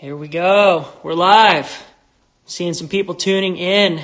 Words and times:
Here 0.00 0.16
we 0.16 0.28
go. 0.28 0.88
We're 1.02 1.12
live. 1.12 1.84
Seeing 2.46 2.72
some 2.72 2.88
people 2.88 3.14
tuning 3.14 3.58
in. 3.58 4.00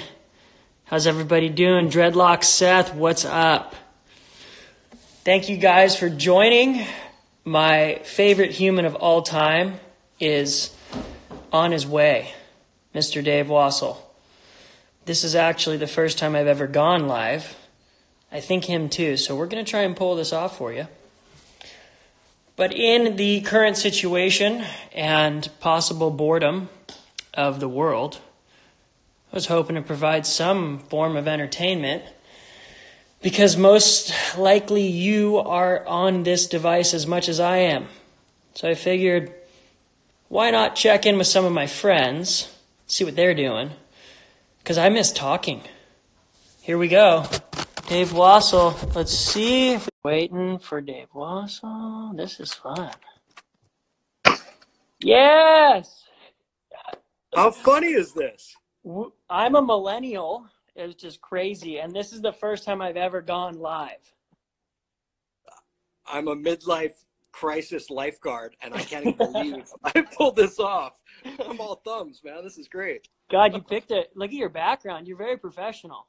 How's 0.85 1.07
everybody 1.07 1.49
doing? 1.49 1.89
Dreadlock 1.89 2.45
Seth, 2.45 2.95
what's 2.95 3.25
up? 3.25 3.75
Thank 5.25 5.49
you 5.49 5.57
guys 5.57 5.99
for 5.99 6.11
joining. 6.11 6.85
My 7.47 8.03
favorite 8.05 8.51
human 8.51 8.85
of 8.85 8.95
all 8.95 9.23
time 9.23 9.81
is 10.21 10.77
on 11.51 11.73
his 11.73 11.87
way, 11.87 12.31
Mr. 12.95 13.25
Dave 13.25 13.47
Wassel. 13.47 13.97
This 15.07 15.25
is 15.25 15.35
actually 15.35 15.79
the 15.79 15.87
first 15.87 16.19
time 16.19 16.37
I've 16.37 16.47
ever 16.47 16.67
gone 16.67 17.09
live. 17.09 17.57
I 18.31 18.41
think 18.41 18.67
him 18.67 18.91
too, 18.91 19.17
so 19.17 19.35
we're 19.35 19.47
going 19.47 19.65
to 19.65 19.71
try 19.71 19.81
and 19.81 19.97
pull 19.97 20.15
this 20.15 20.35
off 20.35 20.59
for 20.59 20.75
you. 20.75 20.89
But 22.57 22.73
in 22.73 23.17
the 23.17 23.43
current 23.43 23.77
situation 23.77 24.65
and 24.95 25.49
possible 25.61 26.11
boredom 26.11 26.71
of 27.35 27.61
the 27.61 27.69
world, 27.69 28.19
I 29.31 29.37
was 29.37 29.47
hoping 29.47 29.77
to 29.77 29.83
provide 29.83 30.25
some 30.27 30.79
form 30.79 31.17
of 31.17 31.29
entertainment 31.29 32.03
because 33.21 33.57
most 33.59 34.13
likely 34.39 34.87
you 34.87 35.37
are 35.37 35.87
on 35.87 36.23
this 36.23 36.47
device 36.47 36.95
as 36.95 37.07
much 37.07 37.29
as 37.29 37.41
I 37.41 37.59
am. 37.59 37.89
So 38.55 38.71
I 38.71 38.75
figured, 38.75 39.35
why 40.29 40.51
not 40.51 40.77
check 40.77 41.05
in 41.05 41.19
with 41.19 41.27
some 41.27 41.45
of 41.45 41.53
my 41.53 41.67
friends, 41.67 42.51
see 42.87 43.05
what 43.05 43.17
they're 43.17 43.35
doing? 43.35 43.71
Because 44.61 44.79
I 44.79 44.89
miss 44.89 45.13
talking. 45.13 45.61
Here 46.63 46.79
we 46.79 46.89
go. 46.89 47.27
Dave 47.87 48.13
Wassel. 48.13 48.75
Let's 48.97 49.17
see 49.17 49.75
if 49.75 49.89
we're 50.03 50.11
waiting 50.11 50.59
for 50.59 50.81
Dave 50.81 51.07
Wassel. 51.15 52.17
This 52.17 52.41
is 52.41 52.53
fun. 52.53 52.91
Yes! 54.99 56.05
How 57.35 57.53
funny 57.53 57.89
is 57.89 58.13
this? 58.13 58.57
I'm 59.31 59.55
a 59.55 59.63
millennial. 59.63 60.47
It's 60.75 61.01
just 61.01 61.21
crazy. 61.21 61.79
And 61.79 61.95
this 61.95 62.13
is 62.13 62.21
the 62.21 62.33
first 62.33 62.65
time 62.65 62.83
I've 62.83 62.97
ever 62.97 63.23
gone 63.23 63.61
live. 63.61 64.13
I'm 66.05 66.27
a 66.27 66.35
midlife 66.35 66.95
crisis 67.31 67.89
lifeguard, 67.89 68.57
and 68.63 68.75
I 68.75 68.83
can't 68.83 69.07
even 69.07 69.17
believe 69.33 69.65
I 69.85 70.01
pulled 70.01 70.35
this 70.35 70.59
off. 70.59 71.01
I'm 71.25 71.61
all 71.61 71.83
thumbs, 71.85 72.21
man. 72.25 72.43
This 72.43 72.59
is 72.59 72.67
great. 72.67 73.07
God, 73.31 73.55
you 73.55 73.61
picked 73.61 73.93
it. 73.93 74.11
Look 74.17 74.31
at 74.31 74.37
your 74.37 74.49
background. 74.49 75.07
You're 75.07 75.17
very 75.17 75.37
professional. 75.37 76.09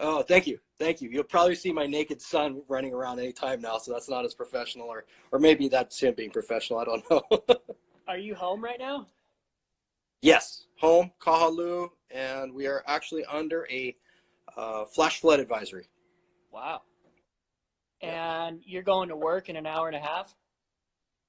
Oh, 0.00 0.22
thank 0.22 0.46
you, 0.46 0.58
thank 0.78 1.00
you. 1.00 1.10
You'll 1.10 1.24
probably 1.24 1.54
see 1.54 1.72
my 1.72 1.86
naked 1.86 2.22
son 2.22 2.62
running 2.68 2.92
around 2.92 3.18
any 3.18 3.32
time 3.32 3.60
now, 3.60 3.78
so 3.78 3.92
that's 3.92 4.08
not 4.08 4.24
as 4.24 4.34
professional, 4.34 4.86
or 4.86 5.04
or 5.32 5.38
maybe 5.38 5.68
that's 5.68 5.98
him 6.00 6.14
being 6.14 6.30
professional. 6.30 6.78
I 6.78 6.84
don't 6.84 7.10
know. 7.10 7.22
Are 8.08 8.18
you 8.18 8.34
home 8.34 8.62
right 8.62 8.78
now? 8.78 9.06
yes, 10.22 10.66
home 10.80 11.10
Kahalu, 11.20 11.90
and 12.10 12.52
we 12.52 12.66
are 12.66 12.82
actually 12.86 13.24
under 13.26 13.66
a 13.70 13.94
uh, 14.56 14.84
flash 14.84 15.20
flood 15.20 15.40
advisory. 15.40 15.88
Wow. 16.52 16.82
And 18.00 18.60
you're 18.64 18.82
going 18.82 19.08
to 19.08 19.16
work 19.16 19.48
in 19.48 19.56
an 19.56 19.66
hour 19.66 19.88
and 19.88 19.96
a 19.96 20.00
half? 20.00 20.34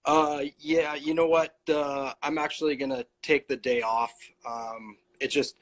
Uh, 0.05 0.43
yeah, 0.57 0.95
you 0.95 1.13
know 1.13 1.27
what? 1.27 1.55
Uh, 1.67 2.13
I'm 2.23 2.37
actually 2.37 2.75
gonna 2.75 3.05
take 3.21 3.47
the 3.47 3.57
day 3.57 3.81
off. 3.81 4.13
Um, 4.47 4.97
it 5.19 5.27
just 5.27 5.55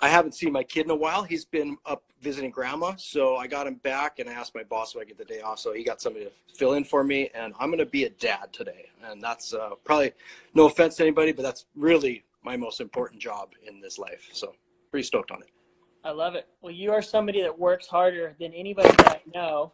I 0.00 0.08
haven't 0.08 0.34
seen 0.34 0.52
my 0.52 0.62
kid 0.62 0.86
in 0.86 0.90
a 0.90 0.94
while. 0.96 1.22
He's 1.22 1.44
been 1.44 1.76
up 1.86 2.02
visiting 2.20 2.50
grandma, 2.50 2.94
so 2.96 3.36
I 3.36 3.46
got 3.46 3.66
him 3.66 3.76
back 3.76 4.18
and 4.18 4.28
I 4.28 4.32
asked 4.32 4.54
my 4.54 4.64
boss 4.64 4.94
if 4.94 5.00
I 5.00 5.04
get 5.04 5.18
the 5.18 5.24
day 5.24 5.40
off. 5.40 5.58
So 5.58 5.72
he 5.72 5.84
got 5.84 6.00
somebody 6.00 6.26
to 6.26 6.32
fill 6.54 6.74
in 6.74 6.84
for 6.84 7.04
me, 7.04 7.30
and 7.34 7.54
I'm 7.58 7.70
gonna 7.70 7.86
be 7.86 8.04
a 8.04 8.10
dad 8.10 8.52
today. 8.52 8.90
And 9.04 9.22
that's 9.22 9.54
uh, 9.54 9.70
probably 9.84 10.12
no 10.54 10.66
offense 10.66 10.96
to 10.96 11.02
anybody, 11.02 11.32
but 11.32 11.42
that's 11.42 11.66
really 11.76 12.24
my 12.42 12.56
most 12.56 12.80
important 12.80 13.20
job 13.20 13.50
in 13.66 13.80
this 13.80 13.98
life. 13.98 14.28
So 14.32 14.54
pretty 14.90 15.04
stoked 15.06 15.30
on 15.30 15.42
it. 15.42 15.50
I 16.04 16.10
love 16.10 16.34
it. 16.34 16.48
Well, 16.60 16.72
you 16.72 16.92
are 16.92 17.00
somebody 17.00 17.40
that 17.42 17.58
works 17.58 17.86
harder 17.86 18.34
than 18.38 18.52
anybody 18.52 18.88
that 18.88 19.08
I 19.08 19.20
know. 19.34 19.72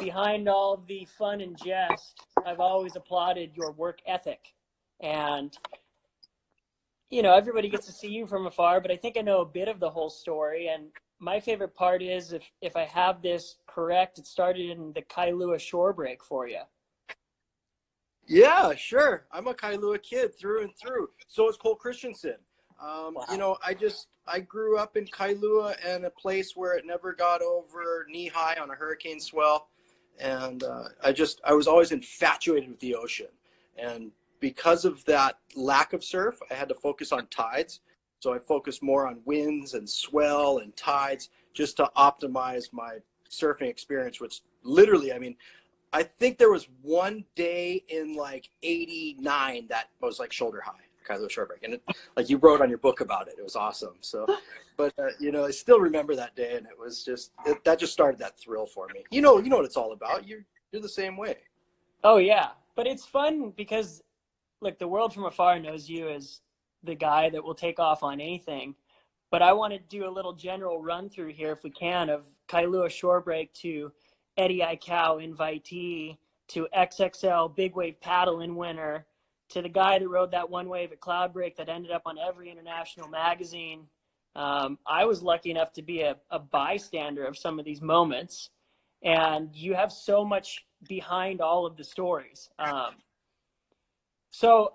Behind 0.00 0.48
all 0.48 0.82
the 0.88 1.06
fun 1.18 1.42
and 1.42 1.56
jest, 1.62 2.24
I've 2.46 2.60
always 2.60 2.96
applauded 2.96 3.50
your 3.54 3.72
work 3.72 3.98
ethic. 4.06 4.40
And, 5.00 5.54
you 7.12 7.22
know, 7.22 7.34
everybody 7.34 7.68
gets 7.68 7.84
to 7.86 7.92
see 7.92 8.08
you 8.08 8.26
from 8.26 8.46
afar, 8.46 8.80
but 8.80 8.90
I 8.90 8.96
think 8.96 9.18
I 9.18 9.20
know 9.20 9.42
a 9.42 9.46
bit 9.46 9.68
of 9.68 9.78
the 9.78 9.90
whole 9.90 10.08
story. 10.08 10.68
And 10.68 10.86
my 11.20 11.38
favorite 11.38 11.74
part 11.74 12.02
is 12.02 12.32
if, 12.32 12.42
if 12.62 12.74
I 12.74 12.86
have 12.86 13.20
this 13.20 13.56
correct, 13.66 14.18
it 14.18 14.26
started 14.26 14.70
in 14.70 14.94
the 14.94 15.02
Kailua 15.02 15.60
shore 15.60 15.92
break 15.92 16.24
for 16.24 16.48
you. 16.48 16.62
Yeah, 18.26 18.74
sure. 18.74 19.26
I'm 19.30 19.46
a 19.46 19.52
Kailua 19.52 20.02
kid 20.02 20.34
through 20.34 20.62
and 20.62 20.74
through. 20.74 21.10
So 21.28 21.50
is 21.50 21.58
Cole 21.58 21.76
Christensen. 21.76 22.36
Um, 22.80 23.14
Wow. 23.14 23.26
You 23.30 23.36
know, 23.36 23.58
I 23.64 23.74
just 23.74 24.08
I 24.26 24.40
grew 24.40 24.78
up 24.78 24.96
in 24.96 25.04
Kailua 25.06 25.76
and 25.86 26.06
a 26.06 26.10
place 26.10 26.56
where 26.56 26.78
it 26.78 26.86
never 26.86 27.12
got 27.12 27.42
over 27.42 28.06
knee 28.08 28.28
high 28.28 28.56
on 28.60 28.70
a 28.70 28.74
hurricane 28.74 29.20
swell, 29.20 29.68
and 30.18 30.64
uh, 30.64 30.84
I 31.04 31.12
just 31.12 31.42
I 31.44 31.52
was 31.52 31.68
always 31.68 31.92
infatuated 31.92 32.70
with 32.70 32.80
the 32.80 32.94
ocean, 32.94 33.28
and 33.76 34.10
because 34.42 34.84
of 34.84 35.02
that 35.04 35.38
lack 35.54 35.92
of 35.92 36.02
surf, 36.02 36.36
I 36.50 36.54
had 36.54 36.68
to 36.68 36.74
focus 36.74 37.12
on 37.12 37.28
tides. 37.28 37.80
So 38.18 38.34
I 38.34 38.38
focused 38.38 38.82
more 38.82 39.06
on 39.06 39.20
winds 39.24 39.74
and 39.74 39.88
swell 39.88 40.58
and 40.58 40.76
tides 40.76 41.30
just 41.54 41.76
to 41.76 41.90
optimize 41.96 42.72
my 42.72 42.98
surfing 43.30 43.68
experience. 43.68 44.20
Which 44.20 44.42
literally, 44.64 45.12
I 45.12 45.18
mean, 45.18 45.36
I 45.92 46.02
think 46.02 46.38
there 46.38 46.50
was 46.50 46.68
one 46.82 47.24
day 47.36 47.84
in 47.88 48.14
like 48.14 48.50
'89 48.64 49.68
that 49.68 49.90
was 50.00 50.18
like 50.18 50.32
shoulder 50.32 50.60
high, 50.60 50.72
Kailua 51.08 51.30
shore 51.30 51.46
break, 51.46 51.62
and 51.62 51.74
it, 51.74 51.82
like 52.16 52.28
you 52.28 52.36
wrote 52.38 52.60
on 52.60 52.68
your 52.68 52.78
book 52.78 53.00
about 53.00 53.28
it. 53.28 53.36
It 53.38 53.44
was 53.44 53.56
awesome. 53.56 53.94
So, 54.00 54.26
but 54.76 54.92
uh, 54.98 55.10
you 55.20 55.30
know, 55.30 55.44
I 55.44 55.52
still 55.52 55.78
remember 55.78 56.16
that 56.16 56.34
day, 56.34 56.56
and 56.56 56.66
it 56.66 56.78
was 56.78 57.04
just 57.04 57.30
it, 57.46 57.62
that 57.64 57.78
just 57.78 57.92
started 57.92 58.18
that 58.18 58.38
thrill 58.40 58.66
for 58.66 58.88
me. 58.88 59.04
You 59.12 59.20
know, 59.20 59.38
you 59.38 59.50
know 59.50 59.56
what 59.56 59.66
it's 59.66 59.76
all 59.76 59.92
about. 59.92 60.26
You're, 60.26 60.44
you're 60.72 60.82
the 60.82 60.88
same 60.88 61.16
way. 61.16 61.36
Oh 62.02 62.16
yeah, 62.16 62.50
but 62.74 62.88
it's 62.88 63.04
fun 63.04 63.52
because 63.56 64.02
look, 64.62 64.78
the 64.78 64.88
world 64.88 65.12
from 65.12 65.24
afar 65.24 65.58
knows 65.58 65.88
you 65.88 66.08
as 66.08 66.40
the 66.84 66.94
guy 66.94 67.28
that 67.30 67.42
will 67.42 67.54
take 67.54 67.78
off 67.78 68.02
on 68.02 68.20
anything. 68.20 68.74
But 69.30 69.42
I 69.42 69.52
want 69.52 69.72
to 69.72 69.78
do 69.78 70.06
a 70.06 70.10
little 70.10 70.32
general 70.32 70.82
run 70.82 71.08
through 71.08 71.32
here, 71.32 71.52
if 71.52 71.64
we 71.64 71.70
can, 71.70 72.08
of 72.08 72.22
Kailua 72.48 72.90
Shore 72.90 73.20
Break 73.20 73.52
to 73.54 73.90
Eddie 74.36 74.60
Aikau 74.60 75.20
invitee 75.26 76.16
to 76.48 76.68
XXL 76.76 77.54
Big 77.54 77.74
Wave 77.74 78.00
Paddling 78.00 78.56
winner 78.56 79.06
to 79.50 79.62
the 79.62 79.68
guy 79.68 79.98
that 79.98 80.08
rode 80.08 80.30
that 80.30 80.48
one 80.48 80.68
wave 80.68 80.92
at 80.92 81.00
Cloudbreak 81.00 81.56
that 81.56 81.68
ended 81.68 81.90
up 81.90 82.02
on 82.06 82.18
every 82.18 82.50
international 82.50 83.08
magazine. 83.08 83.86
Um, 84.34 84.78
I 84.86 85.04
was 85.04 85.22
lucky 85.22 85.50
enough 85.50 85.72
to 85.74 85.82
be 85.82 86.02
a, 86.02 86.16
a 86.30 86.38
bystander 86.38 87.24
of 87.24 87.36
some 87.36 87.58
of 87.58 87.64
these 87.64 87.82
moments, 87.82 88.50
and 89.02 89.54
you 89.54 89.74
have 89.74 89.92
so 89.92 90.24
much 90.24 90.64
behind 90.88 91.40
all 91.40 91.66
of 91.66 91.76
the 91.76 91.84
stories. 91.84 92.48
Um, 92.58 92.94
so 94.32 94.72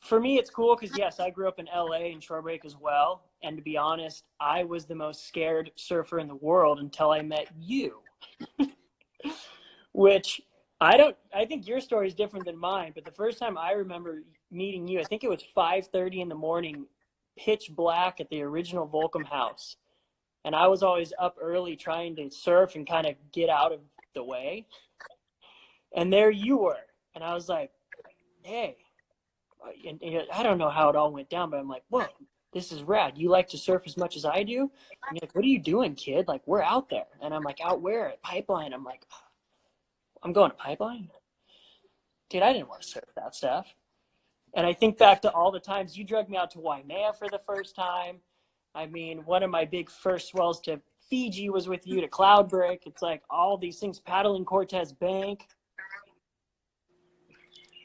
for 0.00 0.18
me, 0.18 0.38
it's 0.38 0.50
cool 0.50 0.76
because 0.76 0.96
yes, 0.96 1.20
I 1.20 1.30
grew 1.30 1.48
up 1.48 1.58
in 1.58 1.66
LA 1.66 2.06
and 2.12 2.22
Shorebreak 2.22 2.64
as 2.64 2.76
well. 2.76 3.24
And 3.42 3.56
to 3.56 3.62
be 3.62 3.76
honest, 3.76 4.24
I 4.40 4.64
was 4.64 4.86
the 4.86 4.94
most 4.94 5.26
scared 5.26 5.70
surfer 5.76 6.18
in 6.18 6.28
the 6.28 6.36
world 6.36 6.78
until 6.78 7.10
I 7.10 7.22
met 7.22 7.48
you. 7.58 8.00
Which 9.92 10.40
I 10.80 10.96
don't. 10.96 11.16
I 11.34 11.44
think 11.44 11.66
your 11.66 11.80
story 11.80 12.06
is 12.06 12.14
different 12.14 12.46
than 12.46 12.56
mine. 12.56 12.92
But 12.94 13.04
the 13.04 13.10
first 13.10 13.38
time 13.38 13.58
I 13.58 13.72
remember 13.72 14.22
meeting 14.50 14.88
you, 14.88 15.00
I 15.00 15.04
think 15.04 15.24
it 15.24 15.30
was 15.30 15.44
5:30 15.56 16.22
in 16.22 16.28
the 16.28 16.34
morning, 16.34 16.86
pitch 17.38 17.70
black 17.74 18.20
at 18.20 18.28
the 18.30 18.42
original 18.42 18.86
Volcom 18.86 19.26
House, 19.26 19.76
and 20.44 20.54
I 20.54 20.66
was 20.68 20.82
always 20.82 21.12
up 21.18 21.36
early 21.40 21.76
trying 21.76 22.16
to 22.16 22.30
surf 22.30 22.76
and 22.76 22.88
kind 22.88 23.06
of 23.06 23.14
get 23.32 23.50
out 23.50 23.72
of 23.72 23.80
the 24.14 24.24
way. 24.24 24.66
And 25.94 26.12
there 26.12 26.30
you 26.30 26.56
were, 26.56 26.86
and 27.14 27.24
I 27.24 27.34
was 27.34 27.48
like, 27.48 27.72
"Hey." 28.42 28.76
Uh, 29.62 29.88
and, 29.88 30.02
and 30.02 30.22
I 30.32 30.42
don't 30.42 30.58
know 30.58 30.70
how 30.70 30.88
it 30.88 30.96
all 30.96 31.12
went 31.12 31.30
down, 31.30 31.50
but 31.50 31.58
I'm 31.58 31.68
like, 31.68 31.84
whoa, 31.88 32.06
this 32.52 32.72
is 32.72 32.82
rad. 32.82 33.16
You 33.16 33.28
like 33.28 33.48
to 33.48 33.58
surf 33.58 33.82
as 33.86 33.96
much 33.96 34.16
as 34.16 34.24
I 34.24 34.42
do? 34.42 34.70
And 35.08 35.16
you're 35.16 35.20
like, 35.22 35.34
what 35.34 35.44
are 35.44 35.48
you 35.48 35.60
doing, 35.60 35.94
kid? 35.94 36.28
Like, 36.28 36.42
we're 36.46 36.62
out 36.62 36.88
there. 36.88 37.06
And 37.22 37.34
I'm 37.34 37.42
like, 37.42 37.60
out 37.60 37.80
where? 37.80 38.08
At 38.08 38.22
Pipeline. 38.22 38.72
I'm 38.72 38.84
like, 38.84 39.02
I'm 40.22 40.32
going 40.32 40.50
to 40.50 40.56
Pipeline? 40.56 41.08
Dude, 42.28 42.42
I 42.42 42.52
didn't 42.52 42.68
want 42.68 42.82
to 42.82 42.88
surf 42.88 43.04
that 43.16 43.34
stuff. 43.34 43.66
And 44.54 44.66
I 44.66 44.72
think 44.72 44.98
back 44.98 45.22
to 45.22 45.30
all 45.32 45.52
the 45.52 45.60
times 45.60 45.96
you 45.96 46.04
drug 46.04 46.28
me 46.28 46.36
out 46.36 46.50
to 46.52 46.60
Waimea 46.60 47.12
for 47.18 47.28
the 47.28 47.40
first 47.46 47.76
time. 47.76 48.18
I 48.74 48.86
mean, 48.86 49.18
one 49.24 49.42
of 49.42 49.50
my 49.50 49.64
big 49.64 49.90
first 49.90 50.28
swells 50.28 50.60
to 50.62 50.80
Fiji 51.08 51.50
was 51.50 51.68
with 51.68 51.86
you 51.86 52.00
to 52.00 52.08
Cloud 52.08 52.48
Break. 52.48 52.86
It's 52.86 53.02
like 53.02 53.22
all 53.30 53.56
these 53.56 53.78
things, 53.78 53.98
paddling 54.00 54.44
Cortez 54.44 54.92
Bank. 54.92 55.46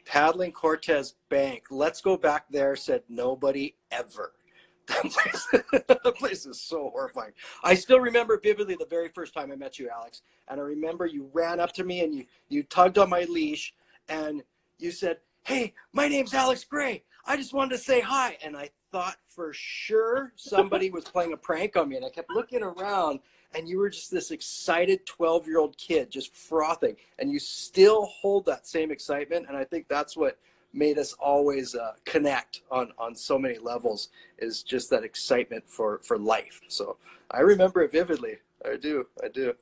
Paddling 0.05 0.51
Cortez 0.51 1.15
Bank. 1.29 1.63
Let's 1.69 2.01
go 2.01 2.17
back 2.17 2.45
there. 2.49 2.75
Said 2.75 3.03
nobody 3.09 3.75
ever. 3.91 4.33
That 4.87 5.11
place, 5.11 5.47
that 5.87 6.15
place 6.15 6.45
is 6.45 6.61
so 6.61 6.91
horrifying. 6.91 7.31
I 7.63 7.73
still 7.73 7.99
remember 7.99 8.39
vividly 8.39 8.75
the 8.75 8.85
very 8.85 9.09
first 9.09 9.33
time 9.33 9.51
I 9.51 9.55
met 9.55 9.79
you, 9.79 9.89
Alex. 9.89 10.21
And 10.47 10.59
I 10.59 10.63
remember 10.63 11.07
you 11.07 11.27
ran 11.33 11.59
up 11.59 11.71
to 11.73 11.83
me 11.83 12.01
and 12.01 12.13
you 12.13 12.25
you 12.49 12.61
tugged 12.61 12.99
on 12.99 13.09
my 13.09 13.23
leash 13.23 13.73
and 14.09 14.43
you 14.77 14.91
said, 14.91 15.17
"Hey, 15.43 15.73
my 15.91 16.07
name's 16.07 16.35
Alex 16.35 16.63
Gray. 16.65 17.03
I 17.25 17.35
just 17.35 17.51
wanted 17.51 17.71
to 17.71 17.77
say 17.79 17.99
hi." 17.99 18.37
And 18.43 18.55
I 18.55 18.69
thought 18.91 19.17
for 19.25 19.51
sure 19.53 20.33
somebody 20.35 20.91
was 20.91 21.05
playing 21.05 21.33
a 21.33 21.37
prank 21.37 21.75
on 21.75 21.89
me, 21.89 21.95
and 21.95 22.05
I 22.05 22.09
kept 22.09 22.29
looking 22.29 22.61
around, 22.61 23.21
and 23.55 23.69
you 23.69 23.77
were 23.79 23.89
just 23.89 24.11
this 24.11 24.31
excited 24.31 25.05
12 25.05 25.47
year 25.47 25.59
old 25.59 25.77
kid, 25.77 26.11
just 26.11 26.35
frothing, 26.35 26.95
and 27.19 27.31
you 27.31 27.39
still 27.39 28.05
hold 28.05 28.45
that 28.45 28.67
same 28.67 28.91
excitement, 28.91 29.45
and 29.47 29.57
I 29.57 29.63
think 29.63 29.87
that's 29.87 30.17
what 30.17 30.37
made 30.73 30.97
us 30.97 31.13
always 31.13 31.73
uh, 31.73 31.93
connect 32.03 32.61
on 32.69 32.91
on 32.97 33.15
so 33.15 33.39
many 33.39 33.57
levels 33.57 34.09
is 34.39 34.61
just 34.61 34.89
that 34.89 35.03
excitement 35.03 35.63
for 35.67 35.99
for 36.03 36.17
life. 36.17 36.61
So 36.67 36.97
I 37.31 37.39
remember 37.39 37.81
it 37.81 37.91
vividly. 37.91 38.37
I 38.65 38.77
do. 38.77 39.07
I 39.23 39.29
do. 39.29 39.53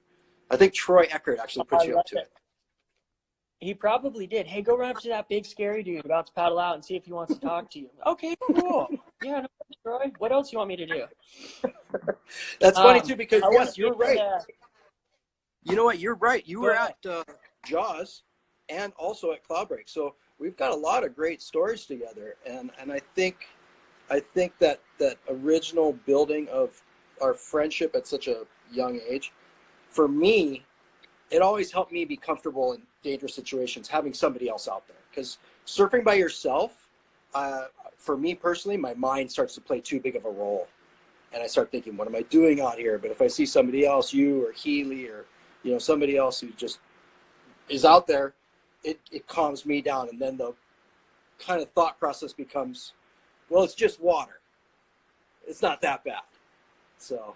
I 0.50 0.58
think 0.58 0.74
Troy 0.74 1.08
Eckert 1.10 1.40
actually 1.40 1.66
put 1.66 1.86
you 1.86 1.98
up 1.98 2.06
to 2.08 2.18
it. 2.18 2.32
He 3.60 3.74
probably 3.74 4.28
did. 4.28 4.46
Hey, 4.46 4.62
go 4.62 4.76
run 4.76 4.92
up 4.92 5.02
to 5.02 5.10
that 5.10 5.30
big 5.30 5.46
scary 5.46 5.84
dude 5.84 6.04
about 6.04 6.28
to 6.28 6.34
paddle 6.34 6.60
out 6.60 6.76
and 6.76 6.84
see 6.84 6.96
if 6.96 7.06
he 7.06 7.14
wants 7.14 7.34
to 7.34 7.40
talk 7.40 7.70
to 7.72 7.80
you. 7.80 7.90
Okay, 8.06 8.36
cool. 8.42 8.90
Yeah, 9.24 9.42
no, 9.42 9.48
Troy. 9.84 10.12
What 10.18 10.32
else 10.32 10.52
you 10.52 10.58
want 10.58 10.70
me 10.70 10.76
to 10.76 10.86
do? 10.86 11.06
That's 12.60 12.78
um, 12.78 12.84
funny 12.84 13.02
too 13.02 13.16
because 13.16 13.44
yes, 13.52 13.78
you're 13.78 13.94
right. 13.94 14.18
Uh, 14.18 14.40
you 15.64 15.76
know 15.76 15.86
what? 15.86 16.00
You're 16.00 16.16
right. 16.16 16.46
You 16.48 16.62
were 16.62 16.74
at 16.74 16.98
uh, 17.08 17.24
Jaws 17.66 18.24
and 18.70 18.94
also 18.98 19.32
at 19.32 19.48
Cloudbreak. 19.48 19.88
So 19.88 20.16
we've 20.40 20.58
got 20.58 20.72
a 20.72 20.76
lot 20.76 21.04
of 21.04 21.16
great 21.16 21.42
stories 21.42 21.86
together, 21.86 22.36
and 22.46 22.72
and 22.80 22.92
I 22.92 23.00
think 23.00 23.48
I 24.10 24.20
think 24.20 24.58
that 24.60 24.82
that 25.00 25.18
original 25.30 25.94
building 26.06 26.48
of 26.50 26.82
our 27.22 27.34
friendship 27.34 27.96
at 27.96 28.08
such 28.08 28.28
a 28.28 28.44
young 28.72 29.00
age, 29.08 29.32
for 29.90 30.08
me, 30.08 30.66
it 31.30 31.42
always 31.42 31.72
helped 31.72 31.92
me 31.92 32.06
be 32.06 32.18
comfortable 32.18 32.74
in 32.74 32.82
dangerous 33.02 33.34
situations 33.34 33.88
having 33.88 34.14
somebody 34.14 34.50
else 34.50 34.68
out 34.68 34.88
there 34.88 34.98
because 35.10 35.38
surfing 35.66 36.04
by 36.04 36.14
yourself 36.14 36.83
uh, 37.36 37.66
for 37.98 38.18
me 38.18 38.36
personally 38.36 38.78
my 38.78 38.94
mind 38.94 39.32
starts 39.32 39.56
to 39.56 39.62
play 39.62 39.80
too 39.80 40.00
big 40.00 40.16
of 40.16 40.26
a 40.26 40.30
role. 40.30 40.68
And 41.34 41.42
i 41.42 41.48
start 41.48 41.72
thinking 41.72 41.98
what 41.98 42.08
am 42.08 42.16
i 42.16 42.22
doing 42.24 42.62
out 42.62 42.78
here? 42.78 42.98
But 42.98 43.12
if 43.12 43.22
i 43.22 43.28
see 43.28 43.46
somebody 43.46 43.86
else 43.86 44.14
you 44.14 44.46
or 44.46 44.52
healy 44.52 45.08
or 45.08 45.26
you 45.64 45.72
know 45.72 45.80
somebody 45.80 46.18
else 46.18 46.40
who 46.40 46.50
just 46.52 46.80
is 47.70 47.86
out 47.86 48.08
there 48.08 48.34
it, 48.84 49.00
it 49.12 49.28
calms 49.28 49.66
me 49.66 49.82
down. 49.82 50.10
And 50.10 50.20
then 50.20 50.38
the 50.38 50.54
kind 51.40 51.62
of 51.62 51.70
thought 51.72 52.00
process 52.00 52.34
becomes 52.34 52.94
well 53.50 53.64
it's 53.64 53.76
just 53.76 54.02
water. 54.02 54.40
It's 55.48 55.62
not 55.62 55.82
that 55.82 56.04
bad. 56.04 56.22
So 56.98 57.36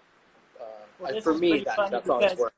uh, 0.60 0.64
well, 0.98 1.16
I, 1.16 1.20
for 1.20 1.34
me 1.34 1.64
that, 1.64 1.90
that's 1.90 2.08
always 2.08 2.36
worked. 2.36 2.54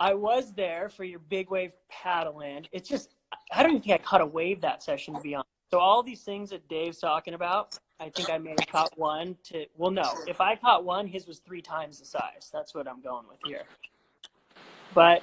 I 0.00 0.14
was 0.14 0.52
there 0.52 0.88
for 0.88 1.04
your 1.04 1.18
big 1.18 1.50
wave 1.50 1.72
paddling. 1.88 2.66
it's 2.72 2.88
just 2.88 3.14
i 3.52 3.62
don't 3.62 3.72
even 3.72 3.82
think 3.82 3.94
i 3.94 3.98
caught 3.98 4.20
a 4.20 4.26
wave 4.26 4.60
that 4.60 4.82
session 4.82 5.14
to 5.14 5.20
be 5.20 5.34
honest 5.34 5.48
so 5.70 5.78
all 5.78 6.02
these 6.02 6.22
things 6.22 6.50
that 6.50 6.66
dave's 6.68 6.98
talking 6.98 7.34
about 7.34 7.78
i 8.00 8.08
think 8.08 8.30
i 8.30 8.38
may 8.38 8.50
have 8.50 8.66
caught 8.68 8.96
one 8.98 9.36
to 9.42 9.64
well 9.76 9.90
no 9.90 10.10
if 10.26 10.40
i 10.40 10.54
caught 10.56 10.84
one 10.84 11.06
his 11.06 11.26
was 11.26 11.38
three 11.38 11.62
times 11.62 11.98
the 11.98 12.06
size 12.06 12.50
that's 12.52 12.74
what 12.74 12.88
i'm 12.88 13.00
going 13.00 13.24
with 13.28 13.38
here 13.44 13.64
but 14.94 15.22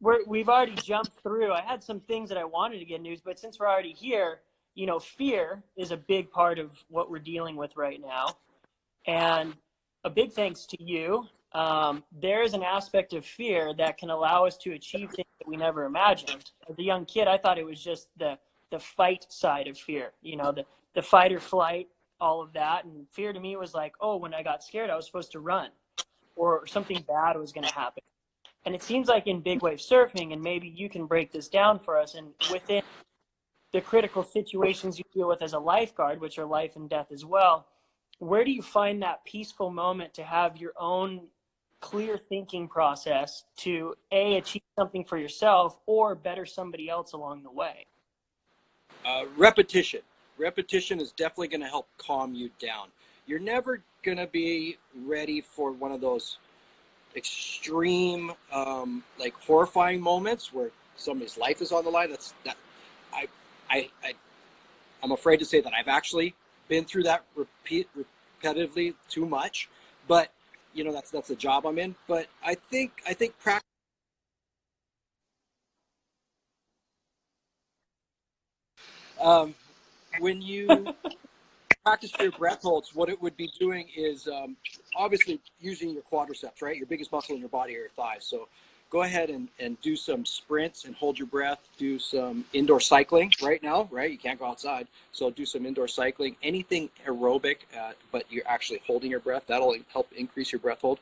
we're, 0.00 0.24
we've 0.26 0.48
already 0.48 0.74
jumped 0.74 1.12
through. 1.22 1.52
I 1.52 1.60
had 1.60 1.82
some 1.82 2.00
things 2.00 2.28
that 2.30 2.38
I 2.38 2.44
wanted 2.44 2.78
to 2.78 2.84
get 2.84 3.00
news, 3.00 3.20
but 3.20 3.38
since 3.38 3.58
we're 3.58 3.68
already 3.68 3.92
here, 3.92 4.40
you 4.74 4.86
know, 4.86 4.98
fear 4.98 5.62
is 5.76 5.90
a 5.90 5.96
big 5.96 6.30
part 6.30 6.58
of 6.58 6.70
what 6.88 7.10
we're 7.10 7.18
dealing 7.18 7.56
with 7.56 7.76
right 7.76 8.00
now. 8.00 8.36
And 9.06 9.54
a 10.04 10.10
big 10.10 10.32
thanks 10.32 10.66
to 10.66 10.82
you. 10.82 11.26
Um, 11.52 12.04
there 12.12 12.42
is 12.42 12.54
an 12.54 12.62
aspect 12.62 13.12
of 13.12 13.26
fear 13.26 13.74
that 13.74 13.98
can 13.98 14.10
allow 14.10 14.46
us 14.46 14.56
to 14.58 14.72
achieve 14.72 15.10
things 15.10 15.28
that 15.38 15.48
we 15.48 15.56
never 15.56 15.84
imagined. 15.84 16.50
As 16.68 16.78
a 16.78 16.82
young 16.82 17.04
kid, 17.04 17.26
I 17.26 17.36
thought 17.36 17.58
it 17.58 17.66
was 17.66 17.82
just 17.82 18.08
the 18.16 18.38
the 18.70 18.78
fight 18.78 19.26
side 19.28 19.68
of 19.68 19.78
fear. 19.78 20.12
You 20.22 20.36
know, 20.36 20.52
the 20.52 20.64
the 20.94 21.02
fight 21.02 21.32
or 21.32 21.40
flight, 21.40 21.88
all 22.20 22.42
of 22.42 22.52
that. 22.52 22.84
And 22.84 23.06
fear 23.10 23.32
to 23.32 23.40
me 23.40 23.56
was 23.56 23.74
like, 23.74 23.94
oh, 24.00 24.16
when 24.16 24.34
I 24.34 24.42
got 24.42 24.62
scared, 24.62 24.90
I 24.90 24.96
was 24.96 25.06
supposed 25.06 25.32
to 25.32 25.40
run, 25.40 25.70
or 26.36 26.66
something 26.66 27.02
bad 27.06 27.36
was 27.36 27.52
going 27.52 27.66
to 27.66 27.74
happen. 27.74 28.02
And 28.66 28.74
it 28.74 28.82
seems 28.82 29.08
like 29.08 29.26
in 29.26 29.40
big 29.40 29.62
wave 29.62 29.78
surfing, 29.78 30.32
and 30.32 30.42
maybe 30.42 30.68
you 30.68 30.90
can 30.90 31.06
break 31.06 31.32
this 31.32 31.48
down 31.48 31.78
for 31.78 31.98
us, 31.98 32.14
and 32.14 32.28
within 32.52 32.82
the 33.72 33.80
critical 33.80 34.22
situations 34.22 34.98
you 34.98 35.04
deal 35.14 35.28
with 35.28 35.42
as 35.42 35.52
a 35.52 35.58
lifeguard, 35.58 36.20
which 36.20 36.38
are 36.38 36.44
life 36.44 36.76
and 36.76 36.90
death 36.90 37.12
as 37.12 37.24
well, 37.24 37.66
where 38.18 38.44
do 38.44 38.50
you 38.50 38.62
find 38.62 39.02
that 39.02 39.24
peaceful 39.24 39.70
moment 39.70 40.12
to 40.14 40.24
have 40.24 40.58
your 40.58 40.72
own 40.78 41.22
clear 41.80 42.18
thinking 42.18 42.68
process 42.68 43.44
to 43.56 43.94
a 44.12 44.36
achieve 44.36 44.62
something 44.78 45.04
for 45.04 45.16
yourself 45.16 45.78
or 45.86 46.14
better 46.14 46.44
somebody 46.44 46.90
else 46.90 47.12
along 47.12 47.42
the 47.42 47.50
way? 47.50 47.86
Uh, 49.04 49.24
repetition. 49.36 50.00
Repetition 50.38 51.00
is 51.00 51.12
definitely 51.12 51.48
going 51.48 51.60
to 51.60 51.66
help 51.66 51.88
calm 51.98 52.34
you 52.34 52.50
down. 52.58 52.88
You're 53.26 53.38
never 53.38 53.82
going 54.02 54.18
to 54.18 54.26
be 54.26 54.78
ready 55.06 55.40
for 55.40 55.72
one 55.72 55.92
of 55.92 56.00
those 56.00 56.38
extreme, 57.14 58.32
um, 58.52 59.04
like 59.18 59.34
horrifying 59.34 60.00
moments 60.00 60.52
where 60.52 60.70
somebody's 60.96 61.36
life 61.36 61.60
is 61.60 61.72
on 61.72 61.84
the 61.84 61.90
line. 61.90 62.10
That's 62.10 62.34
that. 62.44 62.56
I, 63.12 63.28
I, 63.68 63.90
I, 64.02 64.14
I'm 65.02 65.12
afraid 65.12 65.38
to 65.38 65.44
say 65.44 65.60
that 65.60 65.72
I've 65.74 65.88
actually 65.88 66.34
been 66.68 66.84
through 66.84 67.04
that 67.04 67.24
repeat 67.34 67.88
repetitively 68.42 68.94
too 69.08 69.26
much, 69.26 69.68
but 70.06 70.32
you 70.72 70.84
know 70.84 70.92
that's 70.92 71.10
that's 71.10 71.28
the 71.28 71.36
job 71.36 71.66
I'm 71.66 71.78
in. 71.78 71.94
But 72.06 72.28
I 72.44 72.54
think 72.54 73.02
I 73.06 73.14
think 73.14 73.38
practice. 73.38 73.69
Um, 79.20 79.54
when 80.18 80.40
you 80.40 80.94
practice 81.84 82.12
your 82.18 82.32
breath 82.32 82.62
holds, 82.62 82.94
what 82.94 83.08
it 83.08 83.20
would 83.20 83.36
be 83.36 83.50
doing 83.58 83.88
is 83.96 84.28
um, 84.28 84.56
obviously 84.96 85.40
using 85.60 85.90
your 85.90 86.02
quadriceps, 86.02 86.62
right? 86.62 86.76
Your 86.76 86.86
biggest 86.86 87.12
muscle 87.12 87.34
in 87.34 87.40
your 87.40 87.48
body 87.48 87.76
are 87.76 87.80
your 87.80 87.88
thighs. 87.90 88.24
So 88.24 88.48
go 88.90 89.02
ahead 89.02 89.30
and, 89.30 89.48
and 89.58 89.80
do 89.80 89.94
some 89.96 90.24
sprints 90.24 90.84
and 90.84 90.94
hold 90.94 91.18
your 91.18 91.28
breath. 91.28 91.60
Do 91.78 91.98
some 91.98 92.44
indoor 92.52 92.80
cycling 92.80 93.32
right 93.42 93.62
now, 93.62 93.88
right? 93.90 94.10
You 94.10 94.18
can't 94.18 94.38
go 94.38 94.46
outside. 94.46 94.88
So 95.12 95.30
do 95.30 95.46
some 95.46 95.64
indoor 95.66 95.88
cycling, 95.88 96.36
anything 96.42 96.90
aerobic, 97.06 97.58
uh, 97.78 97.92
but 98.10 98.24
you're 98.30 98.46
actually 98.46 98.82
holding 98.86 99.10
your 99.10 99.20
breath. 99.20 99.44
That'll 99.46 99.76
help 99.92 100.12
increase 100.16 100.52
your 100.52 100.60
breath 100.60 100.80
hold. 100.80 100.98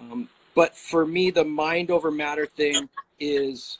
Um, 0.00 0.28
but 0.54 0.76
for 0.76 1.04
me, 1.04 1.30
the 1.30 1.44
mind 1.44 1.90
over 1.90 2.10
matter 2.10 2.46
thing 2.46 2.88
is 3.20 3.78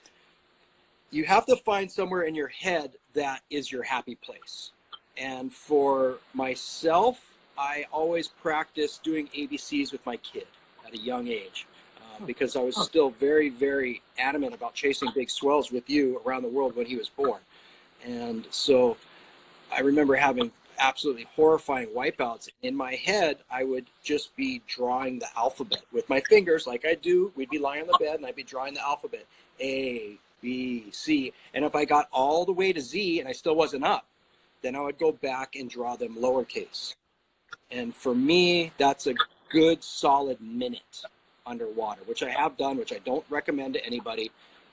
you 1.10 1.24
have 1.24 1.46
to 1.46 1.56
find 1.56 1.90
somewhere 1.90 2.22
in 2.22 2.34
your 2.34 2.48
head 2.48 2.92
that 3.16 3.42
is 3.50 3.72
your 3.72 3.82
happy 3.82 4.14
place 4.14 4.70
and 5.16 5.52
for 5.52 6.18
myself, 6.34 7.34
I 7.56 7.86
always 7.92 8.28
practiced 8.28 9.02
doing 9.02 9.28
ABCs 9.28 9.92
with 9.92 10.04
my 10.04 10.16
kid 10.18 10.46
at 10.86 10.94
a 10.94 10.98
young 10.98 11.28
age 11.28 11.66
uh, 11.98 12.24
because 12.26 12.54
I 12.54 12.60
was 12.60 12.76
still 12.76 13.10
very, 13.10 13.48
very 13.48 14.02
adamant 14.18 14.54
about 14.54 14.74
chasing 14.74 15.10
big 15.14 15.30
swells 15.30 15.72
with 15.72 15.88
you 15.88 16.20
around 16.26 16.42
the 16.42 16.48
world 16.48 16.76
when 16.76 16.86
he 16.86 16.96
was 16.96 17.08
born. 17.08 17.40
And 18.04 18.46
so 18.50 18.98
I 19.72 19.80
remember 19.80 20.16
having 20.16 20.52
absolutely 20.78 21.26
horrifying 21.34 21.88
wipeouts. 21.88 22.50
In 22.62 22.76
my 22.76 22.94
head, 22.94 23.38
I 23.50 23.64
would 23.64 23.86
just 24.04 24.36
be 24.36 24.60
drawing 24.66 25.18
the 25.18 25.28
alphabet 25.34 25.82
with 25.92 26.06
my 26.10 26.20
fingers, 26.20 26.66
like 26.66 26.84
I 26.84 26.94
do. 26.94 27.32
We'd 27.34 27.48
be 27.48 27.58
lying 27.58 27.82
on 27.82 27.86
the 27.86 27.98
bed 27.98 28.16
and 28.16 28.26
I'd 28.26 28.36
be 28.36 28.42
drawing 28.42 28.74
the 28.74 28.82
alphabet 28.82 29.24
A, 29.60 30.18
B, 30.40 30.86
C. 30.92 31.32
And 31.54 31.64
if 31.64 31.74
I 31.74 31.84
got 31.84 32.08
all 32.12 32.44
the 32.44 32.52
way 32.52 32.72
to 32.72 32.80
Z 32.80 33.20
and 33.20 33.28
I 33.28 33.32
still 33.32 33.56
wasn't 33.56 33.84
up, 33.84 34.06
then 34.62 34.74
I 34.74 34.80
would 34.80 34.98
go 34.98 35.12
back 35.12 35.56
and 35.56 35.68
draw 35.68 35.96
them 35.96 36.16
lowercase. 36.16 36.94
And 37.70 37.94
for 37.94 38.14
me, 38.14 38.72
that's 38.78 39.06
a 39.06 39.14
good 39.48 39.82
solid 39.82 40.40
minute 40.40 41.02
underwater, 41.46 42.02
which 42.06 42.22
I 42.22 42.30
have 42.30 42.56
done, 42.56 42.76
which 42.76 42.92
I 42.92 42.98
don't 43.04 43.24
recommend 43.30 43.74
to 43.74 43.84
anybody. 43.84 44.30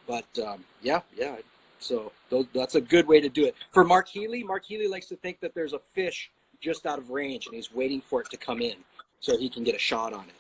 But 0.08 0.26
um, 0.46 0.64
yeah, 0.82 1.02
yeah. 1.16 1.38
So 1.80 2.12
those, 2.30 2.46
that's 2.54 2.76
a 2.76 2.82
good 2.82 3.08
way 3.08 3.20
to 3.20 3.30
do 3.30 3.46
it. 3.46 3.56
For 3.72 3.84
Mark 3.84 4.08
Healy, 4.08 4.44
Mark 4.44 4.66
Healy 4.66 4.88
likes 4.88 5.08
to 5.08 5.16
think 5.18 5.40
that 5.42 5.54
there's 5.54 5.74
a 5.74 5.80
fish 5.80 6.32
just 6.62 6.86
out 6.86 6.98
of 6.98 7.10
range 7.10 7.46
and 7.46 7.56
he's 7.56 7.74
waiting 7.74 8.02
for 8.02 8.22
it 8.22 8.30
to 8.32 8.38
come 8.38 8.62
in 8.62 8.76
so 9.20 9.38
he 9.38 9.50
can 9.50 9.64
get 9.64 9.76
a 9.76 9.80
shot 9.80 10.14
on 10.14 10.24
it. 10.26 10.36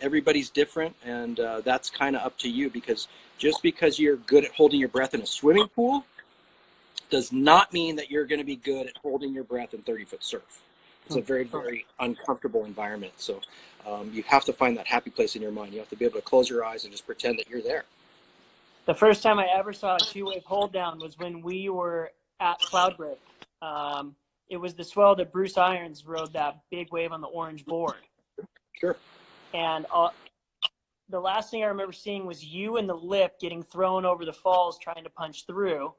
Everybody's 0.00 0.50
different, 0.50 0.96
and 1.04 1.38
uh, 1.40 1.60
that's 1.60 1.88
kind 1.88 2.16
of 2.16 2.22
up 2.22 2.36
to 2.38 2.48
you 2.48 2.68
because 2.68 3.08
just 3.38 3.62
because 3.62 3.98
you're 3.98 4.16
good 4.16 4.44
at 4.44 4.52
holding 4.52 4.80
your 4.80 4.88
breath 4.88 5.14
in 5.14 5.20
a 5.20 5.26
swimming 5.26 5.68
pool 5.68 6.04
does 7.10 7.32
not 7.32 7.72
mean 7.72 7.96
that 7.96 8.10
you're 8.10 8.26
going 8.26 8.40
to 8.40 8.44
be 8.44 8.56
good 8.56 8.86
at 8.86 8.96
holding 8.98 9.32
your 9.32 9.44
breath 9.44 9.74
in 9.74 9.82
30 9.82 10.04
foot 10.04 10.24
surf. 10.24 10.62
It's 11.06 11.16
a 11.16 11.20
hmm. 11.20 11.26
very, 11.26 11.44
very 11.44 11.86
uncomfortable 12.00 12.64
environment. 12.64 13.12
So 13.16 13.40
um, 13.86 14.10
you 14.12 14.22
have 14.24 14.44
to 14.46 14.52
find 14.52 14.76
that 14.78 14.86
happy 14.86 15.10
place 15.10 15.36
in 15.36 15.42
your 15.42 15.52
mind. 15.52 15.72
You 15.72 15.78
have 15.80 15.90
to 15.90 15.96
be 15.96 16.04
able 16.04 16.16
to 16.20 16.26
close 16.26 16.48
your 16.48 16.64
eyes 16.64 16.84
and 16.84 16.92
just 16.92 17.06
pretend 17.06 17.38
that 17.38 17.48
you're 17.48 17.62
there. 17.62 17.84
The 18.86 18.94
first 18.94 19.22
time 19.22 19.38
I 19.38 19.46
ever 19.54 19.72
saw 19.72 19.96
a 19.96 19.98
two 19.98 20.26
wave 20.26 20.44
hold 20.44 20.72
down 20.72 20.98
was 20.98 21.18
when 21.18 21.40
we 21.40 21.68
were 21.68 22.10
at 22.40 22.60
Cloudbreak. 22.60 23.16
Um, 23.62 24.14
it 24.48 24.58
was 24.58 24.74
the 24.74 24.84
swell 24.84 25.14
that 25.16 25.32
Bruce 25.32 25.56
Irons 25.56 26.04
rode 26.06 26.32
that 26.34 26.60
big 26.70 26.92
wave 26.92 27.12
on 27.12 27.20
the 27.20 27.28
orange 27.28 27.64
board. 27.64 27.96
Sure. 28.78 28.96
And 29.54 29.86
uh, 29.94 30.08
the 31.08 31.20
last 31.20 31.50
thing 31.50 31.62
I 31.62 31.66
remember 31.66 31.92
seeing 31.92 32.26
was 32.26 32.44
you 32.44 32.76
and 32.76 32.88
the 32.88 32.94
lip 32.94 33.38
getting 33.40 33.62
thrown 33.62 34.04
over 34.04 34.24
the 34.24 34.32
falls 34.32 34.78
trying 34.78 35.04
to 35.04 35.10
punch 35.10 35.46
through. 35.46 35.94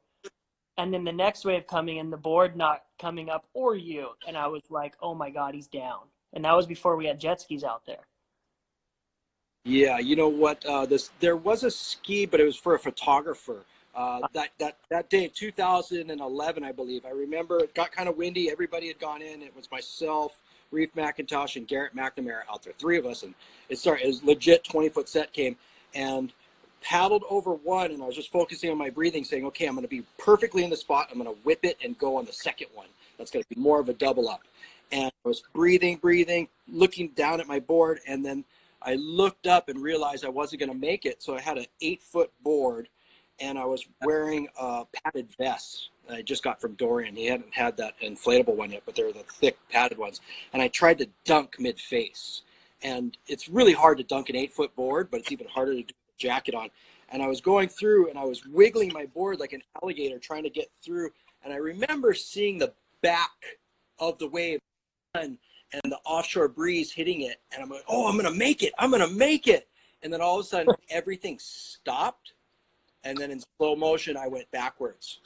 And 0.78 0.94
then 0.94 1.06
the 1.06 1.12
next 1.14 1.46
wave 1.46 1.66
coming 1.66 2.00
and 2.00 2.12
the 2.12 2.18
board 2.18 2.58
not 2.58 2.84
coming 3.00 3.30
up 3.30 3.46
or 3.54 3.76
you. 3.76 4.10
And 4.28 4.38
i 4.38 4.46
was 4.46 4.62
like 4.70 4.94
oh 5.02 5.16
my 5.16 5.30
god 5.30 5.56
he's 5.56 5.68
down. 5.68 6.02
And 6.34 6.44
that 6.44 6.56
was 6.56 6.68
before 6.68 6.98
we 6.98 7.06
had 7.06 7.18
jet 7.18 7.40
skis 7.42 7.64
out 7.64 7.86
there. 7.88 8.08
Yeah 9.64 10.00
you 10.00 10.18
know 10.18 10.28
what 10.28 10.66
uh, 10.66 10.86
this 10.86 11.12
there 11.22 11.38
was 11.38 11.64
a 11.64 11.72
ski 11.72 12.26
but 12.26 12.42
it 12.42 12.46
was 12.46 12.58
for 12.58 12.76
a 12.76 12.80
photographer. 12.80 13.64
Uh, 13.96 14.28
that 14.34 14.50
that 14.60 14.78
that 14.90 15.10
day 15.10 15.30
2011 15.34 16.64
i 16.66 16.72
believe. 16.74 17.06
I 17.06 17.12
remember 17.12 17.60
it 17.60 17.74
got 17.74 17.94
kind 17.94 18.10
of 18.10 18.18
windy. 18.18 18.52
Everybody 18.52 18.90
had 18.90 19.00
gone 19.00 19.22
in. 19.22 19.42
It 19.42 19.56
was 19.56 19.72
myself 19.72 20.38
reef 20.72 20.94
mcintosh 20.96 21.56
and 21.56 21.68
garrett 21.68 21.96
mcnamara 21.96 22.42
out 22.52 22.64
there 22.64 22.74
three 22.80 22.98
of 22.98 23.06
us 23.06 23.24
and 23.24 23.34
it 23.70 23.78
started 23.78 24.08
it 24.08 24.24
legit 24.24 24.64
20 24.64 24.90
foot 24.90 25.08
set 25.08 25.32
came 25.34 25.56
and 25.94 26.34
paddled 26.86 27.24
over 27.30 27.52
one 27.52 27.92
and 27.92 28.02
I 28.02 28.06
was 28.06 28.16
just 28.16 28.32
focusing 28.32 28.70
on 28.70 28.78
my 28.78 28.92
breathing, 28.92 29.24
saying, 29.24 29.46
okay, 29.48 29.66
I'm 29.66 29.74
going 29.74 29.84
to 29.84 29.90
be 29.90 30.04
perfectly 30.20 30.64
in 30.64 30.70
the 30.70 30.78
spot. 30.78 31.10
I'm 31.12 31.18
going 31.18 31.34
to 31.34 31.42
whip 31.42 31.60
it 31.64 31.78
and 31.84 31.98
go 31.98 32.16
on 32.18 32.26
the 32.26 32.34
second 32.34 32.68
one. 32.74 32.88
That's 33.18 33.32
going 33.32 33.44
to 33.44 33.50
be 33.50 33.60
more 33.60 33.80
of 33.80 33.90
a 33.90 33.94
double 33.94 34.30
up. 34.30 34.44
And 34.92 35.12
I 35.26 35.28
was 35.28 35.42
breathing, 35.54 35.98
breathing, 35.98 36.48
looking 36.68 37.10
down 37.10 37.42
at 37.42 37.48
my 37.48 37.60
board. 37.60 38.02
And 38.08 38.24
then 38.24 38.46
I 38.84 38.96
looked 38.96 39.48
up 39.48 39.68
and 39.68 39.82
realized 39.82 40.24
I 40.24 40.30
wasn't 40.30 40.60
going 40.60 40.72
to 40.72 40.78
make 40.78 41.06
it. 41.06 41.24
So 41.24 41.36
I 41.36 41.42
had 41.42 41.58
an 41.58 41.66
eight 41.82 42.04
foot 42.04 42.32
board 42.44 42.88
and 43.40 43.58
I 43.58 43.66
was 43.66 43.84
wearing 44.04 44.48
a 44.60 44.86
padded 45.04 45.30
vest 45.40 45.90
I 46.10 46.22
just 46.22 46.44
got 46.44 46.62
from 46.62 46.74
Dorian. 46.74 47.16
He 47.16 47.26
hadn't 47.26 47.54
had 47.54 47.78
that 47.78 48.00
inflatable 48.00 48.56
one 48.56 48.72
yet, 48.72 48.84
but 48.86 48.96
they're 48.96 49.12
the 49.12 49.24
thick 49.24 49.58
padded 49.70 49.98
ones. 49.98 50.22
And 50.54 50.62
I 50.62 50.68
tried 50.68 51.00
to 51.00 51.10
dunk 51.24 51.60
mid 51.60 51.80
face. 51.80 52.42
And 52.82 53.18
it's 53.28 53.50
really 53.50 53.74
hard 53.74 53.98
to 53.98 54.04
dunk 54.04 54.30
an 54.30 54.36
eight 54.36 54.54
foot 54.54 54.76
board, 54.76 55.10
but 55.10 55.22
it's 55.22 55.32
even 55.32 55.48
harder 55.48 55.74
to 55.74 55.82
do 55.82 55.94
a 55.94 56.20
jacket 56.20 56.54
on. 56.54 56.70
And 57.10 57.22
I 57.22 57.28
was 57.28 57.42
going 57.42 57.70
through 57.70 58.10
and 58.10 58.20
I 58.20 58.26
was 58.26 58.46
wiggling 58.46 58.92
my 58.94 59.06
board 59.06 59.40
like 59.40 59.54
an 59.54 59.62
alligator 59.82 60.20
trying 60.20 60.44
to 60.44 60.50
get 60.50 60.70
through. 60.84 61.12
And 61.44 61.54
I 61.54 61.58
remember 61.58 62.14
seeing 62.14 62.58
the 62.58 62.74
back 63.02 63.32
of 64.00 64.18
the 64.20 64.28
wave 64.28 64.60
and, 65.14 65.38
the 65.84 65.98
offshore 66.06 66.48
breeze 66.48 66.94
hitting 66.94 67.22
it. 67.22 67.42
And 67.52 67.62
I'm 67.62 67.70
like, 67.70 67.84
oh, 67.90 68.08
I'm 68.08 68.14
going 68.14 68.32
to 68.32 68.38
make 68.38 68.64
it. 68.64 68.72
I'm 68.80 68.92
going 68.92 69.06
to 69.06 69.14
make 69.14 69.46
it. 69.46 69.68
And 70.04 70.14
then 70.14 70.22
all 70.22 70.40
of 70.40 70.46
a 70.46 70.48
sudden, 70.48 70.74
everything 70.90 71.38
stopped. 71.38 72.32
And 73.04 73.18
then 73.18 73.30
in 73.30 73.42
slow 73.58 73.76
motion, 73.76 74.16
I 74.16 74.28
went 74.28 74.50
backwards 74.52 75.20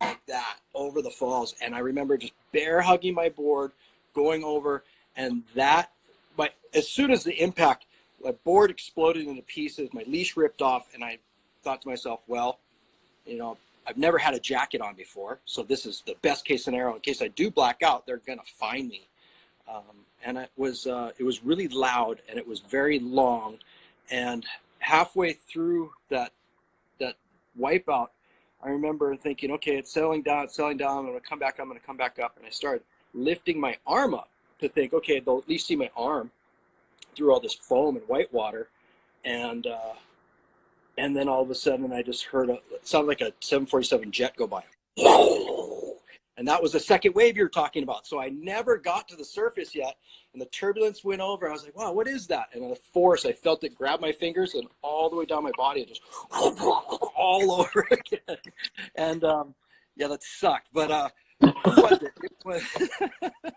like 0.00 0.24
that 0.26 0.58
over 0.74 1.02
the 1.02 1.10
falls. 1.10 1.54
And 1.60 1.74
I 1.74 1.80
remember 1.80 2.16
just 2.16 2.32
bear 2.52 2.80
hugging 2.80 3.14
my 3.14 3.28
board, 3.28 3.72
going 4.14 4.44
over. 4.44 4.84
And 5.16 5.42
that, 5.54 5.92
but 6.36 6.54
as 6.74 6.88
soon 6.88 7.10
as 7.10 7.24
the 7.24 7.40
impact, 7.42 7.86
my 8.22 8.32
board 8.44 8.70
exploded 8.70 9.26
into 9.26 9.42
pieces, 9.42 9.90
my 9.92 10.04
leash 10.06 10.36
ripped 10.36 10.62
off, 10.62 10.88
and 10.94 11.04
I 11.04 11.18
thought 11.62 11.82
to 11.82 11.88
myself, 11.88 12.22
well, 12.26 12.58
you 13.26 13.38
know, 13.38 13.56
I've 13.86 13.96
never 13.96 14.18
had 14.18 14.34
a 14.34 14.40
jacket 14.40 14.80
on 14.80 14.94
before, 14.94 15.38
so 15.44 15.62
this 15.62 15.86
is 15.86 16.02
the 16.06 16.16
best 16.22 16.44
case 16.44 16.64
scenario. 16.64 16.94
In 16.94 17.00
case 17.00 17.22
I 17.22 17.28
do 17.28 17.50
black 17.50 17.82
out, 17.82 18.04
they're 18.04 18.20
gonna 18.26 18.42
find 18.44 18.88
me. 18.88 19.06
Um, 19.68 20.04
and 20.24 20.38
it 20.38 20.50
was 20.56 20.86
uh, 20.86 21.12
it 21.18 21.24
was 21.24 21.44
really 21.44 21.68
loud 21.68 22.20
and 22.28 22.38
it 22.38 22.46
was 22.46 22.60
very 22.60 22.98
long, 22.98 23.58
and 24.10 24.44
halfway 24.80 25.34
through 25.34 25.92
that 26.08 26.32
that 26.98 27.14
wipeout, 27.58 28.08
I 28.62 28.70
remember 28.70 29.14
thinking, 29.16 29.50
okay, 29.52 29.76
it's 29.76 29.92
settling 29.92 30.22
down, 30.22 30.44
it's 30.44 30.56
settling 30.56 30.78
down. 30.78 30.98
I'm 30.98 31.06
gonna 31.06 31.20
come 31.20 31.38
back, 31.38 31.58
I'm 31.60 31.68
gonna 31.68 31.80
come 31.80 31.96
back 31.96 32.18
up, 32.18 32.36
and 32.36 32.46
I 32.46 32.50
started 32.50 32.82
lifting 33.14 33.60
my 33.60 33.76
arm 33.86 34.14
up 34.14 34.30
to 34.60 34.68
think, 34.68 34.92
okay, 34.92 35.20
they'll 35.20 35.38
at 35.38 35.48
least 35.48 35.66
see 35.66 35.76
my 35.76 35.90
arm 35.96 36.30
through 37.14 37.32
all 37.32 37.40
this 37.40 37.54
foam 37.54 37.96
and 37.96 38.08
white 38.08 38.32
water, 38.32 38.68
and 39.24 39.66
uh, 39.66 39.94
and 40.98 41.16
then 41.16 41.28
all 41.28 41.42
of 41.42 41.50
a 41.50 41.54
sudden 41.54 41.92
I 41.92 42.02
just 42.02 42.24
heard 42.24 42.50
a 42.50 42.54
it 42.72 42.86
sounded 42.86 43.08
like 43.08 43.20
a 43.20 43.32
747 43.40 44.10
jet 44.12 44.36
go 44.36 44.46
by, 44.46 44.64
and 46.36 46.46
that 46.48 46.62
was 46.62 46.72
the 46.72 46.80
second 46.80 47.14
wave 47.14 47.36
you're 47.36 47.48
talking 47.48 47.82
about. 47.82 48.06
So 48.06 48.20
I 48.20 48.28
never 48.28 48.76
got 48.76 49.08
to 49.08 49.16
the 49.16 49.24
surface 49.24 49.74
yet, 49.74 49.96
and 50.32 50.40
the 50.40 50.46
turbulence 50.46 51.04
went 51.04 51.20
over. 51.20 51.48
I 51.48 51.52
was 51.52 51.64
like, 51.64 51.76
wow, 51.76 51.92
what 51.92 52.08
is 52.08 52.26
that? 52.28 52.48
And 52.52 52.70
the 52.70 52.76
force, 52.76 53.24
I 53.24 53.32
felt 53.32 53.64
it 53.64 53.74
grab 53.74 54.00
my 54.00 54.12
fingers 54.12 54.54
and 54.54 54.66
all 54.82 55.08
the 55.10 55.16
way 55.16 55.24
down 55.24 55.42
my 55.42 55.52
body, 55.56 55.80
and 55.80 55.88
just 55.88 56.02
all 56.30 57.52
over 57.52 57.86
again. 57.90 58.38
And 58.94 59.24
um, 59.24 59.54
yeah, 59.96 60.08
that 60.08 60.22
sucked. 60.22 60.68
But 60.72 60.90
uh, 60.90 61.08
was 61.40 62.02
it? 62.02 62.12
it 62.22 62.32
was 62.44 62.62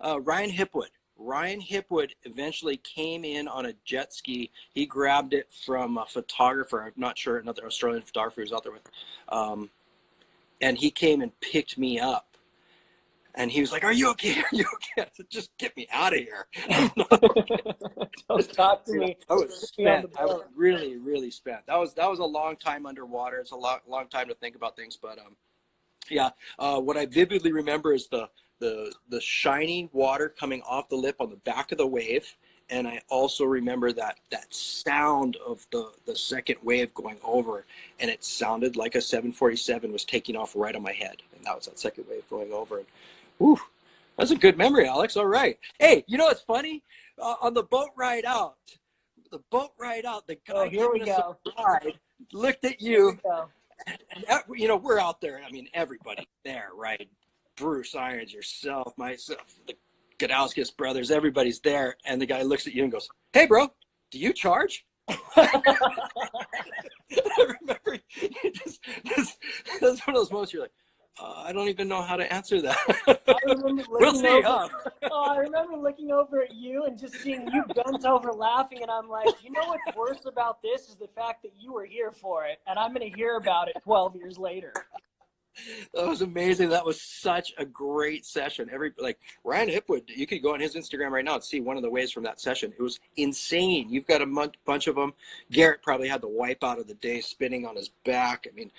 uh, 0.00 0.20
Ryan 0.20 0.50
Hipwood 0.50 0.88
Ryan 1.20 1.60
Hipwood 1.60 2.12
eventually 2.24 2.78
came 2.78 3.24
in 3.24 3.46
on 3.46 3.66
a 3.66 3.74
jet 3.84 4.12
ski. 4.12 4.50
He 4.72 4.86
grabbed 4.86 5.34
it 5.34 5.52
from 5.64 5.98
a 5.98 6.06
photographer. 6.06 6.82
I'm 6.82 6.92
not 6.96 7.18
sure 7.18 7.36
another 7.36 7.66
Australian 7.66 8.02
photographer 8.02 8.40
who's 8.40 8.52
out 8.52 8.64
there 8.64 8.72
with, 8.72 8.88
um, 9.28 9.70
and 10.60 10.78
he 10.78 10.90
came 10.90 11.20
and 11.20 11.38
picked 11.40 11.78
me 11.78 11.98
up. 11.98 12.26
And 13.34 13.50
he 13.50 13.60
was 13.60 13.70
like, 13.70 13.84
"Are 13.84 13.92
you 13.92 14.10
okay? 14.10 14.40
Are 14.40 14.48
you 14.52 14.66
okay?" 14.74 15.02
I 15.02 15.06
said, 15.12 15.26
"Just 15.30 15.56
get 15.56 15.76
me 15.76 15.86
out 15.92 16.12
of 16.12 16.18
here." 16.18 16.46
Don't 18.28 18.52
talk 18.52 18.84
to 18.86 18.92
me. 18.92 19.16
I 19.28 19.34
was 19.34 19.68
spent. 19.68 20.06
I 20.18 20.24
was 20.24 20.42
really, 20.56 20.96
really 20.96 21.30
spent. 21.30 21.66
That 21.66 21.78
was 21.78 21.94
that 21.94 22.10
was 22.10 22.18
a 22.18 22.24
long 22.24 22.56
time 22.56 22.86
underwater. 22.86 23.38
It's 23.38 23.52
a 23.52 23.56
long, 23.56 23.78
long 23.86 24.08
time 24.08 24.26
to 24.28 24.34
think 24.34 24.56
about 24.56 24.74
things. 24.76 24.98
But 25.00 25.18
um, 25.18 25.36
yeah. 26.10 26.30
Uh, 26.58 26.80
what 26.80 26.96
I 26.96 27.06
vividly 27.06 27.52
remember 27.52 27.94
is 27.94 28.08
the 28.08 28.28
the 28.58 28.92
the 29.08 29.20
shiny 29.20 29.88
water 29.92 30.28
coming 30.28 30.60
off 30.62 30.88
the 30.88 30.96
lip 30.96 31.16
on 31.20 31.30
the 31.30 31.36
back 31.36 31.70
of 31.70 31.78
the 31.78 31.86
wave 31.86 32.36
and 32.70 32.86
i 32.88 33.00
also 33.08 33.44
remember 33.44 33.92
that 33.92 34.18
that 34.30 34.52
sound 34.52 35.36
of 35.46 35.66
the 35.72 35.90
the 36.06 36.16
second 36.16 36.56
wave 36.62 36.92
going 36.94 37.18
over 37.24 37.64
and 37.98 38.10
it 38.10 38.24
sounded 38.24 38.76
like 38.76 38.94
a 38.94 39.00
747 39.00 39.92
was 39.92 40.04
taking 40.04 40.36
off 40.36 40.54
right 40.56 40.74
on 40.74 40.82
my 40.82 40.92
head 40.92 41.16
and 41.36 41.44
that 41.44 41.54
was 41.54 41.66
that 41.66 41.78
second 41.78 42.04
wave 42.08 42.28
going 42.30 42.52
over 42.52 42.78
and 42.78 42.86
whew, 43.38 43.60
that's 44.16 44.30
a 44.30 44.36
good 44.36 44.56
memory 44.56 44.86
alex 44.86 45.16
all 45.16 45.26
right. 45.26 45.58
Hey 45.78 46.04
you 46.06 46.16
know 46.16 46.26
what's 46.26 46.42
funny? 46.42 46.82
Uh, 47.20 47.34
on 47.42 47.54
the 47.54 47.62
boat 47.62 47.90
ride 47.96 48.24
out 48.24 48.56
the 49.30 49.40
boat 49.50 49.72
ride 49.78 50.06
out 50.06 50.26
the 50.26 50.34
guy 50.34 50.52
oh, 50.54 50.68
here 50.68 50.90
we 50.90 51.00
go. 51.00 51.36
Ride, 51.58 51.98
looked 52.32 52.64
at 52.64 52.80
you 52.80 53.18
and, 53.86 53.98
and, 54.28 54.42
you 54.54 54.68
know 54.68 54.76
we're 54.76 54.98
out 54.98 55.20
there 55.20 55.40
i 55.46 55.50
mean 55.50 55.68
everybody 55.74 56.26
there 56.44 56.70
right? 56.74 57.08
Bruce 57.60 57.94
Irons, 57.94 58.32
yourself, 58.32 58.96
myself, 58.96 59.54
the 59.66 59.76
Gudauskas 60.20 60.76
brothers, 60.76 61.10
everybody's 61.10 61.60
there. 61.60 61.96
And 62.04 62.20
the 62.20 62.26
guy 62.26 62.42
looks 62.42 62.66
at 62.66 62.74
you 62.74 62.82
and 62.82 62.92
goes, 62.92 63.08
Hey, 63.32 63.46
bro, 63.46 63.68
do 64.10 64.18
you 64.18 64.32
charge? 64.32 64.84
I 65.36 65.64
remember 67.38 67.98
just, 68.54 68.80
just, 69.04 69.38
that's 69.80 70.06
one 70.06 70.14
of 70.14 70.20
those 70.20 70.30
moments 70.30 70.52
you're 70.52 70.62
like, 70.62 70.72
uh, 71.20 71.42
I 71.44 71.52
don't 71.52 71.68
even 71.68 71.88
know 71.88 72.00
how 72.00 72.16
to 72.16 72.32
answer 72.32 72.62
that. 72.62 72.78
we'll 73.90 74.14
see. 74.14 74.28
Over, 74.28 74.92
oh, 75.10 75.24
I 75.28 75.38
remember 75.38 75.76
looking 75.76 76.12
over 76.12 76.42
at 76.42 76.54
you 76.54 76.84
and 76.84 76.98
just 76.98 77.14
seeing 77.14 77.48
you 77.52 77.64
bent 77.74 78.04
over 78.04 78.32
laughing, 78.32 78.82
and 78.82 78.90
I'm 78.90 79.08
like, 79.08 79.26
you 79.42 79.50
know 79.50 79.62
what's 79.66 79.96
worse 79.96 80.24
about 80.26 80.62
this 80.62 80.88
is 80.88 80.96
the 80.96 81.08
fact 81.08 81.42
that 81.42 81.52
you 81.58 81.72
were 81.72 81.84
here 81.84 82.12
for 82.12 82.44
it, 82.46 82.60
and 82.66 82.78
I'm 82.78 82.94
going 82.94 83.10
to 83.10 83.16
hear 83.16 83.36
about 83.36 83.68
it 83.68 83.76
12 83.82 84.16
years 84.16 84.38
later 84.38 84.72
that 85.94 86.06
was 86.06 86.22
amazing. 86.22 86.68
That 86.68 86.84
was 86.84 87.00
such 87.00 87.52
a 87.58 87.64
great 87.64 88.24
session. 88.24 88.68
Every 88.72 88.92
like 88.98 89.18
Ryan 89.44 89.68
Hipwood, 89.68 90.02
you 90.08 90.26
could 90.26 90.42
go 90.42 90.54
on 90.54 90.60
his 90.60 90.74
Instagram 90.74 91.10
right 91.10 91.24
now 91.24 91.34
and 91.34 91.44
see 91.44 91.60
one 91.60 91.76
of 91.76 91.82
the 91.82 91.90
waves 91.90 92.12
from 92.12 92.22
that 92.24 92.40
session. 92.40 92.72
It 92.78 92.82
was 92.82 93.00
insane. 93.16 93.88
You've 93.90 94.06
got 94.06 94.22
a 94.22 94.50
bunch 94.66 94.86
of 94.86 94.94
them. 94.94 95.12
Garrett 95.50 95.82
probably 95.82 96.08
had 96.08 96.20
the 96.20 96.28
wipe 96.28 96.64
out 96.64 96.78
of 96.78 96.86
the 96.86 96.94
day, 96.94 97.20
spinning 97.20 97.66
on 97.66 97.76
his 97.76 97.90
back. 98.04 98.46
I 98.50 98.54
mean, 98.54 98.70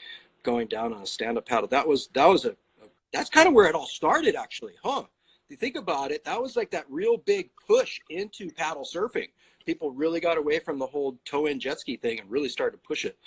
going 0.43 0.67
down 0.67 0.93
on 0.93 1.01
a 1.01 1.07
stand-up 1.07 1.45
paddle. 1.45 1.67
That 1.67 1.87
was 1.87 2.07
that 2.13 2.27
was 2.27 2.45
a, 2.45 2.51
a 2.51 2.87
that's 3.13 3.29
kind 3.29 3.47
of 3.47 3.53
where 3.53 3.67
it 3.67 3.75
all 3.75 3.87
started, 3.87 4.35
actually, 4.35 4.73
huh? 4.83 5.03
If 5.45 5.51
you 5.51 5.57
think 5.57 5.75
about 5.75 6.11
it, 6.11 6.23
that 6.25 6.41
was 6.41 6.55
like 6.55 6.71
that 6.71 6.85
real 6.89 7.17
big 7.17 7.49
push 7.67 7.99
into 8.09 8.51
paddle 8.51 8.83
surfing. 8.85 9.29
People 9.65 9.91
really 9.91 10.19
got 10.19 10.37
away 10.37 10.59
from 10.59 10.79
the 10.79 10.87
whole 10.87 11.17
tow-in 11.25 11.59
jet 11.59 11.79
ski 11.79 11.97
thing 11.97 12.19
and 12.19 12.31
really 12.31 12.49
started 12.49 12.77
to 12.77 12.87
push 12.87 13.05
it 13.05 13.17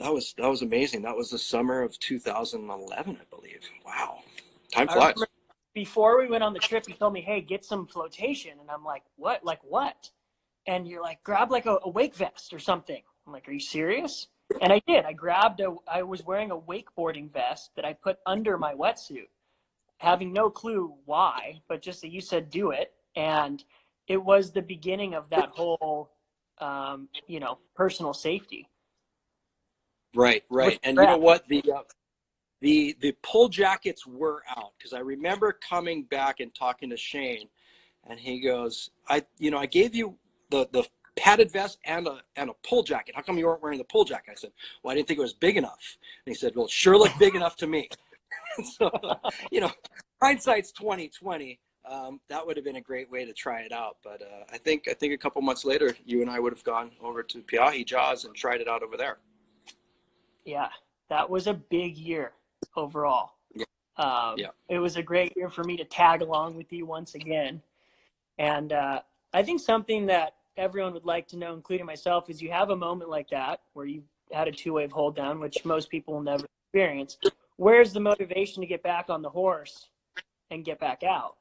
that 0.00 0.12
was 0.12 0.34
that 0.38 0.48
was 0.48 0.62
amazing. 0.62 1.02
That 1.02 1.16
was 1.16 1.30
the 1.30 1.38
summer 1.38 1.82
of 1.82 1.98
2011, 1.98 3.18
I 3.20 3.24
believe. 3.34 3.60
Wow, 3.84 4.20
time 4.72 4.88
flies. 4.88 5.14
Before 5.74 6.18
we 6.18 6.28
went 6.28 6.42
on 6.42 6.52
the 6.52 6.58
trip, 6.58 6.88
you 6.88 6.94
told 6.94 7.12
me, 7.12 7.20
"Hey, 7.20 7.40
get 7.40 7.64
some 7.64 7.86
flotation," 7.86 8.58
and 8.60 8.70
I'm 8.70 8.84
like, 8.84 9.02
"What? 9.16 9.44
Like 9.44 9.60
what?" 9.62 10.10
And 10.66 10.88
you're 10.88 11.02
like, 11.02 11.22
"Grab 11.22 11.50
like 11.50 11.66
a, 11.66 11.78
a 11.84 11.88
wake 11.88 12.14
vest 12.14 12.52
or 12.52 12.58
something." 12.58 13.02
I'm 13.26 13.32
like, 13.32 13.46
"Are 13.46 13.52
you 13.52 13.60
serious?" 13.60 14.28
And 14.62 14.72
I 14.72 14.80
did. 14.86 15.04
I 15.04 15.12
grabbed 15.12 15.60
a. 15.60 15.76
I 15.86 16.02
was 16.02 16.24
wearing 16.24 16.50
a 16.50 16.58
wakeboarding 16.58 17.30
vest 17.30 17.70
that 17.76 17.84
I 17.84 17.92
put 17.92 18.18
under 18.26 18.56
my 18.56 18.74
wetsuit, 18.74 19.28
having 19.98 20.32
no 20.32 20.50
clue 20.50 20.94
why, 21.04 21.60
but 21.68 21.82
just 21.82 22.00
that 22.00 22.10
you 22.10 22.22
said 22.22 22.50
do 22.50 22.70
it, 22.70 22.94
and 23.16 23.62
it 24.08 24.22
was 24.22 24.50
the 24.50 24.62
beginning 24.62 25.14
of 25.14 25.28
that 25.30 25.50
whole, 25.50 26.10
um, 26.58 27.08
you 27.26 27.38
know, 27.38 27.58
personal 27.76 28.14
safety. 28.14 28.66
Right, 30.14 30.44
right. 30.50 30.78
And 30.82 30.96
you 30.96 31.04
know 31.04 31.18
what? 31.18 31.46
The 31.48 31.62
uh, 31.74 31.82
the 32.60 32.96
the 33.00 33.16
pull 33.22 33.48
jackets 33.48 34.06
were 34.06 34.42
out 34.56 34.72
because 34.78 34.92
I 34.92 35.00
remember 35.00 35.52
coming 35.52 36.04
back 36.04 36.40
and 36.40 36.54
talking 36.54 36.90
to 36.90 36.96
Shane, 36.96 37.48
and 38.08 38.18
he 38.18 38.40
goes, 38.40 38.90
"I, 39.08 39.24
you 39.38 39.50
know, 39.50 39.58
I 39.58 39.66
gave 39.66 39.94
you 39.94 40.16
the 40.50 40.68
the 40.72 40.84
padded 41.16 41.50
vest 41.52 41.78
and 41.84 42.06
a 42.06 42.20
and 42.36 42.50
a 42.50 42.54
pull 42.66 42.82
jacket. 42.82 43.14
How 43.14 43.22
come 43.22 43.38
you 43.38 43.46
weren't 43.46 43.62
wearing 43.62 43.78
the 43.78 43.84
pull 43.84 44.04
jacket? 44.04 44.32
I 44.32 44.34
said, 44.34 44.52
well, 44.82 44.92
I 44.92 44.94
didn't 44.94 45.08
think 45.08 45.18
it 45.18 45.22
was 45.22 45.34
big 45.34 45.56
enough. 45.56 45.96
And 46.26 46.34
he 46.34 46.38
said, 46.38 46.54
well, 46.54 46.66
it 46.66 46.70
sure 46.70 46.98
looked 46.98 47.18
big 47.18 47.34
enough 47.34 47.56
to 47.56 47.66
me. 47.66 47.88
so, 48.78 48.90
you 49.50 49.60
know, 49.60 49.70
hindsight's 50.22 50.72
twenty 50.72 51.08
twenty. 51.08 51.60
Um, 51.88 52.20
that 52.28 52.46
would 52.46 52.56
have 52.56 52.64
been 52.64 52.76
a 52.76 52.80
great 52.80 53.10
way 53.10 53.24
to 53.24 53.32
try 53.32 53.60
it 53.60 53.72
out. 53.72 53.96
But 54.04 54.22
uh, 54.22 54.44
I 54.52 54.58
think 54.58 54.84
I 54.88 54.94
think 54.94 55.12
a 55.12 55.18
couple 55.18 55.40
months 55.42 55.64
later, 55.64 55.96
you 56.04 56.22
and 56.22 56.30
I 56.30 56.38
would 56.38 56.52
have 56.52 56.64
gone 56.64 56.90
over 57.00 57.22
to 57.22 57.38
Pe'ahi 57.38 57.84
Jaws 57.86 58.24
and 58.24 58.34
tried 58.34 58.60
it 58.60 58.68
out 58.68 58.82
over 58.82 58.96
there. 58.96 59.18
Yeah, 60.44 60.68
that 61.08 61.28
was 61.28 61.46
a 61.46 61.54
big 61.54 61.96
year 61.96 62.32
overall. 62.76 63.32
Yeah. 63.54 63.64
Um, 63.96 64.34
Yeah. 64.36 64.50
It 64.68 64.78
was 64.78 64.96
a 64.96 65.02
great 65.02 65.32
year 65.36 65.48
for 65.48 65.64
me 65.64 65.76
to 65.76 65.84
tag 65.84 66.22
along 66.22 66.56
with 66.56 66.72
you 66.72 66.86
once 66.86 67.14
again. 67.14 67.62
And 68.38 68.72
uh, 68.72 69.02
I 69.32 69.42
think 69.42 69.60
something 69.60 70.06
that 70.06 70.36
everyone 70.56 70.92
would 70.94 71.04
like 71.04 71.26
to 71.28 71.36
know, 71.36 71.54
including 71.54 71.86
myself, 71.86 72.30
is 72.30 72.40
you 72.40 72.50
have 72.50 72.70
a 72.70 72.76
moment 72.76 73.10
like 73.10 73.28
that 73.30 73.60
where 73.74 73.86
you 73.86 74.02
had 74.32 74.48
a 74.48 74.52
two 74.52 74.74
wave 74.74 74.92
hold 74.92 75.16
down, 75.16 75.40
which 75.40 75.64
most 75.64 75.90
people 75.90 76.14
will 76.14 76.22
never 76.22 76.46
experience. 76.66 77.18
Where's 77.56 77.92
the 77.92 78.00
motivation 78.00 78.60
to 78.62 78.66
get 78.66 78.82
back 78.82 79.10
on 79.10 79.22
the 79.22 79.28
horse 79.28 79.88
and 80.50 80.64
get 80.64 80.78
back 80.80 81.02
out? 81.02 81.36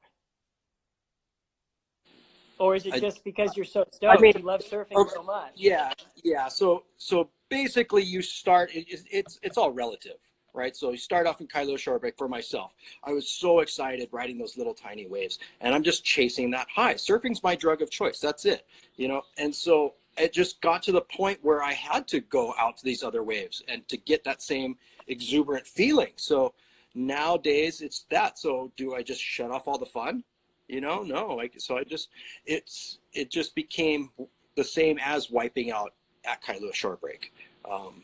Or 2.60 2.76
is 2.76 2.86
it 2.86 2.94
I- 2.96 3.00
just 3.00 3.24
because 3.24 3.56
you're 3.56 3.66
so 3.66 3.86
stoked? 3.92 4.18
I 4.18 4.22
mean, 4.22 4.34
you 4.38 4.44
love 4.44 4.62
surfing 4.62 4.96
okay, 4.96 5.12
so 5.16 5.24
much. 5.24 5.54
Yeah, 5.56 5.92
yeah. 6.24 6.48
So 6.48 6.84
so 6.98 7.30
basically, 7.50 8.04
you 8.04 8.22
start. 8.22 8.72
It, 8.72 8.88
it's- 8.88 9.06
it's 9.10 9.40
it's 9.42 9.58
all 9.58 9.72
relative, 9.72 10.18
right? 10.54 10.76
So 10.76 10.92
you 10.92 10.98
start 10.98 11.26
off 11.26 11.40
in 11.42 11.48
Kailua 11.48 11.76
Shorebreak 11.78 12.18
for 12.18 12.28
myself. 12.28 12.76
I 13.04 13.12
was 13.14 13.30
so 13.30 13.60
excited 13.62 14.10
riding 14.12 14.38
those 14.38 14.58
little 14.58 14.74
tiny 14.74 15.08
waves, 15.08 15.40
and 15.62 15.74
I'm 15.74 15.84
just 15.84 16.04
chasing 16.04 16.52
that 16.52 16.68
high. 16.70 16.96
Surfing's 16.96 17.42
my 17.44 17.56
drug 17.56 17.82
of 17.82 17.90
choice. 17.90 18.20
That's 18.20 18.46
it, 18.46 18.66
you 18.98 19.08
know. 19.08 19.22
And 19.38 19.56
so 19.56 19.94
it 20.18 20.34
just 20.34 20.60
got 20.60 20.84
to 20.84 20.92
the 20.92 21.02
point 21.02 21.40
where 21.42 21.64
I 21.64 21.72
had 21.72 22.08
to 22.10 22.20
go 22.20 22.54
out 22.60 22.76
to 22.78 22.84
these 22.84 23.04
other 23.04 23.24
waves 23.24 23.64
and 23.70 23.88
to 23.88 23.96
get 23.96 24.26
that 24.26 24.42
same 24.42 24.78
exuberant 25.08 25.66
feeling. 25.66 26.12
So 26.18 26.54
nowadays 26.94 27.80
it's 27.82 28.06
that. 28.12 28.38
So 28.38 28.72
do 28.76 28.96
I 28.96 29.02
just 29.02 29.22
shut 29.22 29.50
off 29.50 29.68
all 29.68 29.78
the 29.78 29.86
fun? 29.86 30.26
You 30.70 30.82
know, 30.82 31.02
no. 31.02 31.34
Like 31.34 31.56
so, 31.58 31.78
I 31.78 31.84
just 31.84 32.10
it's 32.46 33.00
it 33.12 33.32
just 33.32 33.56
became 33.56 34.12
the 34.56 34.64
same 34.64 35.00
as 35.04 35.32
wiping 35.32 35.72
out 35.72 35.94
at 36.26 36.44
Kailua 36.44 36.72
Shorebreak. 36.72 37.32
Um, 37.70 38.04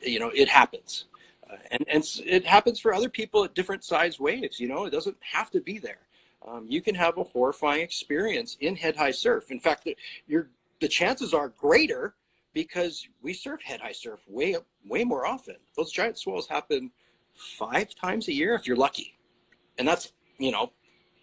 you 0.00 0.18
know, 0.18 0.30
it 0.34 0.48
happens, 0.48 1.04
uh, 1.50 1.56
and 1.70 1.84
and 1.92 2.04
it 2.24 2.46
happens 2.46 2.80
for 2.80 2.94
other 2.94 3.10
people 3.10 3.44
at 3.44 3.54
different 3.54 3.84
size 3.84 4.18
waves. 4.18 4.58
You 4.58 4.66
know, 4.66 4.86
it 4.86 4.90
doesn't 4.90 5.18
have 5.20 5.50
to 5.50 5.60
be 5.60 5.78
there. 5.78 5.98
Um, 6.48 6.64
you 6.68 6.80
can 6.80 6.94
have 6.94 7.18
a 7.18 7.22
horrifying 7.24 7.82
experience 7.82 8.56
in 8.60 8.76
head 8.76 8.96
high 8.96 9.10
surf. 9.10 9.50
In 9.50 9.60
fact, 9.60 9.84
the, 9.84 9.94
your 10.26 10.48
the 10.80 10.88
chances 10.88 11.34
are 11.34 11.50
greater 11.50 12.14
because 12.54 13.06
we 13.20 13.34
surf 13.34 13.60
head 13.60 13.82
high 13.82 13.92
surf 13.92 14.20
way 14.26 14.56
way 14.88 15.04
more 15.04 15.26
often. 15.26 15.56
Those 15.76 15.92
giant 15.92 16.16
swells 16.16 16.48
happen 16.48 16.92
five 17.34 17.94
times 17.94 18.28
a 18.28 18.32
year 18.32 18.54
if 18.54 18.66
you're 18.66 18.76
lucky, 18.76 19.18
and 19.76 19.86
that's 19.86 20.12
you 20.38 20.50
know 20.50 20.72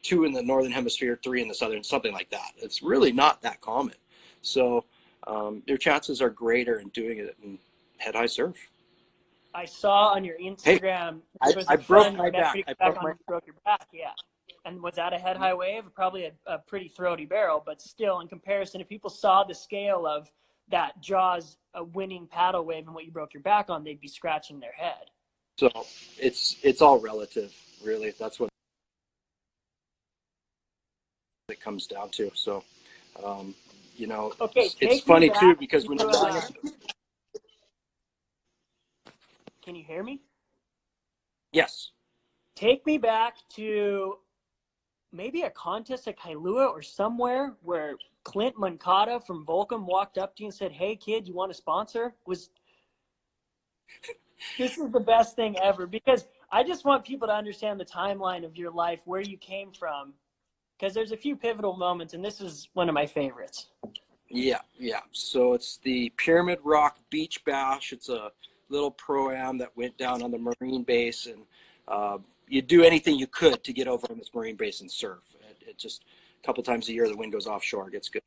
two 0.03 0.25
in 0.25 0.33
the 0.33 0.43
northern 0.43 0.71
hemisphere, 0.71 1.19
three 1.23 1.41
in 1.41 1.47
the 1.47 1.53
southern, 1.55 1.83
something 1.83 2.13
like 2.13 2.29
that. 2.29 2.51
It's 2.57 2.83
really 2.83 3.11
not 3.11 3.41
that 3.41 3.61
common. 3.61 3.95
So 4.41 4.85
um, 5.25 5.63
your 5.65 5.77
chances 5.77 6.21
are 6.21 6.29
greater 6.29 6.79
in 6.79 6.89
doing 6.89 7.17
it 7.19 7.35
in 7.41 7.57
head 7.97 8.15
high 8.15 8.25
surf. 8.27 8.55
I 9.55 9.65
saw 9.65 10.09
on 10.13 10.23
your 10.23 10.37
Instagram. 10.37 11.21
I- 11.41 11.53
was 11.55 11.65
I 11.67 11.75
a 11.75 11.77
broke 11.77 12.15
my 12.15 12.29
back. 12.29 12.57
I 12.67 12.73
broke 12.73 13.01
my- 13.01 13.13
broke 13.27 13.45
your 13.45 13.55
back, 13.65 13.87
yeah. 13.93 14.11
And 14.65 14.81
was 14.81 14.95
that 14.95 15.13
a 15.13 15.17
head 15.17 15.37
high 15.37 15.53
wave? 15.53 15.83
Probably 15.93 16.25
a, 16.25 16.31
a 16.45 16.57
pretty 16.57 16.87
throaty 16.87 17.25
barrel, 17.25 17.61
but 17.65 17.81
still, 17.81 18.19
in 18.21 18.27
comparison, 18.27 18.81
if 18.81 18.87
people 18.87 19.09
saw 19.09 19.43
the 19.43 19.53
scale 19.53 20.05
of 20.07 20.31
that 20.69 20.99
Jaws 21.01 21.57
a 21.73 21.83
winning 21.83 22.27
paddle 22.27 22.63
wave 22.63 22.85
and 22.85 22.95
what 22.95 23.05
you 23.05 23.11
broke 23.11 23.33
your 23.33 23.43
back 23.43 23.69
on, 23.69 23.83
they'd 23.83 23.99
be 23.99 24.07
scratching 24.07 24.59
their 24.59 24.71
head. 24.71 25.09
So 25.59 25.69
it's 26.17 26.57
it's 26.63 26.81
all 26.81 26.99
relative, 26.99 27.53
really. 27.83 28.11
That's 28.17 28.39
what 28.39 28.49
it 31.49 31.59
comes 31.59 31.87
down 31.87 32.09
to. 32.09 32.31
So, 32.35 32.63
um, 33.23 33.53
you 33.97 34.07
know, 34.07 34.33
Okay, 34.39 34.61
it's, 34.61 34.75
it's 34.79 34.99
funny 35.01 35.29
back 35.29 35.39
too 35.39 35.55
because 35.59 35.87
when 35.87 35.97
you're 35.97 36.09
uh, 36.09 36.41
Can 39.63 39.75
you 39.75 39.83
hear 39.83 40.03
me? 40.03 40.21
yes, 41.51 41.91
Take 42.55 42.85
me 42.85 42.97
back 42.97 43.35
to 43.55 44.17
maybe 45.11 45.41
a 45.41 45.49
contest 45.49 46.07
at 46.07 46.17
Kailua 46.17 46.69
or 46.69 46.81
somewhere 46.81 47.55
where 47.61 47.95
Clint 48.23 48.55
Mancata 48.55 49.25
from 49.25 49.45
Volcom 49.45 49.85
walked 49.85 50.17
up 50.17 50.35
to 50.37 50.43
you 50.43 50.47
and 50.47 50.53
said, 50.53 50.71
"Hey, 50.71 50.95
kid, 50.95 51.27
you 51.27 51.33
want 51.33 51.51
to 51.51 51.57
sponsor?" 51.57 52.15
Was 52.25 52.51
this 54.57 54.77
is 54.77 54.91
the 54.91 54.99
best 54.99 55.35
thing 55.35 55.57
ever 55.59 55.87
because 55.87 56.25
I 56.51 56.63
just 56.63 56.85
want 56.85 57.03
people 57.05 57.27
to 57.27 57.33
understand 57.33 57.79
the 57.79 57.85
timeline 57.85 58.45
of 58.45 58.55
your 58.55 58.71
life, 58.71 58.99
where 59.05 59.21
you 59.21 59.37
came 59.37 59.71
from, 59.71 60.13
because 60.77 60.93
there's 60.93 61.11
a 61.11 61.17
few 61.17 61.35
pivotal 61.35 61.75
moments, 61.77 62.13
and 62.13 62.23
this 62.23 62.41
is 62.41 62.69
one 62.73 62.89
of 62.89 62.95
my 62.95 63.05
favorites. 63.05 63.67
Yeah, 64.29 64.61
yeah. 64.77 65.01
So 65.11 65.53
it's 65.53 65.77
the 65.83 66.11
Pyramid 66.17 66.59
Rock 66.63 66.97
Beach 67.09 67.43
Bash. 67.45 67.93
It's 67.93 68.09
a 68.09 68.31
little 68.69 68.91
pro 68.91 69.31
am 69.31 69.57
that 69.59 69.75
went 69.77 69.97
down 69.97 70.23
on 70.23 70.31
the 70.31 70.39
Marine 70.39 70.83
base, 70.83 71.27
and 71.27 71.43
uh, 71.87 72.17
you 72.47 72.61
do 72.61 72.83
anything 72.83 73.17
you 73.17 73.27
could 73.27 73.63
to 73.63 73.73
get 73.73 73.87
over 73.87 74.07
on 74.09 74.17
this 74.17 74.31
Marine 74.33 74.55
base 74.55 74.81
and 74.81 74.91
surf. 74.91 75.23
It, 75.49 75.69
it 75.69 75.77
just 75.77 76.03
a 76.41 76.45
couple 76.45 76.63
times 76.63 76.89
a 76.89 76.93
year 76.93 77.07
the 77.07 77.15
wind 77.15 77.31
goes 77.31 77.47
offshore, 77.47 77.89
gets 77.89 78.09
good. 78.09 78.23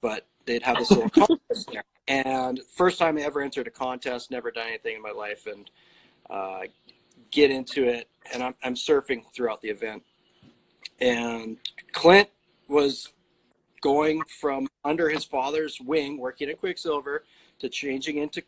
But 0.00 0.26
they'd 0.44 0.62
have 0.62 0.78
this 0.78 0.90
little 0.90 1.10
contest 1.10 1.70
there, 1.72 1.82
and 2.06 2.60
first 2.76 2.98
time 2.98 3.18
I 3.18 3.22
ever 3.22 3.40
entered 3.40 3.66
a 3.66 3.70
contest, 3.70 4.30
never 4.30 4.50
done 4.52 4.68
anything 4.68 4.94
in 4.96 5.02
my 5.02 5.10
life, 5.10 5.46
and 5.46 5.68
uh, 6.30 6.60
get 7.30 7.50
into 7.50 7.84
it, 7.84 8.08
and 8.32 8.42
I'm, 8.42 8.54
I'm 8.62 8.74
surfing 8.74 9.24
throughout 9.34 9.60
the 9.60 9.70
event, 9.70 10.02
and 11.00 11.56
Clint 11.92 12.28
was 12.68 13.12
going 13.80 14.22
from 14.40 14.68
under 14.84 15.08
his 15.08 15.24
father's 15.24 15.80
wing, 15.80 16.18
working 16.18 16.48
at 16.48 16.58
Quiksilver, 16.58 17.24
to 17.60 17.68
changing 17.68 18.18
into 18.18 18.42